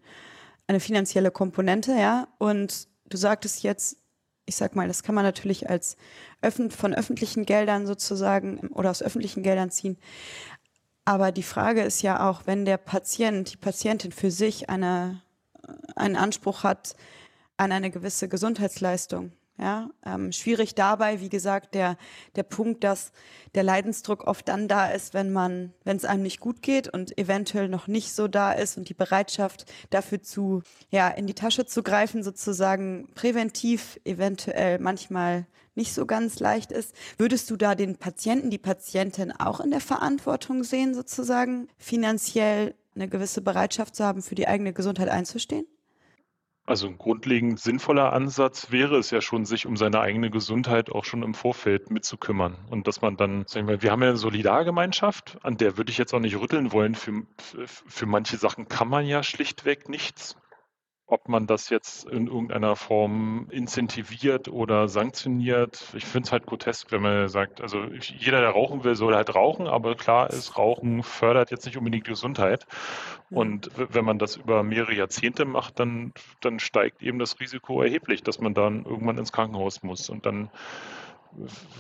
eine 0.67 0.81
finanzielle 0.81 1.31
Komponente, 1.31 1.93
ja. 1.93 2.29
Und 2.39 2.89
du 3.09 3.17
sagtest 3.17 3.63
jetzt, 3.63 3.97
ich 4.47 4.57
sag 4.57 4.75
mal, 4.75 4.89
das 4.89 5.05
kann 5.05 5.15
man 5.15 5.25
natürlich 5.25 5.71
als 5.71 5.97
öffn 6.43 6.73
von 6.73 6.93
öffentlichen 6.93 7.47
Geldern 7.47 7.87
sozusagen 7.87 8.59
oder 8.69 8.91
aus 8.91 9.03
öffentlichen 9.03 9.45
Geldern 9.45 9.71
ziehen. 9.71 9.97
Aber 11.05 11.31
die 11.31 11.45
Frage 11.45 11.83
ist 11.83 12.03
ja 12.03 12.29
auch, 12.29 12.43
wenn 12.47 12.65
der 12.65 12.77
Patient, 12.77 13.53
die 13.53 13.57
Patientin 13.57 14.13
für 14.13 14.33
sich 14.33 14.69
eine, 14.69 15.23
einen 15.95 16.17
Anspruch 16.17 16.65
hat 16.65 16.97
an 17.57 17.73
eine 17.73 17.91
gewisse 17.91 18.29
Gesundheitsleistung, 18.29 19.33
ja, 19.61 19.91
ähm, 20.07 20.33
schwierig 20.33 20.75
dabei, 20.75 21.21
wie 21.21 21.29
gesagt, 21.29 21.75
der, 21.75 21.99
der 22.35 22.45
Punkt, 22.45 22.83
dass 22.83 23.13
der 23.55 23.63
Leidensdruck 23.63 24.25
oft 24.27 24.49
dann 24.49 24.69
da 24.69 24.89
ist, 24.91 25.13
wenn 25.13 25.33
man, 25.33 25.75
wenn 25.85 25.99
es 25.99 26.07
einem 26.07 26.23
nicht 26.23 26.41
gut 26.41 26.63
geht 26.63 26.89
und 26.89 27.19
eventuell 27.19 27.69
noch 27.69 27.87
nicht 27.87 28.15
so 28.15 28.27
da 28.27 28.53
ist 28.53 28.79
und 28.79 28.89
die 28.89 28.95
Bereitschaft 28.95 29.71
dafür 29.91 30.23
zu, 30.23 30.63
ja, 30.91 31.09
in 31.09 31.27
die 31.27 31.35
Tasche 31.35 31.67
zu 31.67 31.83
greifen, 31.83 32.23
sozusagen 32.23 33.09
präventiv 33.15 34.01
eventuell 34.05 34.79
manchmal 34.79 35.47
nicht 35.75 35.93
so 35.95 36.07
ganz 36.07 36.41
leicht 36.41 36.73
ist. 36.73 36.95
Würdest 37.19 37.51
du 37.51 37.57
da 37.57 37.75
den 37.75 37.97
Patienten, 37.97 38.51
die 38.51 38.59
Patientin 38.59 39.31
auch 39.31 39.61
in 39.61 39.71
der 39.71 39.81
Verantwortung 39.81 40.65
sehen, 40.65 40.95
sozusagen 40.95 41.69
finanziell 41.77 42.75
eine 42.95 43.09
gewisse 43.09 43.43
Bereitschaft 43.43 43.95
zu 43.95 44.05
haben, 44.05 44.23
für 44.23 44.35
die 44.35 44.49
eigene 44.49 44.73
Gesundheit 44.73 45.09
einzustehen? 45.11 45.67
Also 46.67 46.87
ein 46.87 46.99
grundlegend 46.99 47.59
sinnvoller 47.59 48.13
Ansatz 48.13 48.71
wäre 48.71 48.97
es 48.99 49.11
ja 49.11 49.21
schon, 49.21 49.45
sich 49.45 49.67
um 49.67 49.77
seine 49.77 50.01
eigene 50.01 50.31
Gesundheit 50.31 50.91
auch 50.91 51.05
schon 51.05 51.23
im 51.23 51.35
Vorfeld 51.35 51.91
mitzukümmern. 51.91 52.57
Und 52.69 52.87
dass 52.87 53.01
man 53.01 53.17
dann, 53.17 53.45
sagen 53.47 53.67
wir, 53.67 53.83
wir 53.83 53.91
haben 53.91 54.03
ja 54.03 54.11
eine 54.11 54.17
Solidargemeinschaft, 54.17 55.39
an 55.43 55.57
der 55.57 55.77
würde 55.77 55.91
ich 55.91 55.99
jetzt 55.99 56.15
auch 56.15 56.21
nicht 56.21 56.39
rütteln 56.39 56.71
wollen. 56.73 56.95
Für, 56.95 57.25
für 57.67 58.07
manche 58.07 58.37
Sachen 58.37 58.69
kann 58.69 58.89
man 58.89 59.05
ja 59.07 59.23
schlichtweg 59.23 59.89
nichts. 59.89 60.37
Ob 61.11 61.29
man 61.29 61.47
das 61.47 61.71
jetzt 61.71 62.09
in 62.09 62.29
irgendeiner 62.29 62.77
Form 62.77 63.49
incentiviert 63.51 64.49
oder 64.49 64.89
sanktioniert. 64.89 65.93
Ich 65.95 66.05
finde 66.05 66.27
es 66.27 66.33
halt 66.33 66.47
grotesk, 66.47 66.93
wenn 66.93 67.03
man 67.03 67.29
sagt, 67.29 67.61
also 67.61 67.85
jeder, 67.85 68.41
der 68.41 68.51
rauchen 68.51 68.85
will, 68.85 68.95
soll 68.95 69.15
halt 69.15 69.35
rauchen, 69.35 69.67
aber 69.67 69.97
klar 69.97 70.31
ist, 70.31 70.57
Rauchen 70.57 71.03
fördert 71.03 71.51
jetzt 71.51 71.67
nicht 71.67 71.77
unbedingt 71.77 72.07
die 72.07 72.11
Gesundheit. 72.11 72.67
Mhm. 73.29 73.37
Und 73.37 73.71
wenn 73.75 74.05
man 74.05 74.19
das 74.19 74.37
über 74.37 74.63
mehrere 74.63 74.95
Jahrzehnte 74.95 75.45
macht, 75.45 75.81
dann, 75.81 76.13
dann 76.41 76.61
steigt 76.61 77.03
eben 77.03 77.19
das 77.19 77.41
Risiko 77.41 77.83
erheblich, 77.83 78.23
dass 78.23 78.41
man 78.41 78.55
dann 78.55 78.85
irgendwann 78.85 79.19
ins 79.19 79.33
Krankenhaus 79.33 79.83
muss. 79.83 80.09
Und 80.11 80.27
dann 80.27 80.51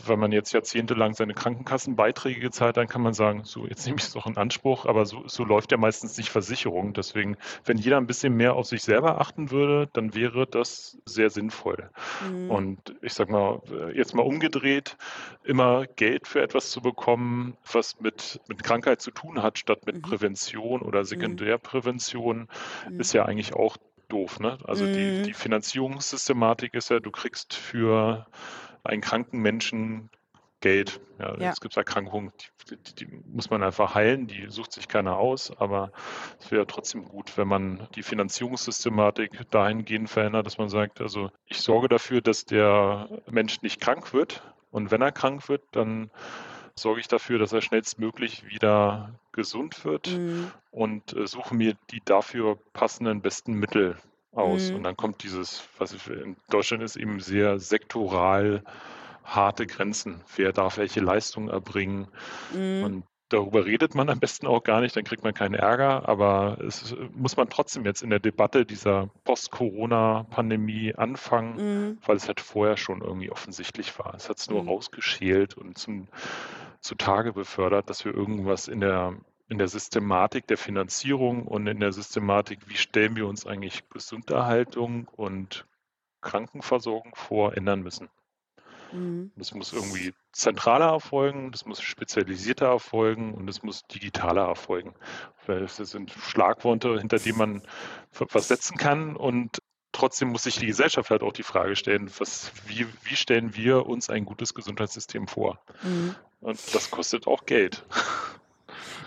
wenn 0.06 0.18
man 0.18 0.32
jetzt 0.32 0.52
jahrzehntelang 0.52 1.14
seine 1.14 1.34
Krankenkassenbeiträge 1.34 2.40
gezahlt, 2.40 2.76
dann 2.76 2.86
kann 2.86 3.02
man 3.02 3.14
sagen, 3.14 3.42
so, 3.44 3.66
jetzt 3.66 3.84
nehme 3.86 3.98
ich 3.98 4.04
es 4.04 4.12
doch 4.12 4.26
in 4.26 4.36
Anspruch, 4.36 4.86
aber 4.86 5.06
so, 5.06 5.26
so 5.26 5.44
läuft 5.44 5.72
ja 5.72 5.78
meistens 5.78 6.16
nicht 6.16 6.30
Versicherung. 6.30 6.92
Deswegen, 6.92 7.36
wenn 7.64 7.76
jeder 7.76 7.96
ein 7.96 8.06
bisschen 8.06 8.34
mehr 8.36 8.54
auf 8.54 8.66
sich 8.66 8.82
selber 8.82 9.20
achten 9.20 9.50
würde, 9.50 9.88
dann 9.92 10.14
wäre 10.14 10.46
das 10.46 10.98
sehr 11.04 11.30
sinnvoll. 11.30 11.90
Mhm. 12.28 12.50
Und 12.50 12.94
ich 13.02 13.12
sag 13.12 13.28
mal, 13.28 13.60
jetzt 13.94 14.14
mal 14.14 14.22
umgedreht, 14.22 14.96
immer 15.44 15.86
Geld 15.86 16.28
für 16.28 16.42
etwas 16.42 16.70
zu 16.70 16.80
bekommen, 16.80 17.56
was 17.70 18.00
mit, 18.00 18.40
mit 18.48 18.62
Krankheit 18.62 19.00
zu 19.00 19.10
tun 19.10 19.42
hat, 19.42 19.58
statt 19.58 19.86
mit 19.86 19.96
mhm. 19.96 20.02
Prävention 20.02 20.82
oder 20.82 21.00
mhm. 21.00 21.04
Sekundärprävention, 21.04 22.48
mhm. 22.88 23.00
ist 23.00 23.12
ja 23.12 23.24
eigentlich 23.24 23.54
auch 23.54 23.76
doof. 24.08 24.40
Ne? 24.40 24.58
Also 24.64 24.86
die, 24.86 25.18
mhm. 25.20 25.22
die 25.24 25.32
Finanzierungssystematik 25.32 26.74
ist 26.74 26.90
ja, 26.90 27.00
du 27.00 27.10
kriegst 27.10 27.54
für 27.54 28.26
einen 28.84 29.00
kranken 29.00 29.40
Menschen 29.40 30.10
Geld. 30.60 31.00
Ja, 31.18 31.36
ja. 31.38 31.50
Es 31.50 31.60
gibt 31.60 31.76
Erkrankungen, 31.76 32.32
die, 32.70 32.76
die, 32.76 33.06
die, 33.06 33.20
muss 33.32 33.50
man 33.50 33.62
einfach 33.62 33.94
heilen, 33.94 34.26
die 34.26 34.46
sucht 34.48 34.72
sich 34.72 34.88
keiner 34.88 35.16
aus, 35.16 35.50
aber 35.58 35.90
es 36.38 36.50
wäre 36.50 36.66
trotzdem 36.66 37.06
gut, 37.06 37.36
wenn 37.36 37.48
man 37.48 37.88
die 37.94 38.02
Finanzierungssystematik 38.02 39.50
dahingehend 39.50 40.08
verändert, 40.08 40.46
dass 40.46 40.58
man 40.58 40.68
sagt, 40.68 41.00
also 41.00 41.30
ich 41.46 41.60
sorge 41.60 41.88
dafür, 41.88 42.20
dass 42.20 42.44
der 42.44 43.08
Mensch 43.30 43.62
nicht 43.62 43.80
krank 43.80 44.12
wird 44.12 44.42
und 44.70 44.90
wenn 44.90 45.02
er 45.02 45.12
krank 45.12 45.48
wird, 45.48 45.62
dann 45.72 46.10
sorge 46.74 47.00
ich 47.00 47.08
dafür, 47.08 47.38
dass 47.38 47.52
er 47.52 47.62
schnellstmöglich 47.62 48.46
wieder 48.46 49.14
gesund 49.32 49.84
wird 49.84 50.08
mhm. 50.08 50.50
und 50.70 51.14
äh, 51.16 51.26
suche 51.26 51.54
mir 51.54 51.74
die 51.90 52.00
dafür 52.04 52.58
passenden 52.72 53.20
besten 53.22 53.54
Mittel 53.54 53.96
aus. 54.32 54.70
Mhm. 54.70 54.76
Und 54.76 54.82
dann 54.84 54.96
kommt 54.96 55.22
dieses, 55.22 55.68
was 55.78 55.92
in 56.08 56.36
Deutschland 56.50 56.82
ist, 56.82 56.96
eben 56.96 57.20
sehr 57.20 57.58
sektoral 57.58 58.62
harte 59.24 59.66
Grenzen. 59.66 60.22
Wer 60.36 60.52
darf 60.52 60.78
welche 60.78 61.00
Leistungen 61.00 61.48
erbringen? 61.48 62.08
Mhm. 62.54 62.84
Und 62.84 63.04
darüber 63.28 63.64
redet 63.64 63.94
man 63.94 64.08
am 64.08 64.18
besten 64.18 64.46
auch 64.46 64.62
gar 64.62 64.80
nicht, 64.80 64.96
dann 64.96 65.04
kriegt 65.04 65.22
man 65.22 65.34
keinen 65.34 65.54
Ärger. 65.54 66.08
Aber 66.08 66.58
es 66.66 66.94
muss 67.14 67.36
man 67.36 67.48
trotzdem 67.48 67.84
jetzt 67.84 68.02
in 68.02 68.10
der 68.10 68.20
Debatte 68.20 68.66
dieser 68.66 69.08
Post-Corona-Pandemie 69.24 70.94
anfangen, 70.94 71.56
mhm. 71.56 71.98
weil 72.04 72.16
es 72.16 72.26
halt 72.26 72.40
vorher 72.40 72.76
schon 72.76 73.00
irgendwie 73.00 73.30
offensichtlich 73.30 73.98
war. 73.98 74.14
Es 74.14 74.28
hat 74.28 74.38
es 74.38 74.50
nur 74.50 74.62
mhm. 74.62 74.68
rausgeschält 74.68 75.56
und 75.56 75.78
zum 75.78 76.08
zutage 76.80 77.32
befördert, 77.32 77.90
dass 77.90 78.04
wir 78.04 78.14
irgendwas 78.14 78.66
in 78.66 78.80
der 78.80 79.14
in 79.50 79.58
der 79.58 79.68
Systematik 79.68 80.46
der 80.46 80.56
Finanzierung 80.56 81.46
und 81.46 81.66
in 81.66 81.80
der 81.80 81.92
Systematik, 81.92 82.60
wie 82.68 82.76
stellen 82.76 83.16
wir 83.16 83.26
uns 83.26 83.46
eigentlich 83.46 83.88
Gesunderhaltung 83.90 85.08
und 85.08 85.66
Krankenversorgung 86.20 87.14
vor, 87.16 87.56
ändern 87.56 87.82
müssen. 87.82 88.08
Mhm. 88.92 89.32
Das 89.36 89.52
muss 89.52 89.72
irgendwie 89.72 90.14
zentraler 90.32 90.90
erfolgen, 90.90 91.50
das 91.50 91.66
muss 91.66 91.82
spezialisierter 91.82 92.66
erfolgen 92.66 93.34
und 93.34 93.48
es 93.48 93.62
muss 93.62 93.82
digitaler 93.82 94.46
erfolgen. 94.46 94.94
Das 95.46 95.76
sind 95.76 96.12
Schlagworte, 96.12 96.98
hinter 96.98 97.18
die 97.18 97.32
man 97.32 97.62
was 98.12 98.46
setzen 98.46 98.76
kann 98.76 99.16
und 99.16 99.58
trotzdem 99.90 100.28
muss 100.28 100.44
sich 100.44 100.58
die 100.58 100.66
Gesellschaft 100.66 101.10
halt 101.10 101.22
auch 101.22 101.32
die 101.32 101.42
Frage 101.42 101.74
stellen, 101.74 102.08
was, 102.18 102.52
wie, 102.66 102.86
wie 103.02 103.16
stellen 103.16 103.56
wir 103.56 103.86
uns 103.86 104.10
ein 104.10 104.24
gutes 104.24 104.54
Gesundheitssystem 104.54 105.26
vor? 105.26 105.60
Mhm. 105.82 106.14
Und 106.40 106.74
das 106.74 106.90
kostet 106.90 107.26
auch 107.26 107.46
Geld. 107.46 107.84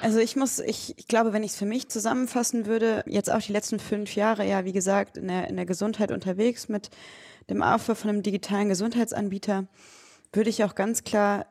Also 0.03 0.19
ich 0.19 0.35
muss, 0.35 0.59
ich, 0.59 0.97
ich 0.97 1.07
glaube, 1.07 1.31
wenn 1.31 1.43
ich 1.43 1.51
es 1.51 1.57
für 1.57 1.65
mich 1.65 1.87
zusammenfassen 1.87 2.65
würde, 2.65 3.05
jetzt 3.07 3.31
auch 3.31 3.41
die 3.41 3.53
letzten 3.53 3.79
fünf 3.79 4.15
Jahre, 4.15 4.45
ja, 4.45 4.65
wie 4.65 4.73
gesagt, 4.73 5.15
in 5.15 5.29
der, 5.29 5.47
in 5.47 5.55
der 5.55 5.65
Gesundheit 5.65 6.11
unterwegs 6.11 6.67
mit 6.67 6.89
dem 7.49 7.63
Aufbau 7.63 7.95
von 7.95 8.09
einem 8.09 8.21
digitalen 8.21 8.67
Gesundheitsanbieter, 8.67 9.65
würde 10.33 10.49
ich 10.49 10.65
auch 10.65 10.75
ganz 10.75 11.05
klar 11.05 11.45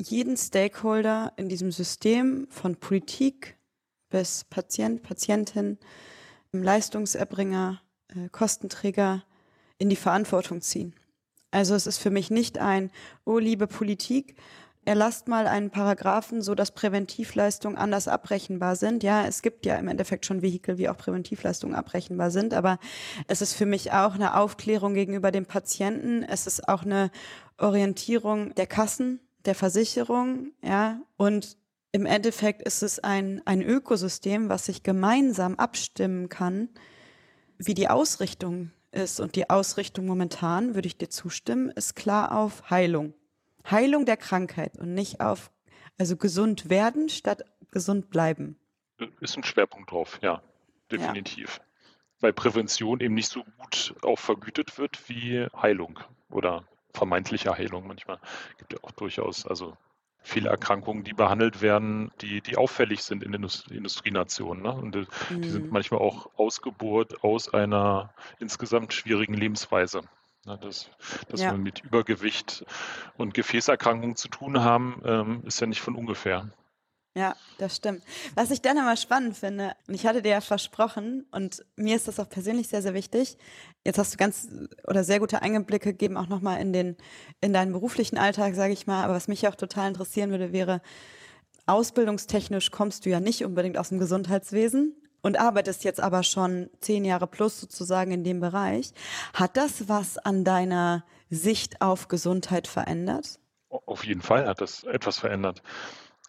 jeden 0.00 0.38
Stakeholder 0.38 1.34
in 1.36 1.50
diesem 1.50 1.70
System 1.70 2.46
von 2.48 2.76
Politik 2.76 3.58
bis 4.08 4.44
Patient, 4.44 5.02
Patientin, 5.02 5.76
Leistungserbringer, 6.52 7.82
äh, 8.08 8.30
Kostenträger 8.30 9.24
in 9.76 9.90
die 9.90 9.96
Verantwortung 9.96 10.62
ziehen. 10.62 10.94
Also 11.50 11.74
es 11.74 11.86
ist 11.86 11.98
für 11.98 12.10
mich 12.10 12.30
nicht 12.30 12.56
ein, 12.56 12.90
oh 13.26 13.38
liebe 13.38 13.66
Politik, 13.66 14.36
erlasst 14.84 15.28
mal 15.28 15.46
einen 15.46 15.70
Paragraphen, 15.70 16.42
so 16.42 16.54
dass 16.54 16.72
Präventivleistungen 16.72 17.76
anders 17.78 18.08
abrechenbar 18.08 18.76
sind. 18.76 19.02
Ja, 19.02 19.26
es 19.26 19.42
gibt 19.42 19.66
ja 19.66 19.76
im 19.76 19.88
Endeffekt 19.88 20.26
schon 20.26 20.42
Vehikel, 20.42 20.78
wie 20.78 20.88
auch 20.88 20.96
Präventivleistungen 20.96 21.74
abrechenbar 21.74 22.30
sind, 22.30 22.54
aber 22.54 22.78
es 23.28 23.42
ist 23.42 23.54
für 23.54 23.66
mich 23.66 23.92
auch 23.92 24.14
eine 24.14 24.36
Aufklärung 24.36 24.94
gegenüber 24.94 25.30
dem 25.30 25.46
Patienten. 25.46 26.22
Es 26.22 26.46
ist 26.46 26.68
auch 26.68 26.82
eine 26.82 27.10
Orientierung 27.58 28.54
der 28.54 28.66
Kassen, 28.66 29.20
der 29.44 29.54
Versicherung, 29.54 30.52
ja, 30.62 31.00
und 31.16 31.56
im 31.92 32.06
Endeffekt 32.06 32.62
ist 32.62 32.82
es 32.82 32.98
ein, 32.98 33.40
ein 33.44 33.62
Ökosystem, 33.62 34.48
was 34.48 34.66
sich 34.66 34.82
gemeinsam 34.82 35.54
abstimmen 35.54 36.28
kann, 36.28 36.68
wie 37.56 37.74
die 37.74 37.88
Ausrichtung 37.88 38.72
ist. 38.90 39.20
Und 39.20 39.36
die 39.36 39.48
Ausrichtung 39.48 40.04
momentan, 40.06 40.74
würde 40.74 40.88
ich 40.88 40.98
dir 40.98 41.08
zustimmen, 41.08 41.70
ist 41.70 41.94
klar 41.94 42.36
auf 42.36 42.68
Heilung. 42.68 43.14
Heilung 43.70 44.04
der 44.04 44.16
Krankheit 44.16 44.76
und 44.78 44.94
nicht 44.94 45.20
auf, 45.20 45.50
also 45.98 46.16
gesund 46.16 46.68
werden 46.68 47.08
statt 47.08 47.44
gesund 47.70 48.10
bleiben. 48.10 48.58
Ist 49.20 49.36
ein 49.36 49.44
Schwerpunkt 49.44 49.90
drauf, 49.90 50.18
ja, 50.22 50.42
definitiv. 50.90 51.58
Ja. 51.58 51.64
Weil 52.20 52.32
Prävention 52.32 53.00
eben 53.00 53.14
nicht 53.14 53.28
so 53.28 53.44
gut 53.58 53.94
auch 54.02 54.18
vergütet 54.18 54.78
wird 54.78 55.08
wie 55.08 55.46
Heilung 55.60 55.98
oder 56.30 56.64
vermeintliche 56.92 57.56
Heilung 57.56 57.86
manchmal. 57.86 58.18
Gibt 58.58 58.72
ja 58.72 58.78
auch 58.82 58.92
durchaus, 58.92 59.46
also 59.46 59.76
viele 60.24 60.48
Erkrankungen, 60.48 61.04
die 61.04 61.12
behandelt 61.12 61.60
werden, 61.60 62.10
die, 62.20 62.40
die 62.40 62.56
auffällig 62.56 63.02
sind 63.02 63.22
in 63.22 63.34
Industrie 63.34 63.76
Industrienationen. 63.76 64.62
Ne? 64.62 64.72
Und 64.72 64.94
die, 64.94 65.06
mhm. 65.30 65.42
die 65.42 65.50
sind 65.50 65.66
mhm. 65.66 65.72
manchmal 65.72 66.00
auch 66.00 66.30
Ausgeburt 66.36 67.22
aus 67.22 67.52
einer 67.52 68.14
insgesamt 68.38 68.92
schwierigen 68.92 69.34
Lebensweise. 69.34 70.02
Na, 70.46 70.56
dass, 70.56 70.90
dass 71.28 71.40
ja. 71.40 71.52
wir 71.52 71.58
mit 71.58 71.80
Übergewicht 71.80 72.64
und 73.16 73.32
Gefäßerkrankungen 73.32 74.16
zu 74.16 74.28
tun 74.28 74.60
haben, 74.60 75.00
ähm, 75.04 75.42
ist 75.46 75.60
ja 75.60 75.66
nicht 75.66 75.80
von 75.80 75.94
ungefähr. 75.94 76.50
Ja, 77.16 77.36
das 77.58 77.76
stimmt. 77.76 78.02
Was 78.34 78.50
ich 78.50 78.60
dann 78.60 78.76
immer 78.76 78.96
spannend 78.96 79.36
finde, 79.36 79.72
und 79.86 79.94
ich 79.94 80.04
hatte 80.04 80.20
dir 80.20 80.32
ja 80.32 80.40
versprochen, 80.40 81.24
und 81.30 81.64
mir 81.76 81.94
ist 81.94 82.08
das 82.08 82.18
auch 82.18 82.28
persönlich 82.28 82.68
sehr, 82.68 82.82
sehr 82.82 82.92
wichtig. 82.92 83.38
Jetzt 83.84 83.98
hast 83.98 84.12
du 84.12 84.16
ganz 84.18 84.48
oder 84.86 85.04
sehr 85.04 85.20
gute 85.20 85.40
Einblicke 85.40 85.92
gegeben, 85.92 86.16
auch 86.16 86.26
nochmal 86.26 86.60
in 86.60 86.72
den, 86.72 86.96
in 87.40 87.52
deinen 87.52 87.72
beruflichen 87.72 88.18
Alltag, 88.18 88.56
sage 88.56 88.72
ich 88.72 88.88
mal. 88.88 89.04
Aber 89.04 89.14
was 89.14 89.28
mich 89.28 89.46
auch 89.46 89.54
total 89.54 89.88
interessieren 89.88 90.30
würde, 90.30 90.52
wäre, 90.52 90.82
ausbildungstechnisch 91.66 92.72
kommst 92.72 93.06
du 93.06 93.10
ja 93.10 93.20
nicht 93.20 93.44
unbedingt 93.44 93.78
aus 93.78 93.90
dem 93.90 93.98
Gesundheitswesen 94.00 94.96
und 95.24 95.40
arbeitest 95.40 95.84
jetzt 95.84 96.00
aber 96.00 96.22
schon 96.22 96.70
zehn 96.80 97.04
Jahre 97.04 97.26
plus 97.26 97.58
sozusagen 97.58 98.12
in 98.12 98.24
dem 98.24 98.40
Bereich. 98.40 98.92
Hat 99.32 99.56
das 99.56 99.88
was 99.88 100.18
an 100.18 100.44
deiner 100.44 101.04
Sicht 101.30 101.80
auf 101.80 102.08
Gesundheit 102.08 102.68
verändert? 102.68 103.40
Auf 103.70 104.04
jeden 104.04 104.20
Fall 104.20 104.46
hat 104.46 104.60
das 104.60 104.84
etwas 104.84 105.18
verändert, 105.18 105.62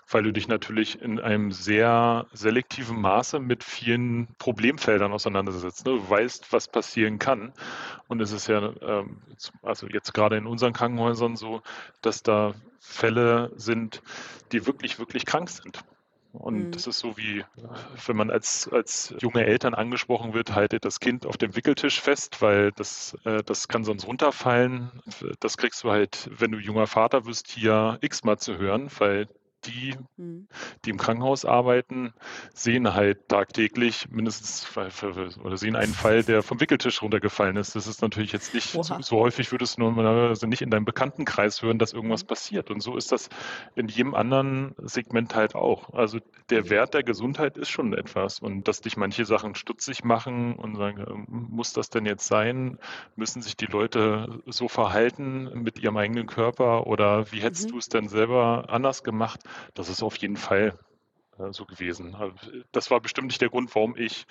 weil 0.10 0.24
du 0.24 0.32
dich 0.32 0.48
natürlich 0.48 1.02
in 1.02 1.20
einem 1.20 1.52
sehr 1.52 2.26
selektiven 2.32 3.00
Maße 3.00 3.40
mit 3.40 3.66
vielen 3.66 4.30
Problemfeldern 4.40 5.12
auseinandersetzt. 5.12 5.86
Ne? 5.86 5.98
Du 5.98 6.10
weißt, 6.10 6.54
was 6.54 6.70
passieren 6.70 7.20
kann. 7.20 7.52
Und 8.08 8.22
es 8.22 8.32
ist 8.32 8.48
ja, 8.48 8.74
ähm, 8.82 9.22
also 9.62 9.88
jetzt 9.88 10.14
gerade 10.14 10.38
in 10.38 10.48
unseren 10.48 10.72
Krankenhäusern 10.72 11.36
so, 11.36 11.62
dass 12.02 12.24
da 12.24 12.54
Fälle 12.80 13.52
sind, 13.58 14.02
die 14.54 14.66
wirklich, 14.66 15.00
wirklich 15.00 15.26
krank 15.26 15.50
sind. 15.50 15.84
Und 16.36 16.68
mhm. 16.68 16.72
das 16.72 16.88
ist 16.88 17.00
so 17.00 17.18
wie, 17.18 17.44
wenn 18.06 18.16
man 18.16 18.30
als, 18.30 18.70
als 18.72 19.16
junge 19.20 19.46
Eltern 19.46 19.74
angesprochen 19.74 20.34
wird, 20.34 20.54
haltet 20.54 20.86
das 20.86 21.00
Kind 21.00 21.26
auf 21.26 21.38
dem 21.38 21.56
Wickeltisch 21.56 22.02
fest, 22.02 22.42
weil 22.42 22.72
das, 22.72 23.18
äh, 23.24 23.42
das 23.44 23.68
kann 23.68 23.84
sonst 23.84 24.08
runterfallen. 24.08 24.92
Das 25.40 25.58
kriegst 25.58 25.84
du 25.84 25.92
halt, 25.92 26.30
wenn 26.38 26.52
du 26.52 26.60
junger 26.60 26.88
Vater 26.88 27.26
wirst, 27.26 27.48
hier 27.48 27.98
x-mal 28.02 28.38
zu 28.38 28.58
hören, 28.58 28.90
weil 29.00 29.28
die, 29.68 29.96
mhm. 30.18 30.48
die 30.84 30.90
im 30.90 30.98
Krankenhaus 30.98 31.46
arbeiten, 31.46 32.14
sehen 32.54 32.94
halt 32.94 33.28
tagtäglich 33.30 34.10
mindestens 34.10 34.68
oder 35.44 35.58
sehen 35.58 35.76
einen 35.76 35.94
Fall, 35.94 36.24
der 36.24 36.44
vom 36.44 36.60
Wickeltisch 36.60 37.02
runtergefallen 37.02 37.56
ist. 37.58 37.76
Das 37.76 37.88
ist 37.88 38.02
natürlich 38.02 38.32
jetzt 38.32 38.54
nicht 38.54 38.70
so, 38.70 38.84
so, 38.84 39.20
häufig, 39.20 39.52
würdest 39.52 39.78
du 39.78 39.82
normalerweise 39.82 40.48
nicht 40.48 40.62
in 40.62 40.70
deinem 40.70 40.86
Bekanntenkreis 40.86 41.62
hören, 41.62 41.80
dass 41.80 41.94
irgendwas 41.94 42.24
mhm. 42.24 42.28
passiert. 42.28 42.72
Und 42.72 42.82
so 42.82 42.98
ist 42.98 43.12
das 43.12 43.30
in 43.76 43.88
jedem 43.88 44.16
anderen 44.16 44.76
Segment 44.84 45.36
halt 45.36 45.56
auch. 45.56 45.94
Also 45.94 46.20
der. 46.50 46.66
Wert 46.70 46.94
der 46.94 47.04
Gesundheit 47.04 47.58
ist 47.58 47.70
schon 47.70 47.94
etwas. 47.94 48.40
Und 48.40 48.68
dass 48.68 48.82
dich 48.82 48.98
manche 48.98 49.26
Sachen 49.26 49.56
stutzig 49.56 50.04
machen 50.04 50.56
und 50.56 50.76
sagen, 50.76 51.06
ähm, 51.08 51.26
muss 51.28 51.74
das 51.74 51.90
denn 51.90 52.06
jetzt 52.06 52.28
sein? 52.28 52.78
Müssen 53.16 53.42
sich 53.42 53.56
die 53.56 53.66
Leute 53.66 54.42
so 54.46 54.68
verhalten 54.68 55.50
mit 55.62 55.80
ihrem 55.80 55.98
eigenen 55.98 56.28
Körper 56.28 56.88
oder 56.88 57.32
wie 57.32 57.42
hättest 57.42 57.68
mhm. 57.68 57.72
du 57.74 57.78
es 57.78 57.90
denn 57.90 58.08
selber 58.08 58.66
anders 58.70 59.04
gemacht? 59.04 59.42
Das 59.74 59.90
ist 59.90 60.04
auf 60.04 60.18
jeden 60.18 60.38
Fall 60.38 60.78
äh, 61.40 61.52
so 61.52 61.66
gewesen. 61.66 62.16
Also, 62.16 62.36
das 62.72 62.92
war 62.92 63.00
bestimmt 63.00 63.28
nicht 63.28 63.42
der 63.42 63.50
Grund, 63.50 63.74
warum 63.76 63.96
ich 63.96 64.26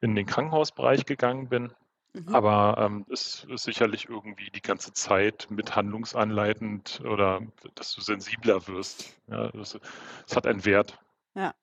in 0.00 0.14
den 0.14 0.26
Krankenhausbereich 0.26 1.06
gegangen 1.06 1.48
bin. 1.48 1.72
Mhm. 2.14 2.34
Aber 2.34 2.76
ähm, 2.78 3.06
es 3.10 3.44
ist 3.50 3.64
sicherlich 3.64 4.08
irgendwie 4.08 4.50
die 4.50 4.62
ganze 4.62 4.92
Zeit 4.92 5.48
mit 5.50 5.74
handlungsanleitend 5.74 7.02
oder 7.04 7.40
dass 7.74 7.94
du 7.94 8.00
sensibler 8.00 8.66
wirst. 8.68 9.16
Ja, 9.26 9.50
es 9.54 9.78
hat 10.36 10.46
einen 10.46 10.64
Wert. 10.64 10.98
Ja. 11.34 11.54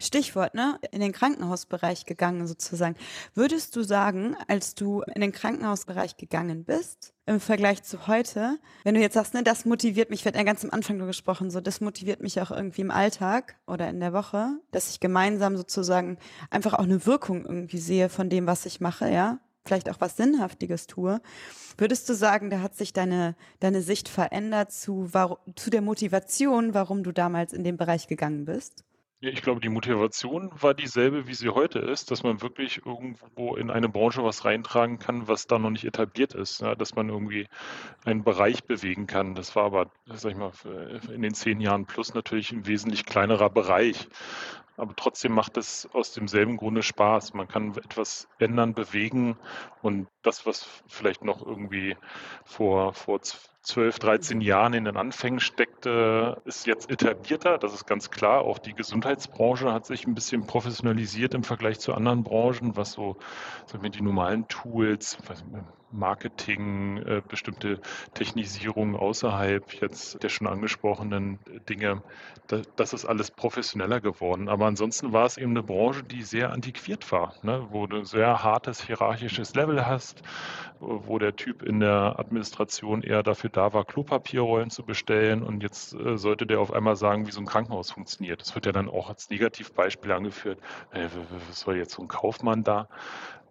Stichwort, 0.00 0.54
ne? 0.54 0.78
In 0.90 1.00
den 1.00 1.12
Krankenhausbereich 1.12 2.06
gegangen 2.06 2.46
sozusagen. 2.46 2.96
Würdest 3.34 3.76
du 3.76 3.82
sagen, 3.82 4.36
als 4.48 4.74
du 4.74 5.02
in 5.14 5.20
den 5.20 5.32
Krankenhausbereich 5.32 6.16
gegangen 6.16 6.64
bist, 6.64 7.12
im 7.26 7.40
Vergleich 7.40 7.82
zu 7.84 8.08
heute, 8.08 8.58
wenn 8.82 8.94
du 8.94 9.00
jetzt 9.00 9.14
sagst, 9.14 9.34
ne, 9.34 9.44
das 9.44 9.64
motiviert 9.64 10.10
mich, 10.10 10.24
wird 10.24 10.34
ja 10.34 10.42
ganz 10.42 10.64
am 10.64 10.70
Anfang 10.70 10.96
nur 10.96 11.06
gesprochen, 11.06 11.50
so, 11.50 11.60
das 11.60 11.80
motiviert 11.80 12.20
mich 12.20 12.40
auch 12.40 12.50
irgendwie 12.50 12.80
im 12.80 12.90
Alltag 12.90 13.56
oder 13.66 13.88
in 13.88 14.00
der 14.00 14.12
Woche, 14.12 14.58
dass 14.72 14.90
ich 14.90 14.98
gemeinsam 14.98 15.56
sozusagen 15.56 16.18
einfach 16.50 16.74
auch 16.74 16.84
eine 16.84 17.06
Wirkung 17.06 17.44
irgendwie 17.44 17.78
sehe 17.78 18.08
von 18.08 18.30
dem, 18.30 18.46
was 18.46 18.66
ich 18.66 18.80
mache, 18.80 19.10
ja? 19.10 19.38
Vielleicht 19.64 19.90
auch 19.90 20.00
was 20.00 20.16
Sinnhaftiges 20.16 20.86
tue. 20.86 21.20
Würdest 21.76 22.08
du 22.08 22.14
sagen, 22.14 22.50
da 22.50 22.60
hat 22.60 22.74
sich 22.74 22.92
deine, 22.92 23.36
deine 23.60 23.82
Sicht 23.82 24.08
verändert 24.08 24.72
zu, 24.72 25.08
zu 25.54 25.70
der 25.70 25.82
Motivation, 25.82 26.74
warum 26.74 27.04
du 27.04 27.12
damals 27.12 27.52
in 27.52 27.62
den 27.62 27.76
Bereich 27.76 28.08
gegangen 28.08 28.46
bist? 28.46 28.84
Ich 29.22 29.42
glaube, 29.42 29.60
die 29.60 29.68
Motivation 29.68 30.50
war 30.62 30.72
dieselbe, 30.72 31.26
wie 31.26 31.34
sie 31.34 31.50
heute 31.50 31.78
ist, 31.78 32.10
dass 32.10 32.22
man 32.22 32.40
wirklich 32.40 32.86
irgendwo 32.86 33.54
in 33.54 33.70
eine 33.70 33.90
Branche 33.90 34.24
was 34.24 34.46
reintragen 34.46 34.98
kann, 34.98 35.28
was 35.28 35.46
da 35.46 35.58
noch 35.58 35.68
nicht 35.68 35.84
etabliert 35.84 36.32
ist, 36.32 36.62
ja, 36.62 36.74
dass 36.74 36.94
man 36.94 37.10
irgendwie 37.10 37.46
einen 38.06 38.24
Bereich 38.24 38.64
bewegen 38.64 39.06
kann. 39.06 39.34
Das 39.34 39.54
war 39.54 39.64
aber, 39.64 39.90
sag 40.06 40.32
ich 40.32 40.38
mal, 40.38 40.52
in 41.12 41.20
den 41.20 41.34
zehn 41.34 41.60
Jahren 41.60 41.84
plus 41.84 42.14
natürlich 42.14 42.50
ein 42.50 42.66
wesentlich 42.66 43.04
kleinerer 43.04 43.50
Bereich. 43.50 44.08
Aber 44.78 44.96
trotzdem 44.96 45.32
macht 45.32 45.58
es 45.58 45.86
aus 45.92 46.12
demselben 46.12 46.56
Grunde 46.56 46.82
Spaß. 46.82 47.34
Man 47.34 47.46
kann 47.46 47.76
etwas 47.76 48.26
ändern, 48.38 48.72
bewegen 48.72 49.36
und 49.82 50.08
das, 50.22 50.46
was 50.46 50.66
vielleicht 50.88 51.22
noch 51.24 51.44
irgendwie 51.44 51.94
vor, 52.46 52.94
vor 52.94 53.20
12, 53.62 53.98
13 53.98 54.40
Jahren 54.40 54.72
in 54.72 54.84
den 54.84 54.96
Anfängen 54.96 55.40
steckte, 55.40 56.40
ist 56.44 56.66
jetzt 56.66 56.90
etablierter. 56.90 57.58
Das 57.58 57.74
ist 57.74 57.86
ganz 57.86 58.10
klar. 58.10 58.42
Auch 58.42 58.58
die 58.58 58.74
Gesundheitsbranche 58.74 59.72
hat 59.72 59.86
sich 59.86 60.06
ein 60.06 60.14
bisschen 60.14 60.46
professionalisiert 60.46 61.34
im 61.34 61.44
Vergleich 61.44 61.78
zu 61.78 61.92
anderen 61.94 62.24
Branchen, 62.24 62.76
was 62.76 62.92
so 62.92 63.16
sagen 63.66 63.82
wir, 63.82 63.90
die 63.90 64.02
normalen 64.02 64.48
Tools, 64.48 65.18
Marketing, 65.92 66.98
äh, 66.98 67.22
bestimmte 67.26 67.80
Technisierung 68.14 68.96
außerhalb 68.96 69.80
jetzt 69.80 70.22
der 70.22 70.28
schon 70.28 70.46
angesprochenen 70.46 71.38
Dinge, 71.68 72.02
das, 72.76 72.92
ist 72.92 73.04
alles 73.04 73.30
professioneller 73.30 74.00
geworden. 74.00 74.48
Aber 74.48 74.66
ansonsten 74.66 75.12
war 75.12 75.26
es 75.26 75.36
eben 75.36 75.52
eine 75.52 75.62
Branche, 75.62 76.02
die 76.02 76.22
sehr 76.22 76.52
antiquiert 76.52 77.10
war, 77.12 77.34
ne? 77.42 77.66
wo 77.70 77.86
du 77.86 77.98
ein 77.98 78.04
sehr 78.04 78.42
hartes 78.42 78.84
hierarchisches 78.84 79.54
Level 79.54 79.86
hast, 79.86 80.22
wo 80.80 81.18
der 81.18 81.36
Typ 81.36 81.62
in 81.62 81.80
der 81.80 82.18
Administration 82.18 83.02
eher 83.02 83.22
dafür 83.22 83.50
da 83.50 83.72
war, 83.72 83.84
Klopapierrollen 83.84 84.70
zu 84.70 84.82
bestellen 84.82 85.42
und 85.42 85.62
jetzt 85.62 85.94
äh, 85.94 86.16
sollte 86.16 86.46
der 86.46 86.60
auf 86.60 86.72
einmal 86.72 86.96
sagen, 86.96 87.26
wie 87.26 87.32
so 87.32 87.40
ein 87.40 87.46
Krankenhaus 87.46 87.90
funktioniert. 87.92 88.40
Das 88.40 88.54
wird 88.54 88.66
ja 88.66 88.72
dann 88.72 88.88
auch 88.88 89.08
als 89.08 89.30
Negativbeispiel 89.30 90.12
angeführt. 90.12 90.58
Äh, 90.92 91.08
was 91.48 91.60
soll 91.60 91.76
jetzt 91.76 91.92
so 91.92 92.02
ein 92.02 92.08
Kaufmann 92.08 92.64
da? 92.64 92.88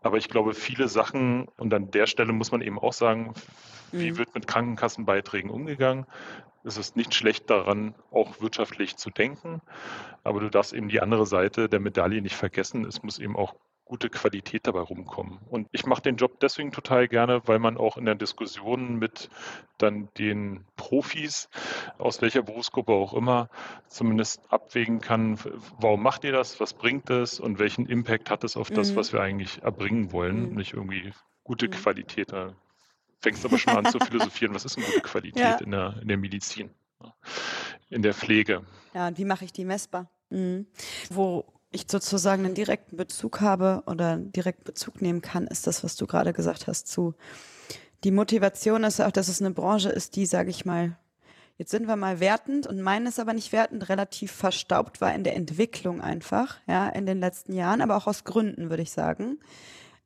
Aber 0.02 0.18
ich 0.18 0.30
glaube, 0.30 0.54
viele 0.54 0.88
Sachen, 0.88 1.48
und 1.58 1.74
an 1.74 1.92
der 1.92 2.08
Stelle 2.08 2.34
muss 2.34 2.52
man 2.52 2.62
eben 2.62 2.80
auch 2.80 2.94
sagen, 2.94 3.34
wie 3.92 4.12
mhm. 4.12 4.18
wird 4.18 4.36
mit 4.36 4.48
Krankenkassenbeiträgen 4.48 5.50
umgegangen? 5.50 6.06
Es 6.64 6.78
ist 6.78 6.96
nicht 6.96 7.14
schlecht 7.14 7.50
daran, 7.50 7.96
auch 8.12 8.42
wirtschaftlich 8.42 8.98
zu 8.98 9.10
denken, 9.10 9.62
aber 10.24 10.42
du 10.42 10.50
darfst 10.50 10.74
eben 10.74 10.90
die 10.90 11.02
andere 11.02 11.26
Seite 11.26 11.70
der 11.70 11.80
Medaille 11.80 12.22
nicht 12.22 12.36
vergessen. 12.36 12.86
Es 12.86 13.02
muss 13.02 13.18
eben 13.18 13.36
auch 13.36 13.56
gute 13.90 14.10
Qualität 14.10 14.68
dabei 14.68 14.82
rumkommen. 14.82 15.40
Und 15.50 15.68
ich 15.72 15.88
mache 15.88 16.04
den 16.04 16.16
Job 16.16 16.40
deswegen 16.40 16.72
total 16.72 17.08
gerne, 17.08 17.42
weil 17.46 17.58
man 17.58 17.76
auch 17.76 17.98
in 17.98 18.06
der 18.06 18.14
Diskussion 18.14 19.00
mit 19.00 19.30
dann 19.80 20.10
den 20.18 20.64
Profis, 20.76 21.50
aus 21.98 22.22
welcher 22.22 22.44
Berufsgruppe 22.44 22.94
auch 22.94 23.16
immer, 23.16 23.50
zumindest 23.88 24.42
abwägen 24.50 25.02
kann, 25.02 25.40
warum 25.80 26.04
macht 26.04 26.24
ihr 26.24 26.32
das, 26.32 26.60
was 26.60 26.74
bringt 26.74 27.10
es 27.10 27.40
und 27.40 27.58
welchen 27.58 27.88
Impact 27.88 28.30
hat 28.30 28.44
es 28.44 28.56
auf 28.58 28.70
das, 28.70 28.92
mhm. 28.92 28.96
was 28.96 29.12
wir 29.12 29.22
eigentlich 29.22 29.64
erbringen 29.64 30.12
wollen, 30.12 30.52
mhm. 30.52 30.56
nicht 30.56 30.74
irgendwie 30.74 31.12
gute 31.44 31.68
mhm. 31.68 31.72
Qualität. 31.72 32.32
Da 32.32 32.54
fängst 33.22 33.44
aber 33.44 33.58
schon 33.58 33.76
an 33.76 33.92
zu 33.92 34.00
philosophieren, 34.06 34.54
was 34.54 34.66
ist 34.66 34.78
eine 34.78 34.86
gute 34.86 35.02
Qualität 35.02 35.42
ja. 35.42 35.58
in, 35.58 35.72
der, 35.72 35.98
in 36.00 36.08
der 36.08 36.18
Medizin, 36.18 36.70
in 37.90 38.04
der 38.04 38.14
Pflege. 38.14 38.62
Ja, 38.94 39.08
und 39.08 39.18
wie 39.18 39.26
mache 39.26 39.46
ich 39.46 39.52
die 39.52 39.66
messbar? 39.66 40.12
Mhm. 40.30 40.68
Wo 41.10 41.59
ich 41.72 41.86
sozusagen 41.88 42.46
einen 42.46 42.56
direkten 42.56 42.98
Bezug 42.98 43.42
habe 43.42 43.84
oder 43.86 44.18
direkten 44.18 44.64
Bezug 44.64 45.02
nehmen 45.02 45.22
kann, 45.22 45.48
ist 45.48 45.68
das, 45.68 45.84
was 45.84 45.96
du 45.96 46.08
gerade 46.08 46.34
gesagt 46.34 46.68
hast, 46.68 46.88
zu 46.88 47.14
die 48.04 48.12
Motivation 48.12 48.84
ist 48.86 49.02
auch, 49.02 49.12
dass 49.12 49.28
es 49.28 49.42
eine 49.42 49.52
Branche 49.52 49.90
ist, 49.90 50.16
die, 50.16 50.26
sage 50.26 50.50
ich 50.50 50.66
mal, 50.66 50.98
jetzt 51.58 51.72
sind 51.72 51.88
wir 51.88 51.98
mal 51.98 52.22
wertend 52.22 52.66
und 52.66 52.82
meinen 52.82 53.08
es 53.08 53.20
aber 53.20 53.34
nicht 53.34 53.52
wertend, 53.52 53.90
relativ 53.90 54.32
verstaubt 54.32 55.02
war 55.02 55.14
in 55.14 55.26
der 55.26 55.36
Entwicklung 55.36 56.00
einfach, 56.00 56.58
ja, 56.68 56.88
in 56.88 57.06
den 57.06 57.20
letzten 57.20 57.54
Jahren, 57.54 57.82
aber 57.82 57.98
auch 57.98 58.08
aus 58.08 58.24
Gründen, 58.24 58.70
würde 58.70 58.84
ich 58.84 58.92
sagen. 58.92 59.38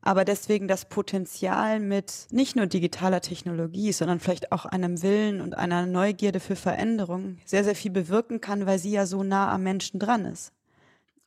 Aber 0.01 0.26
deswegen 0.26 0.68
das 0.68 0.86
Potenzial 0.86 1.80
mit 1.80 2.28
nicht 2.32 2.55
nur 2.55 2.66
digitaler 2.66 3.22
Technologie, 3.22 3.93
sondern 3.93 4.20
vielleicht 4.20 4.51
auch 4.51 4.66
einem 4.66 5.01
Willen 5.01 5.39
und 5.39 5.55
einer 5.55 5.86
Neugierde 5.86 6.41
für 6.41 6.57
Veränderung 6.57 7.38
sehr, 7.45 7.64
sehr 7.64 7.76
viel 7.76 7.91
bewirken 7.91 8.41
kann, 8.41 8.66
weil 8.66 8.80
sie 8.80 8.91
ja 8.91 9.05
so 9.05 9.24
nah 9.24 9.49
am 9.53 9.64
Menschen 9.64 9.99
dran 9.99 10.26
ist. 10.26 10.51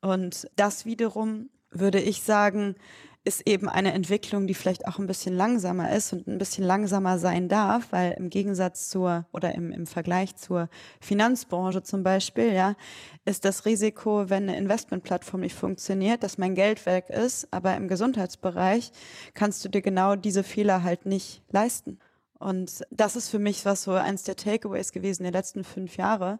Und 0.06 0.48
das 0.54 0.86
wiederum, 0.86 1.50
würde 1.70 2.00
ich 2.00 2.22
sagen, 2.22 2.76
ist 3.24 3.44
eben 3.44 3.68
eine 3.68 3.92
Entwicklung, 3.92 4.46
die 4.46 4.54
vielleicht 4.54 4.86
auch 4.86 5.00
ein 5.00 5.08
bisschen 5.08 5.34
langsamer 5.34 5.90
ist 5.90 6.12
und 6.12 6.28
ein 6.28 6.38
bisschen 6.38 6.62
langsamer 6.62 7.18
sein 7.18 7.48
darf, 7.48 7.88
weil 7.90 8.12
im 8.12 8.30
Gegensatz 8.30 8.88
zur 8.88 9.26
oder 9.32 9.52
im, 9.52 9.72
im 9.72 9.88
Vergleich 9.88 10.36
zur 10.36 10.68
Finanzbranche 11.00 11.82
zum 11.82 12.04
Beispiel, 12.04 12.52
ja, 12.52 12.76
ist 13.24 13.44
das 13.44 13.66
Risiko, 13.66 14.30
wenn 14.30 14.44
eine 14.44 14.56
Investmentplattform 14.56 15.40
nicht 15.40 15.56
funktioniert, 15.56 16.22
dass 16.22 16.38
mein 16.38 16.54
Geld 16.54 16.86
weg 16.86 17.10
ist, 17.10 17.48
aber 17.50 17.74
im 17.74 17.88
Gesundheitsbereich 17.88 18.92
kannst 19.34 19.64
du 19.64 19.68
dir 19.68 19.82
genau 19.82 20.14
diese 20.14 20.44
Fehler 20.44 20.84
halt 20.84 21.04
nicht 21.04 21.42
leisten. 21.50 21.98
Und 22.38 22.86
das 22.90 23.16
ist 23.16 23.30
für 23.30 23.40
mich 23.40 23.64
was 23.64 23.82
so 23.82 23.92
eins 23.92 24.22
der 24.22 24.36
Takeaways 24.36 24.92
gewesen 24.92 25.24
der 25.24 25.32
letzten 25.32 25.64
fünf 25.64 25.96
Jahre, 25.96 26.38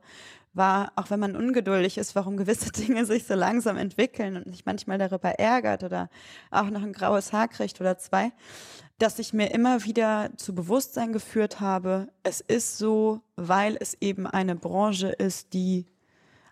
war, 0.56 0.92
auch 0.96 1.10
wenn 1.10 1.20
man 1.20 1.36
ungeduldig 1.36 1.98
ist, 1.98 2.14
warum 2.14 2.36
gewisse 2.36 2.72
Dinge 2.86 3.04
sich 3.04 3.24
so 3.24 3.34
langsam 3.34 3.76
entwickeln 3.76 4.36
und 4.36 4.50
sich 4.50 4.64
manchmal 4.64 4.98
darüber 4.98 5.30
ärgert 5.38 5.84
oder 5.84 6.08
auch 6.50 6.70
noch 6.70 6.82
ein 6.82 6.92
graues 6.92 7.32
Haar 7.32 7.48
kriegt 7.48 7.80
oder 7.80 7.98
zwei, 7.98 8.32
dass 8.98 9.18
ich 9.18 9.32
mir 9.32 9.52
immer 9.52 9.84
wieder 9.84 10.30
zu 10.36 10.54
Bewusstsein 10.54 11.12
geführt 11.12 11.60
habe, 11.60 12.08
es 12.22 12.40
ist 12.40 12.78
so, 12.78 13.20
weil 13.36 13.76
es 13.78 13.96
eben 14.00 14.26
eine 14.26 14.56
Branche 14.56 15.08
ist, 15.08 15.52
die 15.52 15.86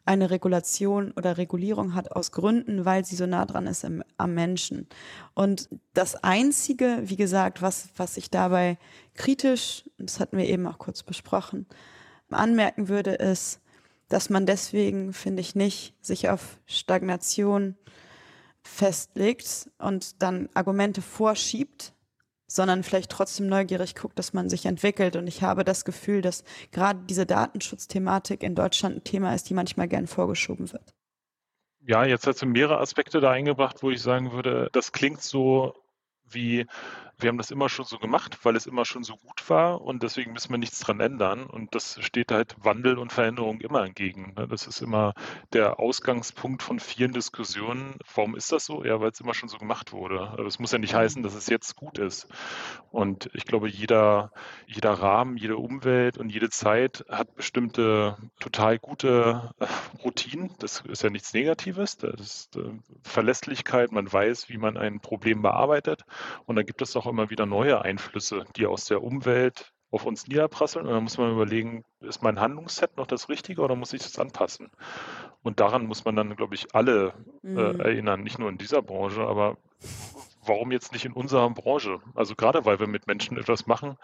eine 0.07 0.31
Regulation 0.31 1.13
oder 1.13 1.39
Regulierung 1.39 1.95
hat 1.95 2.13
aus 2.13 2.31
Gründen, 2.31 2.85
weil 2.85 3.05
sie 3.05 3.17
so 3.17 3.27
nah 3.27 3.47
dran 3.47 3.67
ist 3.67 3.85
im, 3.85 4.03
am 4.19 4.35
Menschen. 4.35 4.87
Und 5.33 5.69
das 5.95 6.23
Einzige, 6.23 7.01
wie 7.05 7.17
gesagt, 7.17 7.63
was, 7.63 7.89
was 7.97 8.19
ich 8.19 8.31
dabei 8.31 8.77
kritisch, 9.15 9.89
das 9.97 10.21
hatten 10.21 10.37
wir 10.37 10.47
eben 10.47 10.67
auch 10.67 10.79
kurz 10.79 11.03
besprochen, 11.03 11.67
anmerken 12.31 12.89
würde, 12.89 13.13
ist, 13.13 13.61
dass 14.15 14.31
man 14.31 14.47
deswegen, 14.47 15.13
finde 15.13 15.41
ich 15.41 15.57
nicht, 15.57 15.93
sich 16.01 16.29
auf 16.29 16.61
Stagnation 16.67 17.77
festlegt 18.63 19.69
und 19.79 20.23
dann 20.23 20.49
Argumente 20.55 21.03
vorschiebt, 21.03 21.93
sondern 22.47 22.85
vielleicht 22.85 23.11
trotzdem 23.11 23.49
neugierig 23.49 23.97
guckt, 23.97 24.17
dass 24.17 24.33
man 24.33 24.49
sich 24.49 24.67
entwickelt. 24.67 25.17
Und 25.17 25.27
ich 25.27 25.43
habe 25.43 25.65
das 25.65 25.85
Gefühl, 25.85 26.23
dass 26.23 26.45
gerade 26.71 27.01
diese 27.11 27.27
Datenschutzthematik 27.27 28.45
in 28.45 28.55
Deutschland 28.55 28.99
ein 28.99 29.05
Thema 29.05 29.35
ist, 29.35 29.51
die 29.51 29.55
manchmal 29.55 29.89
gern 29.89 30.07
vorgeschoben 30.07 30.73
wird. 30.73 30.95
Ja, 31.81 32.05
jetzt 32.05 32.29
hast 32.29 32.41
du 32.41 32.47
mehrere 32.47 32.79
Aspekte 32.79 33.21
da 33.21 33.33
eingebracht, 33.33 33.83
wo 33.83 33.91
ich 33.91 34.01
sagen 34.01 34.31
würde, 34.31 34.69
das 34.71 34.93
klingt 34.93 35.23
so 35.23 35.75
wie 36.23 36.67
wir 37.19 37.29
haben 37.29 37.39
das 37.39 37.51
immer 37.51 37.69
schon 37.69 37.85
so 37.85 37.99
gemacht, 37.99 38.39
weil 38.43 38.57
es 38.57 38.67
immer 38.67 38.85
schon 38.85 39.05
so 39.05 39.17
gut 39.17 39.49
war 39.49 39.81
und 39.81 40.03
deswegen 40.03 40.33
müssen 40.33 40.51
wir 40.51 40.59
nichts 40.59 40.81
dran 40.81 41.01
ändern. 41.01 41.45
Und 41.45 41.75
das 41.75 41.99
steht 42.03 42.33
halt 42.33 42.57
Wandel 42.59 42.99
und 42.99 43.13
Veränderung 43.13 43.61
immer 43.61 43.85
entgegen. 43.85 44.35
Ne? 44.37 44.49
Das 44.49 44.67
ist 44.67 44.81
immer 44.81 45.15
der 45.53 45.79
Ausgangspunkt 45.79 46.63
von 46.63 46.81
vielen 46.81 47.13
Diskussionen. 47.13 47.97
Warum 48.15 48.37
ist 48.37 48.53
das 48.53 48.65
so? 48.67 48.85
Ja, 48.85 49.01
weil 49.01 49.11
es 49.11 49.21
immer 49.21 49.35
schon 49.35 49.49
so 49.49 49.59
gemacht 49.59 49.93
wurde. 49.93 50.21
Aber 50.21 50.47
es 50.47 50.59
muss 50.59 50.73
ja 50.73 50.79
nicht 50.79 50.93
mhm. 50.93 50.99
heißen, 50.99 51.23
dass 51.23 51.35
es 51.35 51.49
jetzt 51.49 51.77
gut 51.77 51.99
ist. 51.99 52.27
Und 52.91 53.31
ich 53.35 53.45
glaube, 53.45 53.69
jeder, 53.69 54.33
jeder 54.67 54.93
Rahmen, 54.93 55.37
jede 55.37 55.57
Umwelt 55.57 56.19
und 56.19 56.31
jede 56.31 56.51
Zeit 56.51 57.05
hat 57.09 57.35
bestimmte 57.35 58.17
total 58.41 58.79
gute 58.79 59.51
äh, 59.59 59.67
Routinen. 60.03 60.55
Das 60.59 60.81
ist 60.81 61.03
ja 61.03 61.11
nichts 61.11 61.33
Negatives. 61.33 61.97
Das 61.97 62.21
ist 62.21 62.57
äh, 62.57 62.71
Verlässlichkeit. 63.03 63.93
Man 63.93 64.13
weiß, 64.13 64.49
wie 64.49 64.59
man 64.59 64.77
ein 64.77 65.01
Problem 65.01 65.43
bearbeitet. 65.43 66.05
Und 66.47 66.57
dann 66.57 66.67
gibt 66.67 66.83
es 66.83 66.97
auch 66.97 67.04
immer 67.07 67.31
wieder 67.31 67.47
neue 67.47 67.83
Einflüsse, 67.83 68.45
die 68.57 68.67
aus 68.67 68.87
der 68.87 69.03
Umwelt 69.03 69.73
auf 69.91 70.07
uns 70.07 70.27
niederprasseln. 70.27 70.87
Und 70.87 70.93
dann 70.93 71.05
muss 71.05 71.19
man 71.19 71.33
überlegen, 71.33 71.85
ist 72.01 72.23
mein 72.23 72.41
Handlungsset 72.41 72.97
noch 72.97 73.07
das 73.07 73.29
Richtige 73.29 73.63
oder 73.63 73.77
muss 73.77 73.93
ich 73.93 74.03
das 74.03 74.19
anpassen? 74.19 74.71
Und 75.43 75.61
daran 75.61 75.87
muss 75.87 76.05
man 76.05 76.17
dann, 76.17 76.35
glaube 76.35 76.57
ich, 76.57 76.75
alle 76.75 77.15
äh, 77.45 77.49
mhm. 77.49 77.81
erinnern, 77.81 78.23
nicht 78.23 78.39
nur 78.39 78.49
in 78.49 78.59
dieser 78.59 78.83
Branche, 78.83 79.21
aber 79.21 79.57
warum 80.47 80.73
jetzt 80.73 80.93
nicht 80.93 81.05
in 81.05 81.13
unserer 81.13 81.49
Branche? 81.51 82.01
Also 82.15 82.35
gerade 82.35 82.65
weil 82.65 82.81
wir 82.81 82.87
mit 82.87 83.07
Menschen 83.07 83.39
etwas 83.39 83.67
machen 83.67 83.97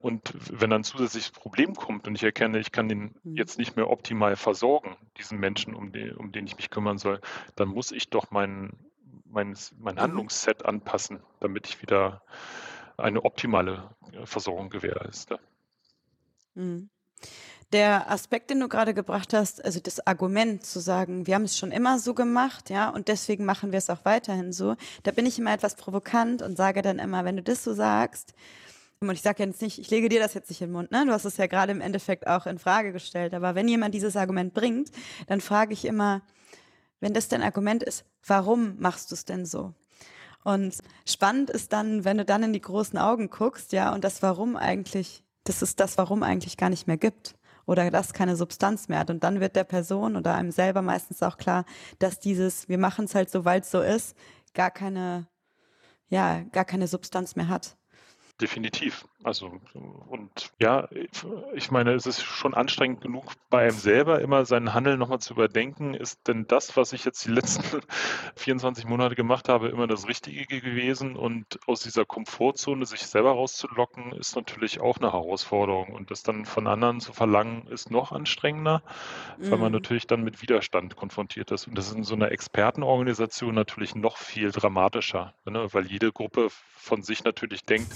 und 0.00 0.32
wenn 0.50 0.70
dann 0.70 0.84
zusätzliches 0.84 1.30
Problem 1.30 1.74
kommt 1.74 2.06
und 2.06 2.14
ich 2.14 2.22
erkenne, 2.22 2.58
ich 2.58 2.72
kann 2.72 2.88
den 2.88 3.14
mhm. 3.22 3.36
jetzt 3.36 3.58
nicht 3.58 3.76
mehr 3.76 3.90
optimal 3.90 4.36
versorgen, 4.36 4.96
diesen 5.18 5.38
Menschen, 5.38 5.74
um 5.74 5.92
den, 5.92 6.16
um 6.16 6.32
den 6.32 6.46
ich 6.46 6.56
mich 6.56 6.70
kümmern 6.70 6.98
soll, 6.98 7.20
dann 7.56 7.68
muss 7.68 7.92
ich 7.92 8.08
doch 8.08 8.30
mein, 8.30 8.72
mein, 9.34 9.56
mein 9.78 9.96
mhm. 9.96 10.00
Handlungsset 10.00 10.64
anpassen, 10.64 11.20
damit 11.40 11.68
ich 11.68 11.82
wieder 11.82 12.22
eine 12.96 13.24
optimale 13.24 13.90
äh, 14.12 14.24
Versorgung 14.24 14.70
gewährleiste. 14.70 15.38
Mhm 16.54 16.88
der 17.74 18.08
Aspekt, 18.08 18.50
den 18.50 18.60
du 18.60 18.68
gerade 18.68 18.94
gebracht 18.94 19.32
hast, 19.34 19.64
also 19.64 19.80
das 19.80 20.06
Argument 20.06 20.64
zu 20.64 20.78
sagen, 20.78 21.26
wir 21.26 21.34
haben 21.34 21.42
es 21.42 21.58
schon 21.58 21.72
immer 21.72 21.98
so 21.98 22.14
gemacht, 22.14 22.70
ja, 22.70 22.88
und 22.88 23.08
deswegen 23.08 23.44
machen 23.44 23.72
wir 23.72 23.78
es 23.78 23.90
auch 23.90 24.04
weiterhin 24.04 24.52
so, 24.52 24.76
da 25.02 25.10
bin 25.10 25.26
ich 25.26 25.40
immer 25.40 25.52
etwas 25.52 25.74
provokant 25.74 26.40
und 26.40 26.56
sage 26.56 26.82
dann 26.82 27.00
immer, 27.00 27.24
wenn 27.24 27.36
du 27.36 27.42
das 27.42 27.64
so 27.64 27.74
sagst, 27.74 28.32
und 29.00 29.10
ich 29.10 29.22
sage 29.22 29.42
jetzt 29.42 29.60
nicht, 29.60 29.78
ich 29.80 29.90
lege 29.90 30.08
dir 30.08 30.20
das 30.20 30.34
jetzt 30.34 30.48
nicht 30.50 30.62
in 30.62 30.68
den 30.68 30.72
Mund, 30.72 30.90
ne? 30.90 31.04
Du 31.04 31.12
hast 31.12 31.24
es 31.24 31.36
ja 31.36 31.46
gerade 31.46 31.72
im 31.72 31.80
Endeffekt 31.80 32.26
auch 32.26 32.46
in 32.46 32.58
Frage 32.58 32.92
gestellt. 32.92 33.34
Aber 33.34 33.54
wenn 33.54 33.68
jemand 33.68 33.92
dieses 33.92 34.16
Argument 34.16 34.54
bringt, 34.54 34.90
dann 35.26 35.42
frage 35.42 35.74
ich 35.74 35.84
immer, 35.84 36.22
wenn 37.00 37.14
das 37.14 37.28
dein 37.28 37.42
Argument 37.42 37.82
ist, 37.82 38.04
warum 38.26 38.76
machst 38.78 39.10
du 39.10 39.14
es 39.14 39.24
denn 39.24 39.46
so? 39.46 39.74
Und 40.44 40.76
spannend 41.06 41.50
ist 41.50 41.72
dann, 41.72 42.04
wenn 42.04 42.18
du 42.18 42.24
dann 42.24 42.42
in 42.42 42.52
die 42.52 42.60
großen 42.60 42.98
Augen 42.98 43.30
guckst, 43.30 43.72
ja, 43.72 43.92
und 43.94 44.04
das 44.04 44.22
Warum 44.22 44.56
eigentlich, 44.56 45.24
das 45.44 45.62
ist 45.62 45.80
das 45.80 45.96
Warum 45.96 46.22
eigentlich 46.22 46.56
gar 46.56 46.68
nicht 46.68 46.86
mehr 46.86 46.98
gibt 46.98 47.34
oder 47.66 47.90
das 47.90 48.12
keine 48.12 48.36
Substanz 48.36 48.88
mehr 48.88 48.98
hat. 48.98 49.10
Und 49.10 49.24
dann 49.24 49.40
wird 49.40 49.56
der 49.56 49.64
Person 49.64 50.16
oder 50.16 50.34
einem 50.34 50.50
selber 50.50 50.82
meistens 50.82 51.22
auch 51.22 51.38
klar, 51.38 51.64
dass 51.98 52.20
dieses, 52.20 52.68
wir 52.68 52.78
machen 52.78 53.06
es 53.06 53.14
halt 53.14 53.30
so, 53.30 53.46
weil 53.46 53.62
es 53.62 53.70
so 53.70 53.80
ist, 53.80 54.16
gar 54.52 54.70
keine, 54.70 55.26
ja, 56.08 56.42
gar 56.52 56.66
keine 56.66 56.88
Substanz 56.88 57.36
mehr 57.36 57.48
hat. 57.48 57.76
Definitiv. 58.40 59.06
Also, 59.24 59.58
und 60.08 60.52
ja, 60.60 60.86
ich 61.54 61.70
meine, 61.70 61.94
es 61.94 62.04
ist 62.04 62.22
schon 62.22 62.52
anstrengend 62.52 63.00
genug, 63.00 63.32
bei 63.48 63.62
einem 63.62 63.70
selber 63.70 64.20
immer 64.20 64.44
seinen 64.44 64.74
Handel 64.74 64.98
nochmal 64.98 65.18
zu 65.18 65.32
überdenken. 65.32 65.94
Ist 65.94 66.28
denn 66.28 66.46
das, 66.46 66.76
was 66.76 66.92
ich 66.92 67.06
jetzt 67.06 67.24
die 67.24 67.30
letzten 67.30 67.80
24 68.36 68.84
Monate 68.84 69.14
gemacht 69.14 69.48
habe, 69.48 69.68
immer 69.68 69.86
das 69.86 70.06
Richtige 70.08 70.60
gewesen? 70.60 71.16
Und 71.16 71.58
aus 71.66 71.80
dieser 71.80 72.04
Komfortzone 72.04 72.84
sich 72.84 73.06
selber 73.06 73.30
rauszulocken, 73.30 74.12
ist 74.12 74.36
natürlich 74.36 74.80
auch 74.80 74.98
eine 74.98 75.12
Herausforderung. 75.12 75.94
Und 75.94 76.10
das 76.10 76.22
dann 76.22 76.44
von 76.44 76.66
anderen 76.66 77.00
zu 77.00 77.14
verlangen, 77.14 77.66
ist 77.68 77.90
noch 77.90 78.12
anstrengender, 78.12 78.82
mhm. 79.38 79.50
weil 79.50 79.58
man 79.58 79.68
mhm. 79.68 79.78
natürlich 79.78 80.06
dann 80.06 80.22
mit 80.22 80.42
Widerstand 80.42 80.96
konfrontiert 80.96 81.50
ist. 81.50 81.66
Und 81.66 81.78
das 81.78 81.86
ist 81.86 81.96
in 81.96 82.04
so 82.04 82.14
einer 82.14 82.30
Expertenorganisation 82.30 83.54
natürlich 83.54 83.94
noch 83.94 84.18
viel 84.18 84.50
dramatischer, 84.50 85.32
ne? 85.46 85.66
weil 85.72 85.86
jede 85.86 86.12
Gruppe 86.12 86.48
von 86.50 87.02
sich 87.02 87.24
natürlich 87.24 87.64
denkt, 87.64 87.90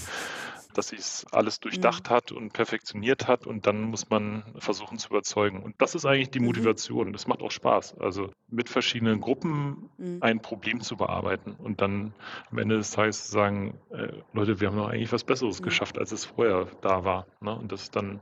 dass 0.73 0.89
sie 0.89 0.97
es 0.97 1.25
alles 1.31 1.59
durchdacht 1.59 2.09
mhm. 2.09 2.13
hat 2.13 2.31
und 2.31 2.53
perfektioniert 2.53 3.27
hat 3.27 3.47
und 3.47 3.65
dann 3.65 3.83
muss 3.83 4.09
man 4.09 4.43
versuchen 4.57 4.97
zu 4.97 5.09
überzeugen. 5.09 5.61
Und 5.63 5.75
das 5.79 5.95
ist 5.95 6.05
eigentlich 6.05 6.29
die 6.29 6.39
mhm. 6.39 6.47
Motivation. 6.47 7.13
Das 7.13 7.27
macht 7.27 7.41
auch 7.41 7.51
Spaß. 7.51 7.97
Also 7.99 8.31
mit 8.47 8.69
verschiedenen 8.69 9.19
Gruppen 9.19 9.89
mhm. 9.97 10.17
ein 10.21 10.41
Problem 10.41 10.81
zu 10.81 10.97
bearbeiten 10.97 11.55
und 11.57 11.81
dann 11.81 12.13
am 12.51 12.57
Ende 12.57 12.77
des 12.77 12.91
Tages 12.91 13.25
zu 13.25 13.31
sagen, 13.31 13.79
äh, 13.89 14.09
Leute, 14.33 14.59
wir 14.59 14.67
haben 14.67 14.77
doch 14.77 14.89
eigentlich 14.89 15.11
was 15.11 15.23
Besseres 15.23 15.59
mhm. 15.59 15.65
geschafft, 15.65 15.97
als 15.97 16.11
es 16.11 16.25
vorher 16.25 16.67
da 16.81 17.03
war. 17.03 17.25
Ne? 17.41 17.55
Und 17.55 17.71
das 17.71 17.83
ist 17.83 17.95
dann 17.95 18.19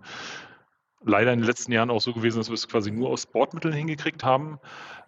leider 1.07 1.33
in 1.33 1.39
den 1.39 1.47
letzten 1.47 1.71
Jahren 1.71 1.89
auch 1.89 2.01
so 2.01 2.13
gewesen, 2.13 2.37
dass 2.37 2.49
wir 2.49 2.55
es 2.55 2.67
quasi 2.67 2.91
nur 2.91 3.09
aus 3.09 3.23
Sportmitteln 3.23 3.73
hingekriegt 3.73 4.23
haben. 4.23 4.59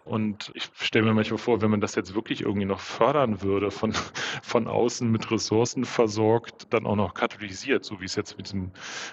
Und 0.04 0.50
ich 0.54 0.70
stelle 0.74 1.04
mir 1.04 1.12
manchmal 1.12 1.38
vor, 1.38 1.60
wenn 1.60 1.70
man 1.70 1.80
das 1.80 1.94
jetzt 1.94 2.14
wirklich 2.14 2.40
irgendwie 2.40 2.66
noch 2.66 2.80
fördern 2.80 3.42
würde, 3.42 3.70
von, 3.70 3.92
von 4.42 4.66
außen 4.66 5.10
mit 5.10 5.30
Ressourcen 5.30 5.84
versorgt, 5.84 6.66
dann 6.70 6.86
auch 6.86 6.96
noch 6.96 7.14
katalysiert, 7.14 7.84
so 7.84 8.00
wie 8.00 8.06
es 8.06 8.16
jetzt 8.16 8.36
mit 8.36 8.46
diesen, 8.46 8.72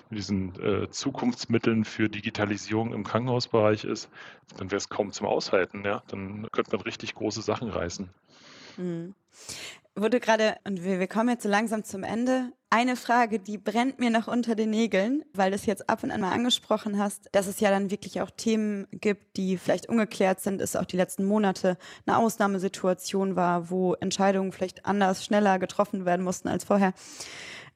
mit 0.09 0.19
diesen 0.19 0.59
äh, 0.61 0.89
Zukunftsmitteln 0.89 1.83
für 1.83 2.09
Digitalisierung 2.09 2.93
im 2.93 3.03
Krankenhausbereich 3.03 3.83
ist, 3.83 4.09
dann 4.57 4.71
wäre 4.71 4.77
es 4.77 4.89
kaum 4.89 5.11
zum 5.11 5.27
Aushalten. 5.27 5.83
Ja? 5.85 6.03
Dann 6.07 6.47
könnte 6.51 6.71
man 6.71 6.81
richtig 6.81 7.15
große 7.15 7.41
Sachen 7.41 7.69
reißen. 7.69 8.09
Mhm 8.77 9.13
wurde 9.97 10.19
gerade, 10.19 10.57
und 10.63 10.83
wir, 10.83 10.99
wir 10.99 11.07
kommen 11.07 11.29
jetzt 11.29 11.43
so 11.43 11.49
langsam 11.49 11.83
zum 11.83 12.03
Ende, 12.03 12.51
eine 12.69 12.97
Frage, 12.97 13.39
die 13.39 13.57
brennt 13.57 13.99
mir 13.99 14.09
noch 14.09 14.27
unter 14.27 14.55
den 14.55 14.71
Nägeln, 14.71 15.23
weil 15.33 15.51
du 15.51 15.55
es 15.55 15.65
jetzt 15.65 15.89
ab 15.89 16.03
und 16.03 16.11
an 16.11 16.21
mal 16.21 16.33
angesprochen 16.33 16.99
hast, 16.99 17.29
dass 17.31 17.47
es 17.47 17.59
ja 17.61 17.69
dann 17.69 17.91
wirklich 17.91 18.19
auch 18.21 18.29
Themen 18.29 18.87
gibt, 18.91 19.37
die 19.37 19.57
vielleicht 19.57 19.87
ungeklärt 19.87 20.41
sind, 20.41 20.61
ist 20.61 20.75
auch 20.75 20.85
die 20.85 20.97
letzten 20.97 21.25
Monate 21.25 21.77
eine 22.05 22.17
Ausnahmesituation 22.17 23.35
war, 23.37 23.69
wo 23.69 23.93
Entscheidungen 23.93 24.51
vielleicht 24.51 24.85
anders, 24.85 25.23
schneller 25.23 25.59
getroffen 25.59 26.05
werden 26.05 26.25
mussten 26.25 26.49
als 26.49 26.65
vorher. 26.65 26.93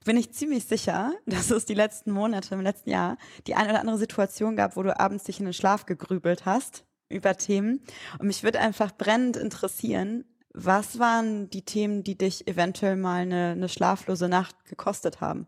Bin 0.03 0.17
ich 0.17 0.33
ziemlich 0.33 0.65
sicher, 0.65 1.13
dass 1.25 1.51
es 1.51 1.65
die 1.65 1.73
letzten 1.73 2.11
Monate, 2.11 2.55
im 2.55 2.61
letzten 2.61 2.89
Jahr, 2.89 3.17
die 3.47 3.55
eine 3.55 3.69
oder 3.69 3.79
andere 3.79 3.97
Situation 3.97 4.55
gab, 4.55 4.75
wo 4.75 4.83
du 4.83 4.99
abends 4.99 5.23
dich 5.23 5.39
in 5.39 5.45
den 5.45 5.53
Schlaf 5.53 5.85
gegrübelt 5.85 6.45
hast 6.45 6.83
über 7.07 7.37
Themen. 7.37 7.81
Und 8.19 8.27
mich 8.27 8.43
würde 8.43 8.59
einfach 8.59 8.91
brennend 8.91 9.37
interessieren, 9.37 10.25
was 10.54 10.99
waren 10.99 11.49
die 11.49 11.64
Themen, 11.64 12.04
die 12.04 12.18
dich 12.18 12.47
eventuell 12.47 12.95
mal 12.95 13.22
eine, 13.22 13.52
eine 13.52 13.70
schlaflose 13.70 14.28
Nacht 14.28 14.56
gekostet 14.66 15.22
haben? 15.22 15.47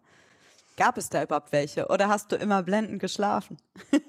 Gab 0.78 0.98
es 0.98 1.10
da 1.10 1.22
überhaupt 1.24 1.52
welche 1.52 1.88
oder 1.88 2.08
hast 2.08 2.32
du 2.32 2.36
immer 2.36 2.64
blendend 2.64 3.00
geschlafen? 3.00 3.58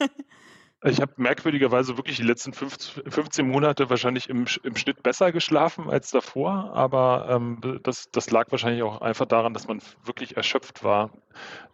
Ich 0.87 1.01
habe 1.01 1.15
merkwürdigerweise 1.17 1.97
wirklich 1.97 2.19
die 2.19 2.25
letzten 2.25 2.53
15 2.53 3.49
Monate 3.49 3.89
wahrscheinlich 3.89 4.29
im, 4.29 4.45
im 4.65 4.77
Schnitt 4.77 5.03
besser 5.03 5.33
geschlafen 5.33 5.89
als 5.89 6.11
davor, 6.11 6.73
aber 6.75 7.27
ähm, 7.31 7.81
das, 7.83 8.11
das 8.11 8.31
lag 8.31 8.51
wahrscheinlich 8.51 8.83
auch 8.83 9.01
einfach 9.01 9.25
daran, 9.25 9.55
dass 9.55 9.67
man 9.67 9.81
wirklich 10.05 10.37
erschöpft 10.37 10.85
war. 10.85 11.09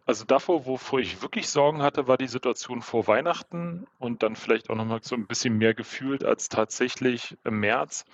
Also 0.06 0.24
davor, 0.24 0.64
wovor 0.64 1.00
ich 1.00 1.22
wirklich 1.22 1.48
Sorgen 1.48 1.82
hatte, 1.82 2.06
war 2.06 2.18
die 2.18 2.28
Situation 2.28 2.82
vor 2.82 3.08
Weihnachten 3.08 3.84
und 3.98 4.22
dann 4.22 4.36
vielleicht 4.36 4.70
auch 4.70 4.76
nochmal 4.76 5.00
so 5.02 5.16
ein 5.16 5.26
bisschen 5.26 5.58
mehr 5.58 5.74
gefühlt 5.74 6.24
als 6.24 6.48
tatsächlich 6.48 7.36
im 7.42 7.58
März 7.58 8.04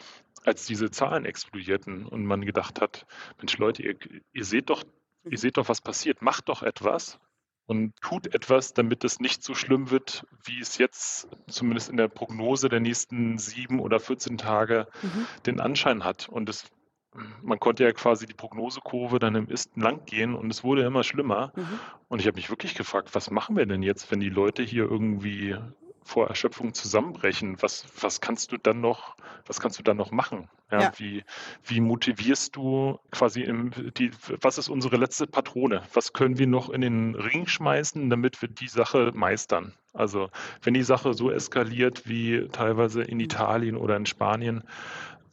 als 0.46 0.66
diese 0.66 0.90
Zahlen 0.90 1.24
explodierten 1.24 2.06
und 2.06 2.24
man 2.24 2.44
gedacht 2.44 2.80
hat, 2.80 3.06
Mensch 3.38 3.58
Leute, 3.58 3.82
ihr, 3.82 3.96
ihr 4.32 4.44
seht 4.44 4.70
doch, 4.70 4.84
ihr 5.24 5.38
seht 5.38 5.56
doch, 5.56 5.68
was 5.68 5.80
passiert, 5.80 6.22
macht 6.22 6.48
doch 6.48 6.62
etwas 6.62 7.18
und 7.66 7.94
tut 8.00 8.32
etwas, 8.32 8.74
damit 8.74 9.04
es 9.04 9.18
nicht 9.20 9.42
so 9.42 9.54
schlimm 9.54 9.90
wird, 9.90 10.24
wie 10.44 10.60
es 10.60 10.78
jetzt 10.78 11.28
zumindest 11.48 11.90
in 11.90 11.96
der 11.96 12.08
Prognose 12.08 12.68
der 12.68 12.80
nächsten 12.80 13.38
sieben 13.38 13.80
oder 13.80 13.98
14 13.98 14.38
Tage 14.38 14.86
mhm. 15.02 15.26
den 15.46 15.60
Anschein 15.60 16.04
hat. 16.04 16.28
Und 16.28 16.48
es, 16.48 16.66
man 17.42 17.58
konnte 17.58 17.82
ja 17.82 17.92
quasi 17.92 18.26
die 18.26 18.34
Prognosekurve 18.34 19.18
dann 19.18 19.34
im 19.34 19.48
Isten 19.48 19.80
lang 19.80 20.04
gehen 20.06 20.34
und 20.34 20.50
es 20.50 20.62
wurde 20.62 20.84
immer 20.84 21.02
schlimmer. 21.02 21.52
Mhm. 21.56 21.80
Und 22.08 22.20
ich 22.20 22.26
habe 22.28 22.36
mich 22.36 22.50
wirklich 22.50 22.76
gefragt, 22.76 23.14
was 23.14 23.32
machen 23.32 23.56
wir 23.56 23.66
denn 23.66 23.82
jetzt, 23.82 24.12
wenn 24.12 24.20
die 24.20 24.30
Leute 24.30 24.62
hier 24.62 24.84
irgendwie 24.84 25.56
vor 26.06 26.28
Erschöpfung 26.28 26.72
zusammenbrechen, 26.72 27.60
was, 27.60 27.86
was 28.00 28.20
kannst 28.20 28.52
du 28.52 28.56
dann 28.56 28.80
noch, 28.80 29.16
was 29.44 29.60
kannst 29.60 29.78
du 29.78 29.82
dann 29.82 29.96
noch 29.96 30.12
machen? 30.12 30.48
Ja, 30.70 30.80
ja. 30.80 30.92
Wie, 30.96 31.24
wie 31.64 31.80
motivierst 31.80 32.54
du 32.56 32.98
quasi 33.10 33.42
im, 33.42 33.72
die, 33.98 34.10
was 34.40 34.58
ist 34.58 34.68
unsere 34.68 34.96
letzte 34.96 35.26
Patrone? 35.26 35.82
Was 35.92 36.12
können 36.12 36.38
wir 36.38 36.46
noch 36.46 36.70
in 36.70 36.80
den 36.80 37.14
Ring 37.14 37.46
schmeißen, 37.46 38.08
damit 38.08 38.40
wir 38.40 38.48
die 38.48 38.68
Sache 38.68 39.12
meistern? 39.14 39.74
Also, 39.92 40.30
wenn 40.62 40.74
die 40.74 40.82
Sache 40.82 41.14
so 41.14 41.30
eskaliert 41.30 42.08
wie 42.08 42.48
teilweise 42.48 43.02
in 43.02 43.20
Italien 43.20 43.76
oder 43.76 43.96
in 43.96 44.06
Spanien, 44.06 44.62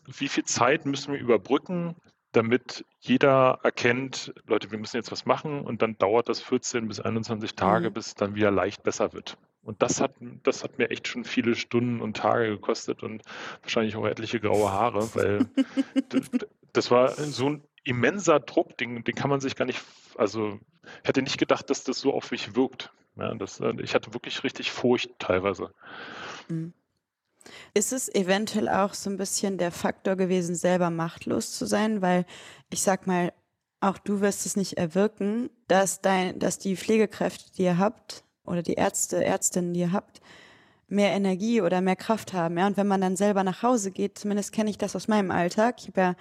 wie 0.06 0.28
viel 0.28 0.44
Zeit 0.44 0.86
müssen 0.86 1.14
wir 1.14 1.20
überbrücken, 1.20 1.96
damit 2.34 2.86
jeder 3.00 3.60
erkennt, 3.64 4.34
Leute, 4.48 4.72
wir 4.72 4.80
müssen 4.80 4.98
jetzt 4.98 5.12
was 5.12 5.26
machen 5.26 5.62
und 5.62 5.82
dann 5.82 5.98
dauert 5.98 6.30
das 6.30 6.42
14 6.42 6.88
bis 6.88 7.00
21 7.00 7.56
Tage, 7.56 7.90
mhm. 7.90 7.94
bis 7.94 8.08
es 8.08 8.16
dann 8.16 8.36
wieder 8.36 8.52
leicht 8.52 8.84
besser 8.84 9.14
wird. 9.14 9.38
Und 9.64 9.82
das 9.82 10.01
hat, 10.01 10.16
das 10.43 10.64
hat 10.64 10.78
mir 10.78 10.89
echt 10.89 11.07
schon 11.07 11.24
viele 11.24 11.55
Stunden 11.55 12.01
und 12.01 12.18
Tage 12.18 12.49
gekostet 12.49 13.01
und 13.01 13.22
wahrscheinlich 13.61 13.95
auch 13.95 14.05
etliche 14.05 14.39
graue 14.39 14.72
Haare, 14.72 15.09
weil 15.16 15.45
das 16.74 16.91
war 16.91 17.11
so 17.11 17.49
ein 17.49 17.64
immenser 17.86 18.39
Druck, 18.39 18.78
den, 18.78 19.03
den 19.03 19.16
kann 19.16 19.30
man 19.30 19.39
sich 19.39 19.55
gar 19.55 19.66
nicht, 19.66 19.82
also 20.18 20.59
ich 21.01 21.07
hätte 21.07 21.22
nicht 21.22 21.38
gedacht, 21.38 21.70
dass 21.70 21.84
das 21.84 21.99
so 21.99 22.14
auf 22.14 22.32
mich 22.32 22.55
wirkt. 22.55 22.91
Ja, 23.16 23.34
das, 23.36 23.59
äh, 23.59 23.74
ich 23.82 23.93
hatte 23.93 24.14
wirklich 24.14 24.43
richtig 24.43 24.72
Furcht 24.72 25.11
teilweise. 25.20 25.74
Mhm. 26.49 26.74
Ist 27.74 27.91
es 27.91 28.14
eventuell 28.14 28.70
auch 28.70 28.93
so 28.93 29.09
ein 29.09 29.18
bisschen 29.18 29.57
der 29.57 29.72
Faktor 29.72 30.16
gewesen, 30.16 30.55
selber 30.55 30.89
machtlos 30.89 31.57
zu 31.57 31.66
sein? 31.66 32.01
Weil 32.01 32.26
ich 32.70 32.82
sag 32.82 33.05
mal, 33.05 33.34
auch 33.82 33.97
du 33.97 34.22
wirst 34.22 34.45
es 34.45 34.55
nicht 34.55 34.78
erwirken, 34.78 35.49
dass 35.68 36.01
dein, 36.01 36.39
dass 36.39 36.57
die 36.57 36.78
Pflegekräfte, 36.78 37.51
die 37.51 37.64
ihr 37.64 37.78
habt, 37.78 38.23
oder 38.46 38.62
die 38.62 38.74
Ärzte, 38.74 39.24
Ärztinnen, 39.24 39.74
die 39.74 39.82
ihr 39.82 39.91
habt, 39.91 40.22
mehr 40.88 41.12
Energie 41.12 41.62
oder 41.62 41.82
mehr 41.82 41.96
Kraft 41.96 42.34
haben. 42.34 42.58
Ja? 42.58 42.68
Und 42.68 42.78
wenn 42.78 42.88
man 42.88 43.02
dann 43.02 43.16
selber 43.16 43.44
nach 43.44 43.64
Hause 43.64 43.91
geht, 43.91 44.18
zumindest 44.18 44.52
kenne 44.52 44.70
ich 44.70 44.78
das 44.78 44.96
aus 44.96 45.08
meinem 45.08 45.32
Alltag. 45.32 45.76
Ich 45.80 45.88
habe 45.88 46.02
ja 46.02 46.16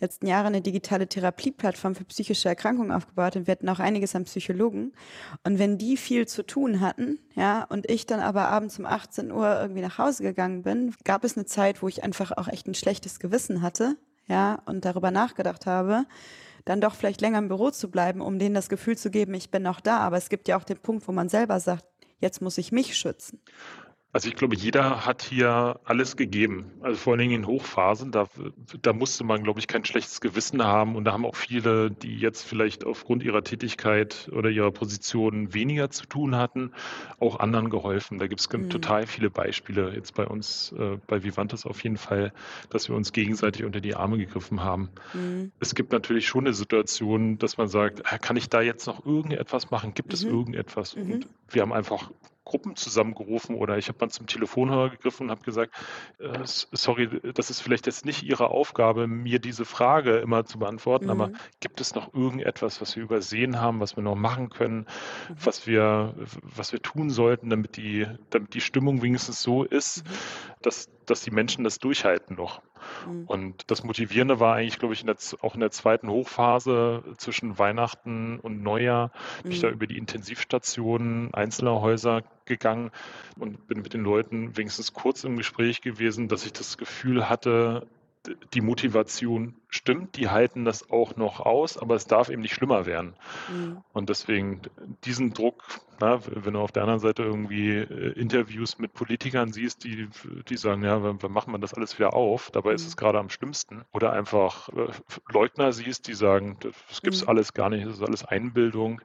letzten 0.00 0.26
Jahre 0.26 0.48
eine 0.48 0.60
digitale 0.60 1.06
Therapieplattform 1.06 1.94
für 1.94 2.04
psychische 2.04 2.48
Erkrankungen 2.48 2.90
aufgebaut 2.90 3.36
und 3.36 3.46
wir 3.46 3.52
hatten 3.52 3.68
auch 3.68 3.78
einiges 3.78 4.14
an 4.14 4.24
Psychologen. 4.24 4.92
Und 5.44 5.58
wenn 5.58 5.78
die 5.78 5.96
viel 5.96 6.26
zu 6.26 6.44
tun 6.44 6.80
hatten, 6.80 7.18
ja, 7.34 7.64
und 7.64 7.88
ich 7.90 8.06
dann 8.06 8.20
aber 8.20 8.48
abends 8.48 8.78
um 8.78 8.86
18 8.86 9.30
Uhr 9.30 9.60
irgendwie 9.60 9.82
nach 9.82 9.98
Hause 9.98 10.22
gegangen 10.22 10.62
bin, 10.62 10.94
gab 11.04 11.24
es 11.24 11.36
eine 11.36 11.46
Zeit, 11.46 11.82
wo 11.82 11.88
ich 11.88 12.02
einfach 12.02 12.32
auch 12.32 12.48
echt 12.48 12.66
ein 12.66 12.74
schlechtes 12.74 13.20
Gewissen 13.20 13.62
hatte, 13.62 13.96
ja, 14.26 14.60
und 14.66 14.84
darüber 14.84 15.10
nachgedacht 15.10 15.66
habe, 15.66 16.06
dann 16.64 16.80
doch 16.80 16.94
vielleicht 16.94 17.20
länger 17.20 17.38
im 17.38 17.48
Büro 17.48 17.70
zu 17.70 17.90
bleiben, 17.90 18.20
um 18.20 18.38
denen 18.38 18.54
das 18.54 18.68
Gefühl 18.68 18.96
zu 18.96 19.10
geben, 19.10 19.34
ich 19.34 19.50
bin 19.50 19.62
noch 19.62 19.80
da. 19.80 19.98
Aber 19.98 20.16
es 20.16 20.28
gibt 20.28 20.48
ja 20.48 20.56
auch 20.56 20.64
den 20.64 20.78
Punkt, 20.78 21.06
wo 21.06 21.12
man 21.12 21.28
selber 21.28 21.60
sagt, 21.60 21.84
jetzt 22.20 22.40
muss 22.40 22.58
ich 22.58 22.72
mich 22.72 22.96
schützen. 22.96 23.40
Also 24.14 24.28
ich 24.28 24.36
glaube, 24.36 24.54
jeder 24.54 25.04
hat 25.04 25.22
hier 25.22 25.80
alles 25.82 26.16
gegeben. 26.16 26.70
Also 26.82 26.96
vor 26.96 27.14
allen 27.14 27.18
Dingen 27.18 27.34
in 27.34 27.46
Hochphasen, 27.48 28.12
da, 28.12 28.28
da 28.80 28.92
musste 28.92 29.24
man, 29.24 29.42
glaube 29.42 29.58
ich, 29.58 29.66
kein 29.66 29.84
schlechtes 29.84 30.20
Gewissen 30.20 30.62
haben. 30.62 30.94
Und 30.94 31.02
da 31.02 31.12
haben 31.12 31.26
auch 31.26 31.34
viele, 31.34 31.90
die 31.90 32.16
jetzt 32.16 32.44
vielleicht 32.44 32.84
aufgrund 32.84 33.24
ihrer 33.24 33.42
Tätigkeit 33.42 34.30
oder 34.30 34.50
ihrer 34.50 34.70
Position 34.70 35.52
weniger 35.52 35.90
zu 35.90 36.06
tun 36.06 36.36
hatten, 36.36 36.70
auch 37.18 37.40
anderen 37.40 37.70
geholfen. 37.70 38.20
Da 38.20 38.28
gibt 38.28 38.40
es 38.40 38.48
mhm. 38.52 38.70
total 38.70 39.08
viele 39.08 39.30
Beispiele 39.30 39.92
jetzt 39.92 40.14
bei 40.14 40.28
uns, 40.28 40.72
äh, 40.78 40.96
bei 41.08 41.24
Vivantes 41.24 41.66
auf 41.66 41.82
jeden 41.82 41.96
Fall, 41.96 42.32
dass 42.70 42.88
wir 42.88 42.94
uns 42.94 43.12
gegenseitig 43.12 43.64
unter 43.64 43.80
die 43.80 43.96
Arme 43.96 44.16
gegriffen 44.16 44.62
haben. 44.62 44.90
Mhm. 45.12 45.50
Es 45.58 45.74
gibt 45.74 45.90
natürlich 45.90 46.28
schon 46.28 46.46
eine 46.46 46.54
Situation, 46.54 47.36
dass 47.38 47.56
man 47.58 47.66
sagt, 47.66 48.02
ah, 48.04 48.18
kann 48.18 48.36
ich 48.36 48.48
da 48.48 48.60
jetzt 48.60 48.86
noch 48.86 49.04
irgendetwas 49.04 49.72
machen? 49.72 49.92
Gibt 49.92 50.10
mhm. 50.10 50.14
es 50.14 50.22
irgendetwas? 50.22 50.94
Und 50.94 51.08
mhm. 51.08 51.24
wir 51.48 51.62
haben 51.62 51.72
einfach 51.72 52.12
Gruppen 52.44 52.76
zusammengerufen 52.76 53.56
oder 53.56 53.78
ich 53.78 53.88
habe 53.88 53.98
mal 54.00 54.10
zum 54.10 54.26
Telefonhörer 54.26 54.90
gegriffen 54.90 55.24
und 55.24 55.30
habe 55.30 55.42
gesagt, 55.42 55.74
äh, 56.18 56.40
sorry, 56.44 57.08
das 57.32 57.50
ist 57.50 57.60
vielleicht 57.60 57.86
jetzt 57.86 58.04
nicht 58.04 58.22
Ihre 58.22 58.48
Aufgabe, 58.50 59.06
mir 59.06 59.38
diese 59.38 59.64
Frage 59.64 60.18
immer 60.18 60.44
zu 60.44 60.58
beantworten, 60.58 61.06
mhm. 61.06 61.10
aber 61.10 61.30
gibt 61.60 61.80
es 61.80 61.94
noch 61.94 62.12
irgendetwas, 62.12 62.80
was 62.80 62.96
wir 62.96 63.02
übersehen 63.02 63.60
haben, 63.60 63.80
was 63.80 63.96
wir 63.96 64.02
noch 64.02 64.14
machen 64.14 64.50
können, 64.50 64.80
mhm. 64.80 65.36
was 65.42 65.66
wir, 65.66 66.14
was 66.42 66.72
wir 66.72 66.82
tun 66.82 67.10
sollten, 67.10 67.48
damit 67.48 67.76
die, 67.76 68.06
damit 68.30 68.54
die 68.54 68.60
Stimmung 68.60 69.00
wenigstens 69.00 69.40
so 69.40 69.64
ist, 69.64 70.04
mhm. 70.04 70.10
dass, 70.62 70.90
dass 71.06 71.22
die 71.22 71.30
Menschen 71.30 71.64
das 71.64 71.78
durchhalten 71.78 72.36
noch. 72.36 72.60
Mhm. 73.06 73.24
Und 73.26 73.70
das 73.70 73.84
Motivierende 73.84 74.40
war 74.40 74.56
eigentlich, 74.56 74.78
glaube 74.78 74.94
ich, 74.94 75.00
in 75.00 75.06
der, 75.06 75.16
auch 75.40 75.54
in 75.54 75.60
der 75.60 75.70
zweiten 75.70 76.08
Hochphase 76.08 77.02
zwischen 77.16 77.58
Weihnachten 77.58 78.38
und 78.40 78.62
Neujahr, 78.62 79.10
bin 79.42 79.52
ich 79.52 79.60
da 79.60 79.68
mhm. 79.68 79.74
über 79.74 79.86
die 79.86 79.98
Intensivstationen 79.98 81.32
einzelner 81.32 81.80
Häuser 81.80 82.22
gegangen 82.46 82.90
und 83.38 83.66
bin 83.66 83.82
mit 83.82 83.94
den 83.94 84.02
Leuten 84.02 84.56
wenigstens 84.56 84.92
kurz 84.92 85.24
im 85.24 85.36
Gespräch 85.36 85.80
gewesen, 85.80 86.28
dass 86.28 86.46
ich 86.46 86.52
das 86.52 86.78
Gefühl 86.78 87.28
hatte, 87.28 87.86
die 88.54 88.60
Motivation 88.60 89.54
stimmt, 89.68 90.16
die 90.16 90.28
halten 90.28 90.64
das 90.64 90.90
auch 90.90 91.16
noch 91.16 91.40
aus, 91.40 91.76
aber 91.76 91.94
es 91.94 92.06
darf 92.06 92.30
eben 92.30 92.42
nicht 92.42 92.54
schlimmer 92.54 92.86
werden. 92.86 93.14
Mhm. 93.52 93.78
Und 93.92 94.08
deswegen 94.08 94.62
diesen 95.04 95.34
Druck, 95.34 95.62
na, 96.00 96.20
wenn 96.26 96.54
du 96.54 96.60
auf 96.60 96.72
der 96.72 96.82
anderen 96.82 97.00
Seite 97.00 97.22
irgendwie 97.22 97.70
äh, 97.70 98.12
Interviews 98.18 98.78
mit 98.78 98.94
Politikern 98.94 99.52
siehst, 99.52 99.84
die, 99.84 100.08
die 100.48 100.56
sagen, 100.56 100.82
ja, 100.82 101.02
wann, 101.02 101.18
machen 101.32 101.52
wir 101.52 101.58
das 101.58 101.74
alles 101.74 101.98
wieder 101.98 102.14
auf? 102.14 102.50
Dabei 102.50 102.70
mhm. 102.70 102.76
ist 102.76 102.86
es 102.86 102.96
gerade 102.96 103.18
am 103.18 103.30
schlimmsten. 103.30 103.82
Oder 103.92 104.12
einfach 104.12 104.68
äh, 104.70 104.88
Leugner 105.30 105.72
siehst, 105.72 106.08
die 106.08 106.14
sagen, 106.14 106.56
das 106.60 107.02
gibt 107.02 107.16
es 107.16 107.22
mhm. 107.22 107.28
alles 107.28 107.52
gar 107.52 107.68
nicht, 107.68 107.86
das 107.86 107.96
ist 107.96 108.02
alles 108.02 108.24
Einbildung. 108.24 109.02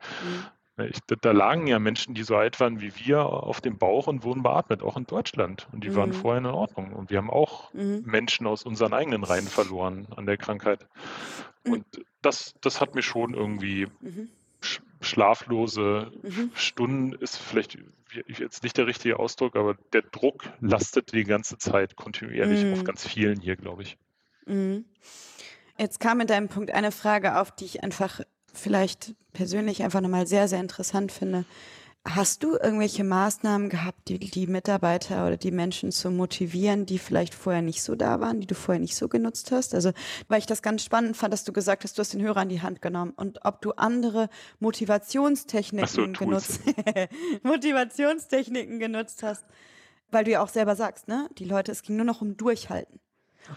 Mhm. 0.80 0.92
Ich, 0.92 1.00
da 1.22 1.32
lagen 1.32 1.68
ja 1.68 1.80
Menschen, 1.80 2.14
die 2.14 2.24
so 2.24 2.36
alt 2.36 2.60
waren 2.60 2.82
wie 2.82 2.94
wir, 2.96 3.26
auf 3.26 3.62
dem 3.62 3.78
Bauch 3.78 4.08
und 4.08 4.24
wurden 4.24 4.44
beatmet, 4.44 4.82
auch 4.82 4.98
in 4.98 5.06
Deutschland. 5.06 5.68
Und 5.72 5.84
die 5.84 5.90
mhm. 5.90 5.96
waren 5.96 6.14
vorher 6.14 6.40
in 6.40 6.46
Ordnung. 6.46 6.94
Und 6.94 7.10
wir 7.10 7.18
haben 7.18 7.30
auch 7.30 7.74
mhm. 7.74 8.04
Menschen 8.06 8.48
aus 8.48 8.64
unseren 8.64 8.94
eigenen 8.94 9.24
Reihen 9.24 9.48
verloren 9.48 10.08
an 10.16 10.26
der 10.26 10.38
Krankheit. 10.38 10.88
Mhm. 11.64 11.74
Und 11.74 11.86
das, 12.22 12.56
das 12.62 12.82
hat 12.82 12.96
mir 12.96 13.02
schon 13.02 13.34
irgendwie 13.34 13.88
mhm. 14.02 14.30
schlaflose 15.02 16.12
mhm. 16.22 16.52
Stunden, 16.56 17.14
ist 17.14 17.38
vielleicht 17.38 17.78
jetzt 18.28 18.64
nicht 18.64 18.76
der 18.78 18.88
richtige 18.88 19.20
Ausdruck, 19.20 19.56
aber 19.56 19.76
der 19.94 20.02
Druck 20.02 20.44
lastet 20.62 21.14
die 21.14 21.26
ganze 21.26 21.58
Zeit 21.60 21.96
kontinuierlich 21.96 22.74
auf 22.74 22.80
mhm. 22.80 22.84
ganz 22.84 23.08
vielen 23.08 23.40
hier, 23.40 23.56
glaube 23.56 23.84
ich. 23.84 23.98
Jetzt 25.78 26.00
kam 26.00 26.20
in 26.22 26.28
deinem 26.28 26.50
Punkt 26.50 26.72
eine 26.72 26.92
Frage 26.92 27.40
auf, 27.40 27.52
die 27.52 27.66
ich 27.66 27.84
einfach 27.84 28.22
vielleicht 28.54 29.16
persönlich 29.34 29.84
einfach 29.84 30.02
nochmal 30.02 30.28
sehr, 30.28 30.48
sehr 30.48 30.60
interessant 30.60 31.12
finde. 31.12 31.46
Hast 32.08 32.44
du 32.44 32.54
irgendwelche 32.54 33.04
Maßnahmen 33.04 33.70
gehabt, 33.70 34.08
die 34.08 34.20
die 34.20 34.48
Mitarbeiter 34.48 35.28
oder 35.28 35.36
die 35.36 35.52
Menschen 35.52 35.92
zu 35.92 36.10
motivieren, 36.10 36.86
die 36.86 36.98
vielleicht 36.98 37.36
vorher 37.36 37.62
nicht 37.62 37.84
so 37.84 37.94
da 37.94 38.22
waren, 38.22 38.40
die 38.40 38.48
du 38.48 38.56
vorher 38.56 38.80
nicht 38.80 38.96
so 38.96 39.10
genutzt 39.10 39.52
hast? 39.52 39.76
Also, 39.76 39.92
weil 40.30 40.40
ich 40.40 40.46
das 40.46 40.62
ganz 40.62 40.84
spannend 40.84 41.18
fand, 41.18 41.34
dass 41.34 41.44
du 41.44 41.52
gesagt 41.52 41.84
hast, 41.84 41.98
du 41.98 42.00
hast 42.00 42.14
den 42.14 42.22
Hörer 42.22 42.44
in 42.44 42.50
die 42.50 42.62
Hand 42.62 42.82
genommen 42.82 43.12
und 43.16 43.46
ob 43.46 43.62
du 43.62 43.74
andere 43.74 44.30
Motivationstechniken 44.60 45.88
so, 45.88 46.08
genutzt, 46.08 46.62
Motivationstechniken 47.44 48.80
genutzt 48.80 49.22
hast, 49.22 49.44
weil 50.10 50.24
du 50.24 50.32
ja 50.32 50.42
auch 50.42 50.50
selber 50.50 50.78
sagst, 50.78 51.10
ne, 51.10 51.30
die 51.38 51.46
Leute, 51.46 51.72
es 51.74 51.84
ging 51.84 51.98
nur 51.98 52.06
noch 52.06 52.22
um 52.22 52.38
Durchhalten. 52.38 53.00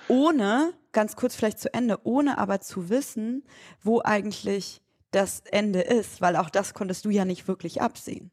Ohne, 0.09 0.73
ganz 0.93 1.17
kurz 1.17 1.35
vielleicht 1.35 1.59
zu 1.59 1.73
Ende, 1.73 1.99
ohne 2.05 2.39
aber 2.39 2.61
zu 2.61 2.89
wissen, 2.89 3.45
wo 3.83 4.01
eigentlich 4.03 4.83
das 5.11 5.41
Ende 5.41 5.81
ist, 5.81 6.21
weil 6.21 6.37
auch 6.37 6.51
das 6.51 6.75
konntest 6.75 7.05
du 7.05 7.11
ja 7.11 7.25
nicht 7.25 7.49
wirklich 7.49 7.83
absehen. 7.83 8.31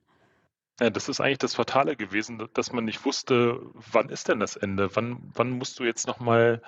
Ja, 0.79 0.89
das 0.89 1.09
ist 1.09 1.19
eigentlich 1.19 1.39
das 1.39 1.55
Fatale 1.55 1.97
gewesen, 1.97 2.47
dass 2.53 2.71
man 2.71 2.85
nicht 2.85 3.03
wusste, 3.03 3.59
wann 3.73 4.07
ist 4.09 4.29
denn 4.29 4.39
das 4.39 4.55
Ende? 4.55 4.95
Wann, 4.95 5.29
wann 5.35 5.51
musst 5.51 5.77
du 5.79 5.83
jetzt 5.83 6.07
nochmal 6.07 6.61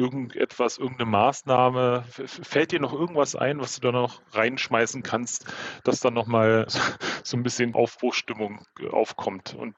irgendetwas, 0.00 0.78
irgendeine 0.78 1.10
Maßnahme? 1.10 2.04
Fällt 2.08 2.72
dir 2.72 2.80
noch 2.80 2.94
irgendwas 2.94 3.36
ein, 3.36 3.60
was 3.60 3.74
du 3.74 3.80
da 3.82 3.92
noch 3.92 4.22
reinschmeißen 4.32 5.02
kannst, 5.02 5.46
dass 5.84 6.00
dann 6.00 6.14
nochmal 6.14 6.66
so 7.22 7.36
ein 7.36 7.42
bisschen 7.42 7.74
Aufbruchstimmung 7.74 8.64
aufkommt? 8.90 9.54
Und 9.54 9.76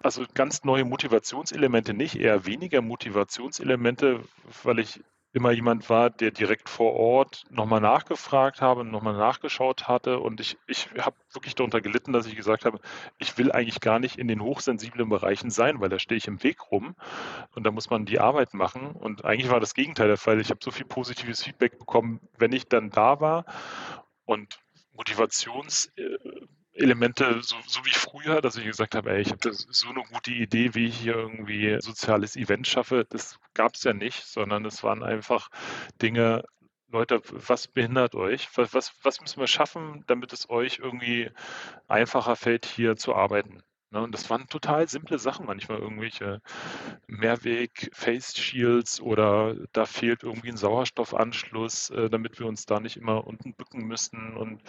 also 0.00 0.24
ganz 0.34 0.64
neue 0.64 0.84
Motivationselemente 0.84 1.94
nicht, 1.94 2.16
eher 2.16 2.44
weniger 2.46 2.82
Motivationselemente, 2.82 4.20
weil 4.64 4.80
ich 4.80 5.00
immer 5.34 5.50
jemand 5.50 5.90
war, 5.90 6.10
der 6.10 6.30
direkt 6.30 6.68
vor 6.68 6.92
Ort 6.94 7.44
nochmal 7.50 7.80
nachgefragt 7.80 8.60
habe, 8.60 8.84
nochmal 8.84 9.16
nachgeschaut 9.16 9.88
hatte. 9.88 10.20
Und 10.20 10.40
ich, 10.40 10.56
ich 10.68 10.88
habe 10.96 11.16
wirklich 11.32 11.56
darunter 11.56 11.80
gelitten, 11.80 12.12
dass 12.12 12.26
ich 12.26 12.36
gesagt 12.36 12.64
habe, 12.64 12.78
ich 13.18 13.36
will 13.36 13.50
eigentlich 13.50 13.80
gar 13.80 13.98
nicht 13.98 14.16
in 14.16 14.28
den 14.28 14.40
hochsensiblen 14.40 15.08
Bereichen 15.08 15.50
sein, 15.50 15.80
weil 15.80 15.88
da 15.88 15.98
stehe 15.98 16.18
ich 16.18 16.28
im 16.28 16.42
Weg 16.44 16.70
rum 16.70 16.94
und 17.56 17.64
da 17.66 17.72
muss 17.72 17.90
man 17.90 18.06
die 18.06 18.20
Arbeit 18.20 18.54
machen. 18.54 18.92
Und 18.92 19.24
eigentlich 19.24 19.50
war 19.50 19.58
das 19.58 19.74
Gegenteil 19.74 20.06
der 20.06 20.18
Fall. 20.18 20.40
Ich 20.40 20.50
habe 20.50 20.60
so 20.62 20.70
viel 20.70 20.86
positives 20.86 21.42
Feedback 21.42 21.80
bekommen, 21.80 22.20
wenn 22.38 22.52
ich 22.52 22.68
dann 22.68 22.90
da 22.90 23.20
war. 23.20 23.44
Und 24.26 24.60
Motivations 24.92 25.92
äh, 25.96 26.16
Elemente, 26.74 27.40
so, 27.42 27.56
so 27.66 27.84
wie 27.84 27.94
früher, 27.94 28.40
dass 28.40 28.56
ich 28.56 28.64
gesagt 28.64 28.94
habe, 28.94 29.12
ey, 29.12 29.20
ich 29.20 29.30
habe 29.30 29.52
so 29.52 29.88
eine 29.88 30.02
gute 30.02 30.32
Idee, 30.32 30.74
wie 30.74 30.86
ich 30.86 30.96
hier 30.96 31.14
irgendwie 31.14 31.76
soziales 31.80 32.36
Event 32.36 32.66
schaffe. 32.66 33.06
Das 33.08 33.38
gab 33.54 33.74
es 33.74 33.84
ja 33.84 33.92
nicht, 33.92 34.24
sondern 34.24 34.64
es 34.64 34.82
waren 34.82 35.02
einfach 35.02 35.50
Dinge, 36.02 36.44
Leute, 36.88 37.20
was 37.24 37.68
behindert 37.68 38.14
euch? 38.14 38.48
Was, 38.56 38.74
was, 38.74 38.92
was 39.02 39.20
müssen 39.20 39.40
wir 39.40 39.46
schaffen, 39.46 40.04
damit 40.06 40.32
es 40.32 40.48
euch 40.50 40.78
irgendwie 40.78 41.30
einfacher 41.88 42.36
fällt, 42.36 42.66
hier 42.66 42.96
zu 42.96 43.14
arbeiten? 43.14 43.62
Ne? 43.94 44.02
Und 44.02 44.12
das 44.12 44.28
waren 44.28 44.48
total 44.48 44.88
simple 44.88 45.18
Sachen, 45.18 45.46
manchmal 45.46 45.78
irgendwelche 45.78 46.42
Mehrweg-Face-Shields 47.06 49.00
oder 49.00 49.54
da 49.72 49.86
fehlt 49.86 50.24
irgendwie 50.24 50.48
ein 50.50 50.56
Sauerstoffanschluss, 50.56 51.90
äh, 51.90 52.10
damit 52.10 52.38
wir 52.40 52.46
uns 52.46 52.66
da 52.66 52.80
nicht 52.80 52.96
immer 52.96 53.24
unten 53.26 53.54
bücken 53.54 53.86
müssen. 53.86 54.36
Und 54.36 54.62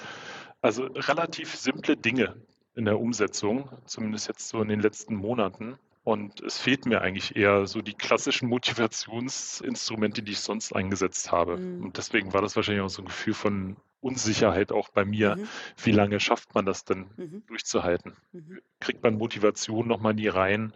also 0.66 0.86
relativ 0.86 1.56
simple 1.56 1.96
Dinge 1.96 2.36
in 2.76 2.86
der 2.86 3.00
Umsetzung, 3.00 3.70
zumindest 3.86 4.28
jetzt 4.28 4.50
so 4.50 4.62
in 4.62 4.68
den 4.68 4.80
letzten 4.80 5.16
Monaten. 5.16 5.78
Und 6.04 6.42
es 6.42 6.60
fehlt 6.60 6.86
mir 6.86 7.02
eigentlich 7.02 7.36
eher 7.36 7.66
so 7.66 7.82
die 7.82 7.94
klassischen 7.94 8.50
Motivationsinstrumente, 8.50 10.22
die 10.22 10.34
ich 10.34 10.40
sonst 10.40 10.76
eingesetzt 10.76 11.32
habe. 11.32 11.58
Mhm. 11.58 11.84
Und 11.84 11.98
deswegen 11.98 12.34
war 12.34 12.42
das 12.42 12.56
wahrscheinlich 12.56 12.84
auch 12.84 12.90
so 12.90 13.02
ein 13.02 13.08
Gefühl 13.08 13.34
von 13.34 13.78
Unsicherheit 14.02 14.72
auch 14.72 14.90
bei 14.90 15.06
mir. 15.06 15.36
Mhm. 15.36 15.48
Wie 15.84 15.92
lange 15.92 16.20
schafft 16.20 16.54
man 16.54 16.66
das 16.66 16.84
denn 16.84 17.08
mhm. 17.18 17.44
durchzuhalten? 17.48 18.16
Mhm. 18.34 18.60
Kriegt 18.80 19.02
man 19.04 19.18
Motivation 19.18 19.88
nochmal 19.88 20.14
nie 20.14 20.28
rein, 20.28 20.74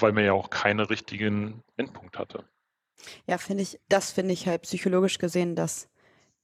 weil 0.00 0.12
man 0.12 0.24
ja 0.24 0.32
auch 0.32 0.50
keinen 0.50 0.80
richtigen 0.80 1.62
Endpunkt 1.76 2.18
hatte. 2.18 2.44
Ja, 3.26 3.38
finde 3.38 3.62
ich, 3.62 3.78
das 3.88 4.10
finde 4.10 4.32
ich 4.32 4.48
halt 4.48 4.62
psychologisch 4.62 5.18
gesehen 5.18 5.54
das 5.54 5.88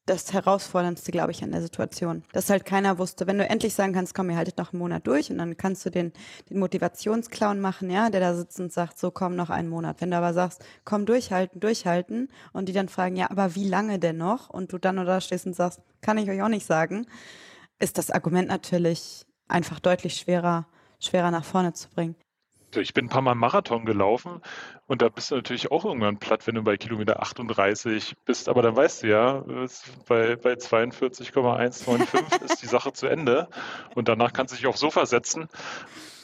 das 0.07 0.32
Herausforderndste, 0.32 1.12
glaube 1.12 1.32
ich, 1.32 1.42
an 1.42 1.52
der 1.52 1.62
Situation. 1.62 2.24
Dass 2.32 2.50
halt 2.50 2.64
keiner 2.64 2.98
wusste, 2.98 3.26
wenn 3.26 3.38
du 3.38 3.48
endlich 3.48 3.74
sagen 3.74 3.94
kannst, 3.94 4.14
komm, 4.14 4.30
ihr 4.30 4.36
haltet 4.36 4.59
noch 4.59 4.72
einen 4.72 4.80
Monat 4.80 5.07
durch 5.07 5.30
und 5.30 5.38
dann 5.38 5.57
kannst 5.57 5.84
du 5.86 5.90
den, 5.90 6.12
den 6.50 6.59
Motivationsclown 6.59 7.61
machen, 7.61 7.90
ja, 7.90 8.11
der 8.11 8.20
da 8.20 8.34
sitzt 8.34 8.61
und 8.61 8.72
sagt, 8.72 8.98
so 8.98 9.11
komm, 9.11 9.34
noch 9.34 9.50
einen 9.50 9.68
Monat. 9.68 10.00
Wenn 10.00 10.11
du 10.11 10.16
aber 10.16 10.34
sagst, 10.34 10.64
komm, 10.84 11.07
durchhalten, 11.07 11.61
durchhalten 11.61 12.28
und 12.52 12.68
die 12.68 12.72
dann 12.72 12.88
fragen, 12.88 13.16
ja, 13.16 13.30
aber 13.30 13.55
wie 13.55 13.68
lange 13.68 13.98
denn 13.98 14.18
noch? 14.18 14.50
Und 14.50 14.72
du 14.72 14.78
dann 14.78 14.96
da 14.96 15.20
stehst 15.20 15.46
und 15.46 15.57
sagst, 15.57 15.80
kann 16.02 16.18
ich 16.18 16.28
euch 16.28 16.42
auch 16.42 16.48
nicht 16.48 16.66
sagen, 16.66 17.07
ist 17.78 17.98
das 17.98 18.11
Argument 18.11 18.48
natürlich 18.48 19.26
einfach 19.48 19.80
deutlich 19.80 20.16
schwerer, 20.16 20.66
schwerer 21.00 21.30
nach 21.30 21.44
vorne 21.44 21.72
zu 21.72 21.88
bringen. 21.88 22.14
Ich 22.81 22.95
bin 22.95 23.07
ein 23.07 23.09
paar 23.09 23.22
Mal 23.22 23.35
Marathon 23.35 23.85
gelaufen 23.85 24.41
und 24.87 25.03
da 25.03 25.09
bist 25.09 25.31
du 25.31 25.37
natürlich 25.37 25.70
auch 25.70 25.85
irgendwann 25.85 26.18
platt, 26.18 26.47
wenn 26.47 26.55
du 26.55 26.62
bei 26.62 26.77
Kilometer 26.77 27.22
38 27.22 28.14
bist. 28.25 28.49
Aber 28.49 28.62
dann 28.62 28.77
weißt 28.77 29.03
du 29.03 29.09
ja, 29.09 29.45
bei, 30.07 30.37
bei 30.37 30.57
42,195 30.57 32.43
ist 32.43 32.62
die 32.62 32.66
Sache 32.66 32.93
zu 32.93 33.07
Ende 33.07 33.49
und 33.95 34.09
danach 34.09 34.33
kannst 34.33 34.53
du 34.53 34.57
dich 34.57 34.66
aufs 34.66 34.81
Sofa 34.81 35.07
setzen. 35.07 35.49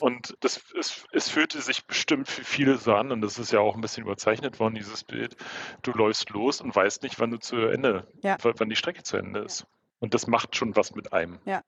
Und 0.01 0.34
das, 0.40 0.62
es, 0.78 1.05
es 1.12 1.28
fühlte 1.28 1.61
sich 1.61 1.86
bestimmt 1.86 2.28
für 2.28 2.42
viele 2.42 2.78
so 2.78 2.94
an 2.94 3.12
und 3.12 3.20
das 3.20 3.38
ist 3.38 3.53
ja 3.53 3.61
auch 3.61 3.74
ein 3.74 3.82
bisschen 3.82 4.05
überzeichnet 4.05 4.59
worden, 4.59 4.74
dieses 4.74 5.05
Bild. 5.05 5.36
Du 5.82 5.92
läufst 5.92 6.30
los 6.30 6.61
und 6.61 6.74
weißt 6.74 7.03
nicht, 7.03 7.20
wann 7.20 7.30
du 7.30 7.38
zu 7.38 7.57
Ende, 7.57 8.07
ja. 8.22 8.36
wann 8.42 8.70
die 8.70 8.76
Strecke 8.76 9.03
zu 9.03 9.16
Ende 9.18 9.40
ist. 9.40 9.66
Und 9.98 10.14
das 10.14 10.26
macht 10.26 10.57
schon 10.57 10.74
was 10.76 10.94
mit 10.94 11.12
einem. 11.12 11.38
Ja. 11.44 11.62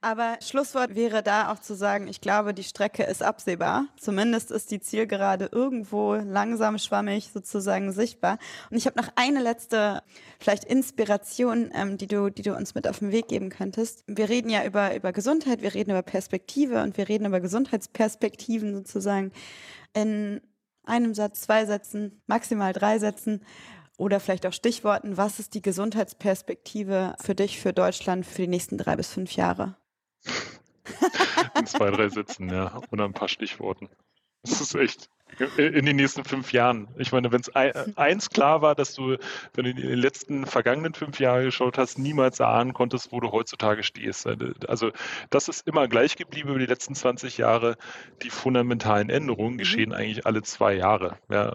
Aber 0.00 0.38
Schlusswort 0.42 0.94
wäre 0.94 1.22
da 1.22 1.52
auch 1.52 1.58
zu 1.58 1.74
sagen, 1.74 2.08
ich 2.08 2.20
glaube, 2.20 2.54
die 2.54 2.64
Strecke 2.64 3.02
ist 3.04 3.22
absehbar. 3.22 3.86
Zumindest 3.98 4.50
ist 4.50 4.70
die 4.70 4.80
Zielgerade 4.80 5.48
irgendwo 5.52 6.14
langsam 6.14 6.78
schwammig 6.78 7.30
sozusagen 7.32 7.92
sichtbar. 7.92 8.38
Und 8.70 8.76
ich 8.76 8.86
habe 8.86 9.00
noch 9.00 9.08
eine 9.16 9.40
letzte, 9.40 10.02
vielleicht 10.38 10.64
Inspiration, 10.64 11.70
ähm, 11.74 11.98
die 11.98 12.06
du, 12.06 12.30
die 12.30 12.42
du 12.42 12.54
uns 12.56 12.74
mit 12.74 12.88
auf 12.88 13.00
den 13.00 13.12
Weg 13.12 13.28
geben 13.28 13.50
könntest. 13.50 14.04
Wir 14.06 14.28
reden 14.28 14.50
ja 14.50 14.64
über, 14.64 14.94
über 14.94 15.12
Gesundheit, 15.12 15.62
wir 15.62 15.74
reden 15.74 15.90
über 15.90 16.02
Perspektive 16.02 16.82
und 16.82 16.96
wir 16.96 17.08
reden 17.08 17.26
über 17.26 17.40
Gesundheitsperspektiven 17.40 18.74
sozusagen 18.74 19.32
in 19.94 20.40
einem 20.84 21.14
Satz, 21.14 21.42
zwei 21.42 21.66
Sätzen, 21.66 22.22
maximal 22.26 22.72
drei 22.72 22.98
Sätzen 22.98 23.42
oder 23.98 24.20
vielleicht 24.20 24.46
auch 24.46 24.52
Stichworten. 24.54 25.18
Was 25.18 25.38
ist 25.38 25.52
die 25.52 25.60
Gesundheitsperspektive 25.60 27.16
für 27.20 27.34
dich, 27.34 27.60
für 27.60 27.74
Deutschland 27.74 28.24
für 28.24 28.42
die 28.42 28.48
nächsten 28.48 28.78
drei 28.78 28.96
bis 28.96 29.12
fünf 29.12 29.32
Jahre? 29.32 29.76
In 31.58 31.66
zwei, 31.66 31.90
drei 31.90 32.08
Sätzen, 32.08 32.48
ja. 32.48 32.80
Und 32.90 33.00
ein 33.00 33.12
paar 33.12 33.28
Stichworten. 33.28 33.90
Das 34.42 34.60
ist 34.60 34.74
echt 34.74 35.10
in 35.56 35.86
den 35.86 35.96
nächsten 35.96 36.24
fünf 36.24 36.52
Jahren. 36.52 36.88
Ich 36.96 37.12
meine, 37.12 37.30
wenn 37.32 37.40
es 37.40 37.54
eins 37.96 38.30
klar 38.30 38.62
war, 38.62 38.74
dass 38.74 38.94
du, 38.94 39.16
wenn 39.54 39.64
du 39.64 39.70
in 39.70 39.76
den 39.76 39.98
letzten 39.98 40.46
vergangenen 40.46 40.94
fünf 40.94 41.20
Jahren 41.20 41.44
geschaut 41.44 41.78
hast, 41.78 41.98
niemals 41.98 42.40
erahnen 42.40 42.72
konntest, 42.72 43.12
wo 43.12 43.20
du 43.20 43.30
heutzutage 43.30 43.82
stehst. 43.82 44.26
Also 44.68 44.90
das 45.30 45.48
ist 45.48 45.66
immer 45.66 45.88
gleich 45.88 46.16
geblieben 46.16 46.50
über 46.50 46.58
die 46.58 46.66
letzten 46.66 46.94
20 46.94 47.38
Jahre. 47.38 47.76
Die 48.22 48.30
fundamentalen 48.30 49.10
Änderungen 49.10 49.54
mhm. 49.54 49.58
geschehen 49.58 49.92
eigentlich 49.92 50.26
alle 50.26 50.42
zwei 50.42 50.74
Jahre 50.74 51.18
ja, 51.30 51.52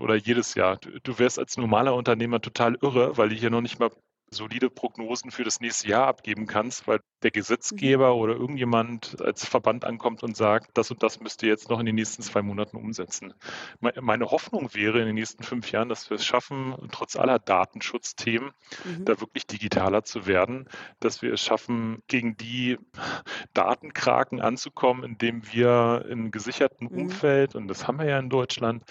oder 0.00 0.14
jedes 0.14 0.54
Jahr. 0.54 0.78
Du 1.02 1.18
wärst 1.18 1.38
als 1.38 1.56
normaler 1.56 1.94
Unternehmer 1.94 2.40
total 2.40 2.76
irre, 2.80 3.16
weil 3.16 3.28
die 3.28 3.36
hier 3.36 3.50
noch 3.50 3.60
nicht 3.60 3.78
mal 3.78 3.90
solide 4.30 4.70
Prognosen 4.70 5.30
für 5.30 5.44
das 5.44 5.60
nächste 5.60 5.88
Jahr 5.88 6.06
abgeben 6.08 6.46
kannst, 6.46 6.88
weil 6.88 7.00
der 7.22 7.30
Gesetzgeber 7.30 8.14
mhm. 8.14 8.20
oder 8.20 8.34
irgendjemand 8.34 9.20
als 9.20 9.46
Verband 9.46 9.84
ankommt 9.84 10.22
und 10.22 10.36
sagt, 10.36 10.70
das 10.74 10.90
und 10.90 11.02
das 11.02 11.20
müsst 11.20 11.42
ihr 11.42 11.48
jetzt 11.48 11.70
noch 11.70 11.80
in 11.80 11.86
den 11.86 11.94
nächsten 11.94 12.22
zwei 12.22 12.42
Monaten 12.42 12.76
umsetzen. 12.76 13.34
Meine 13.80 14.26
Hoffnung 14.26 14.74
wäre 14.74 15.00
in 15.00 15.06
den 15.06 15.14
nächsten 15.14 15.42
fünf 15.42 15.70
Jahren, 15.72 15.88
dass 15.88 16.10
wir 16.10 16.16
es 16.16 16.24
schaffen, 16.24 16.74
trotz 16.92 17.16
aller 17.16 17.38
Datenschutzthemen, 17.38 18.50
mhm. 18.84 19.04
da 19.04 19.20
wirklich 19.20 19.46
digitaler 19.46 20.04
zu 20.04 20.26
werden, 20.26 20.68
dass 21.00 21.22
wir 21.22 21.32
es 21.32 21.40
schaffen, 21.40 22.02
gegen 22.06 22.36
die 22.36 22.78
Datenkraken 23.54 24.40
anzukommen, 24.40 25.04
indem 25.04 25.42
wir 25.52 26.04
in 26.08 26.30
gesicherten 26.30 26.88
mhm. 26.90 26.98
Umfeld, 26.98 27.54
und 27.54 27.68
das 27.68 27.86
haben 27.86 27.98
wir 27.98 28.06
ja 28.06 28.18
in 28.18 28.28
Deutschland, 28.28 28.84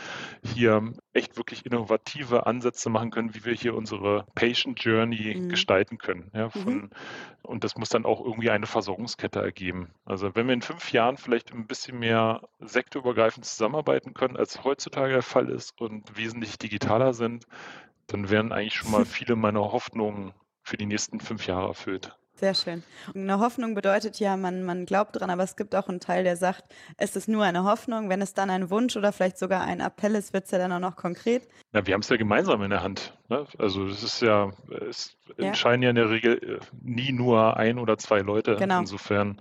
hier 0.43 0.93
echt 1.15 1.37
wirklich 1.37 1.65
innovative 1.65 2.45
Ansätze 2.45 2.89
machen 2.89 3.09
können, 3.09 3.33
wie 3.33 3.45
wir 3.45 3.53
hier 3.53 3.73
unsere 3.75 4.25
Patient 4.35 4.83
Journey 4.83 5.35
mhm. 5.35 5.49
gestalten 5.49 5.97
können. 5.97 6.29
Ja, 6.33 6.49
von, 6.49 6.75
mhm. 6.75 6.89
Und 7.41 7.63
das 7.63 7.77
muss 7.77 7.89
dann 7.89 8.05
auch 8.05 8.23
irgendwie 8.23 8.49
eine 8.49 8.65
Versorgungskette 8.65 9.39
ergeben. 9.39 9.89
Also 10.05 10.35
wenn 10.35 10.47
wir 10.47 10.53
in 10.53 10.61
fünf 10.61 10.91
Jahren 10.91 11.17
vielleicht 11.17 11.53
ein 11.53 11.67
bisschen 11.67 11.99
mehr 11.99 12.41
sektorübergreifend 12.59 13.45
zusammenarbeiten 13.45 14.13
können, 14.13 14.35
als 14.35 14.63
heutzutage 14.63 15.13
der 15.13 15.21
Fall 15.21 15.49
ist 15.49 15.79
und 15.79 16.17
wesentlich 16.17 16.57
digitaler 16.57 17.13
sind, 17.13 17.45
dann 18.07 18.29
wären 18.29 18.51
eigentlich 18.51 18.75
schon 18.75 18.91
mal 18.91 19.05
viele 19.05 19.35
meiner 19.35 19.71
Hoffnungen 19.71 20.33
für 20.63 20.77
die 20.77 20.85
nächsten 20.85 21.19
fünf 21.19 21.47
Jahre 21.47 21.67
erfüllt. 21.67 22.17
Sehr 22.37 22.53
schön. 22.53 22.83
Eine 23.13 23.39
Hoffnung 23.39 23.75
bedeutet 23.75 24.19
ja, 24.19 24.35
man, 24.35 24.63
man 24.63 24.85
glaubt 24.85 25.17
dran, 25.17 25.29
aber 25.29 25.43
es 25.43 25.55
gibt 25.55 25.73
auch 25.73 25.87
einen 25.87 26.01
Teil, 26.01 26.25
der 26.25 26.35
sagt, 26.35 26.65
es 26.97 27.15
ist 27.15 27.29
nur 27.29 27.45
eine 27.45 27.63
Hoffnung. 27.63 28.09
Wenn 28.09 28.21
es 28.21 28.33
dann 28.33 28.49
ein 28.49 28.69
Wunsch 28.69 28.97
oder 28.97 29.13
vielleicht 29.13 29.37
sogar 29.37 29.61
ein 29.63 29.79
Appell 29.79 30.15
ist, 30.15 30.33
wird 30.33 30.43
es 30.43 30.51
ja 30.51 30.57
dann 30.57 30.73
auch 30.73 30.79
noch 30.79 30.97
konkret. 30.97 31.47
Ja, 31.73 31.87
wir 31.87 31.93
haben 31.93 32.01
es 32.01 32.09
ja 32.09 32.17
gemeinsam 32.17 32.61
in 32.61 32.71
der 32.71 32.83
Hand. 32.83 33.17
Ne? 33.29 33.45
Also 33.57 33.87
es 33.87 34.03
ist 34.03 34.21
ja, 34.21 34.51
es 34.89 35.15
ja. 35.37 35.45
entscheiden 35.45 35.81
ja 35.81 35.91
in 35.91 35.95
der 35.95 36.09
Regel 36.09 36.59
äh, 36.59 36.59
nie 36.81 37.13
nur 37.13 37.55
ein 37.55 37.79
oder 37.79 37.97
zwei 37.97 38.19
Leute. 38.19 38.57
Genau. 38.57 38.81
Insofern, 38.81 39.39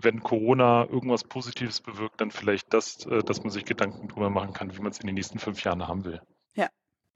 wenn 0.00 0.20
Corona 0.20 0.84
irgendwas 0.84 1.22
Positives 1.22 1.80
bewirkt, 1.80 2.20
dann 2.20 2.32
vielleicht 2.32 2.74
das, 2.74 3.06
äh, 3.06 3.22
dass 3.22 3.44
man 3.44 3.50
sich 3.50 3.64
Gedanken 3.64 4.08
darüber 4.08 4.30
machen 4.30 4.52
kann, 4.52 4.76
wie 4.76 4.82
man 4.82 4.90
es 4.90 4.98
in 4.98 5.06
den 5.06 5.14
nächsten 5.14 5.38
fünf 5.38 5.62
Jahren 5.62 5.86
haben 5.86 6.04
will. 6.04 6.20
Ja. 6.54 6.66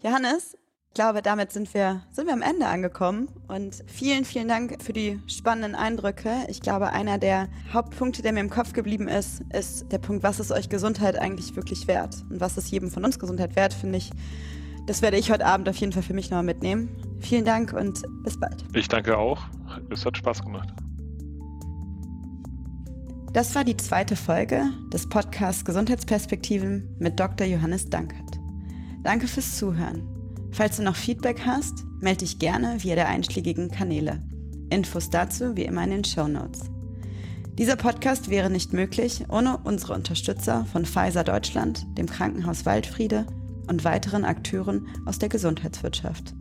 Johannes, 0.04 0.56
ich 0.90 0.94
glaube, 0.94 1.22
damit 1.22 1.52
sind 1.52 1.72
wir, 1.72 2.02
sind 2.10 2.26
wir 2.26 2.32
am 2.32 2.42
Ende 2.42 2.66
angekommen. 2.66 3.28
Und 3.46 3.84
vielen, 3.86 4.24
vielen 4.24 4.48
Dank 4.48 4.82
für 4.82 4.92
die 4.92 5.20
spannenden 5.28 5.76
Eindrücke. 5.76 6.32
Ich 6.48 6.60
glaube, 6.60 6.90
einer 6.90 7.16
der 7.16 7.46
Hauptpunkte, 7.72 8.22
der 8.22 8.32
mir 8.32 8.40
im 8.40 8.50
Kopf 8.50 8.72
geblieben 8.72 9.06
ist, 9.06 9.44
ist 9.52 9.92
der 9.92 9.98
Punkt, 9.98 10.24
was 10.24 10.40
ist 10.40 10.50
euch 10.50 10.68
Gesundheit 10.68 11.16
eigentlich 11.16 11.54
wirklich 11.54 11.86
wert? 11.86 12.16
Und 12.28 12.40
was 12.40 12.58
ist 12.58 12.72
jedem 12.72 12.90
von 12.90 13.04
uns 13.04 13.20
Gesundheit 13.20 13.54
wert, 13.54 13.72
finde 13.72 13.98
ich. 13.98 14.10
Das 14.88 15.00
werde 15.00 15.16
ich 15.16 15.30
heute 15.30 15.46
Abend 15.46 15.68
auf 15.68 15.76
jeden 15.76 15.92
Fall 15.92 16.02
für 16.02 16.12
mich 16.12 16.28
nochmal 16.28 16.42
mitnehmen. 16.42 16.88
Vielen 17.20 17.44
Dank 17.44 17.72
und 17.72 18.02
bis 18.24 18.40
bald. 18.40 18.64
Ich 18.74 18.88
danke 18.88 19.16
auch. 19.16 19.40
Es 19.90 20.04
hat 20.04 20.16
Spaß 20.16 20.42
gemacht. 20.42 20.70
Das 23.32 23.54
war 23.54 23.62
die 23.62 23.76
zweite 23.76 24.16
Folge 24.16 24.64
des 24.92 25.08
Podcasts 25.08 25.64
Gesundheitsperspektiven 25.64 26.96
mit 26.98 27.20
Dr. 27.20 27.46
Johannes 27.46 27.88
Dankert. 27.88 28.40
Danke 29.04 29.28
fürs 29.28 29.56
Zuhören. 29.56 30.09
Falls 30.52 30.76
du 30.76 30.82
noch 30.82 30.96
Feedback 30.96 31.42
hast, 31.46 31.84
melde 32.00 32.18
dich 32.18 32.38
gerne 32.38 32.82
via 32.82 32.94
der 32.94 33.08
einschlägigen 33.08 33.70
Kanäle. 33.70 34.22
Infos 34.70 35.10
dazu 35.10 35.56
wie 35.56 35.64
immer 35.64 35.84
in 35.84 35.90
den 35.90 36.04
Show 36.04 36.28
Notes. 36.28 36.70
Dieser 37.58 37.76
Podcast 37.76 38.30
wäre 38.30 38.48
nicht 38.48 38.72
möglich 38.72 39.24
ohne 39.28 39.58
unsere 39.64 39.94
Unterstützer 39.94 40.64
von 40.72 40.86
Pfizer 40.86 41.24
Deutschland, 41.24 41.86
dem 41.98 42.06
Krankenhaus 42.06 42.64
Waldfriede 42.64 43.26
und 43.68 43.84
weiteren 43.84 44.24
Akteuren 44.24 44.86
aus 45.04 45.18
der 45.18 45.28
Gesundheitswirtschaft. 45.28 46.34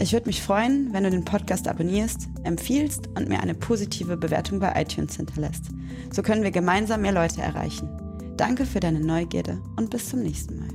Ich 0.00 0.12
würde 0.12 0.26
mich 0.26 0.42
freuen, 0.42 0.92
wenn 0.92 1.04
du 1.04 1.10
den 1.10 1.24
Podcast 1.24 1.68
abonnierst, 1.68 2.28
empfiehlst 2.42 3.06
und 3.16 3.28
mir 3.28 3.40
eine 3.40 3.54
positive 3.54 4.16
Bewertung 4.16 4.58
bei 4.58 4.72
iTunes 4.80 5.16
hinterlässt. 5.16 5.66
So 6.10 6.22
können 6.22 6.42
wir 6.42 6.50
gemeinsam 6.50 7.02
mehr 7.02 7.12
Leute 7.12 7.40
erreichen. 7.40 7.88
Danke 8.36 8.66
für 8.66 8.80
deine 8.80 9.00
Neugierde 9.00 9.60
und 9.76 9.90
bis 9.90 10.08
zum 10.08 10.22
nächsten 10.22 10.58
Mal. 10.58 10.71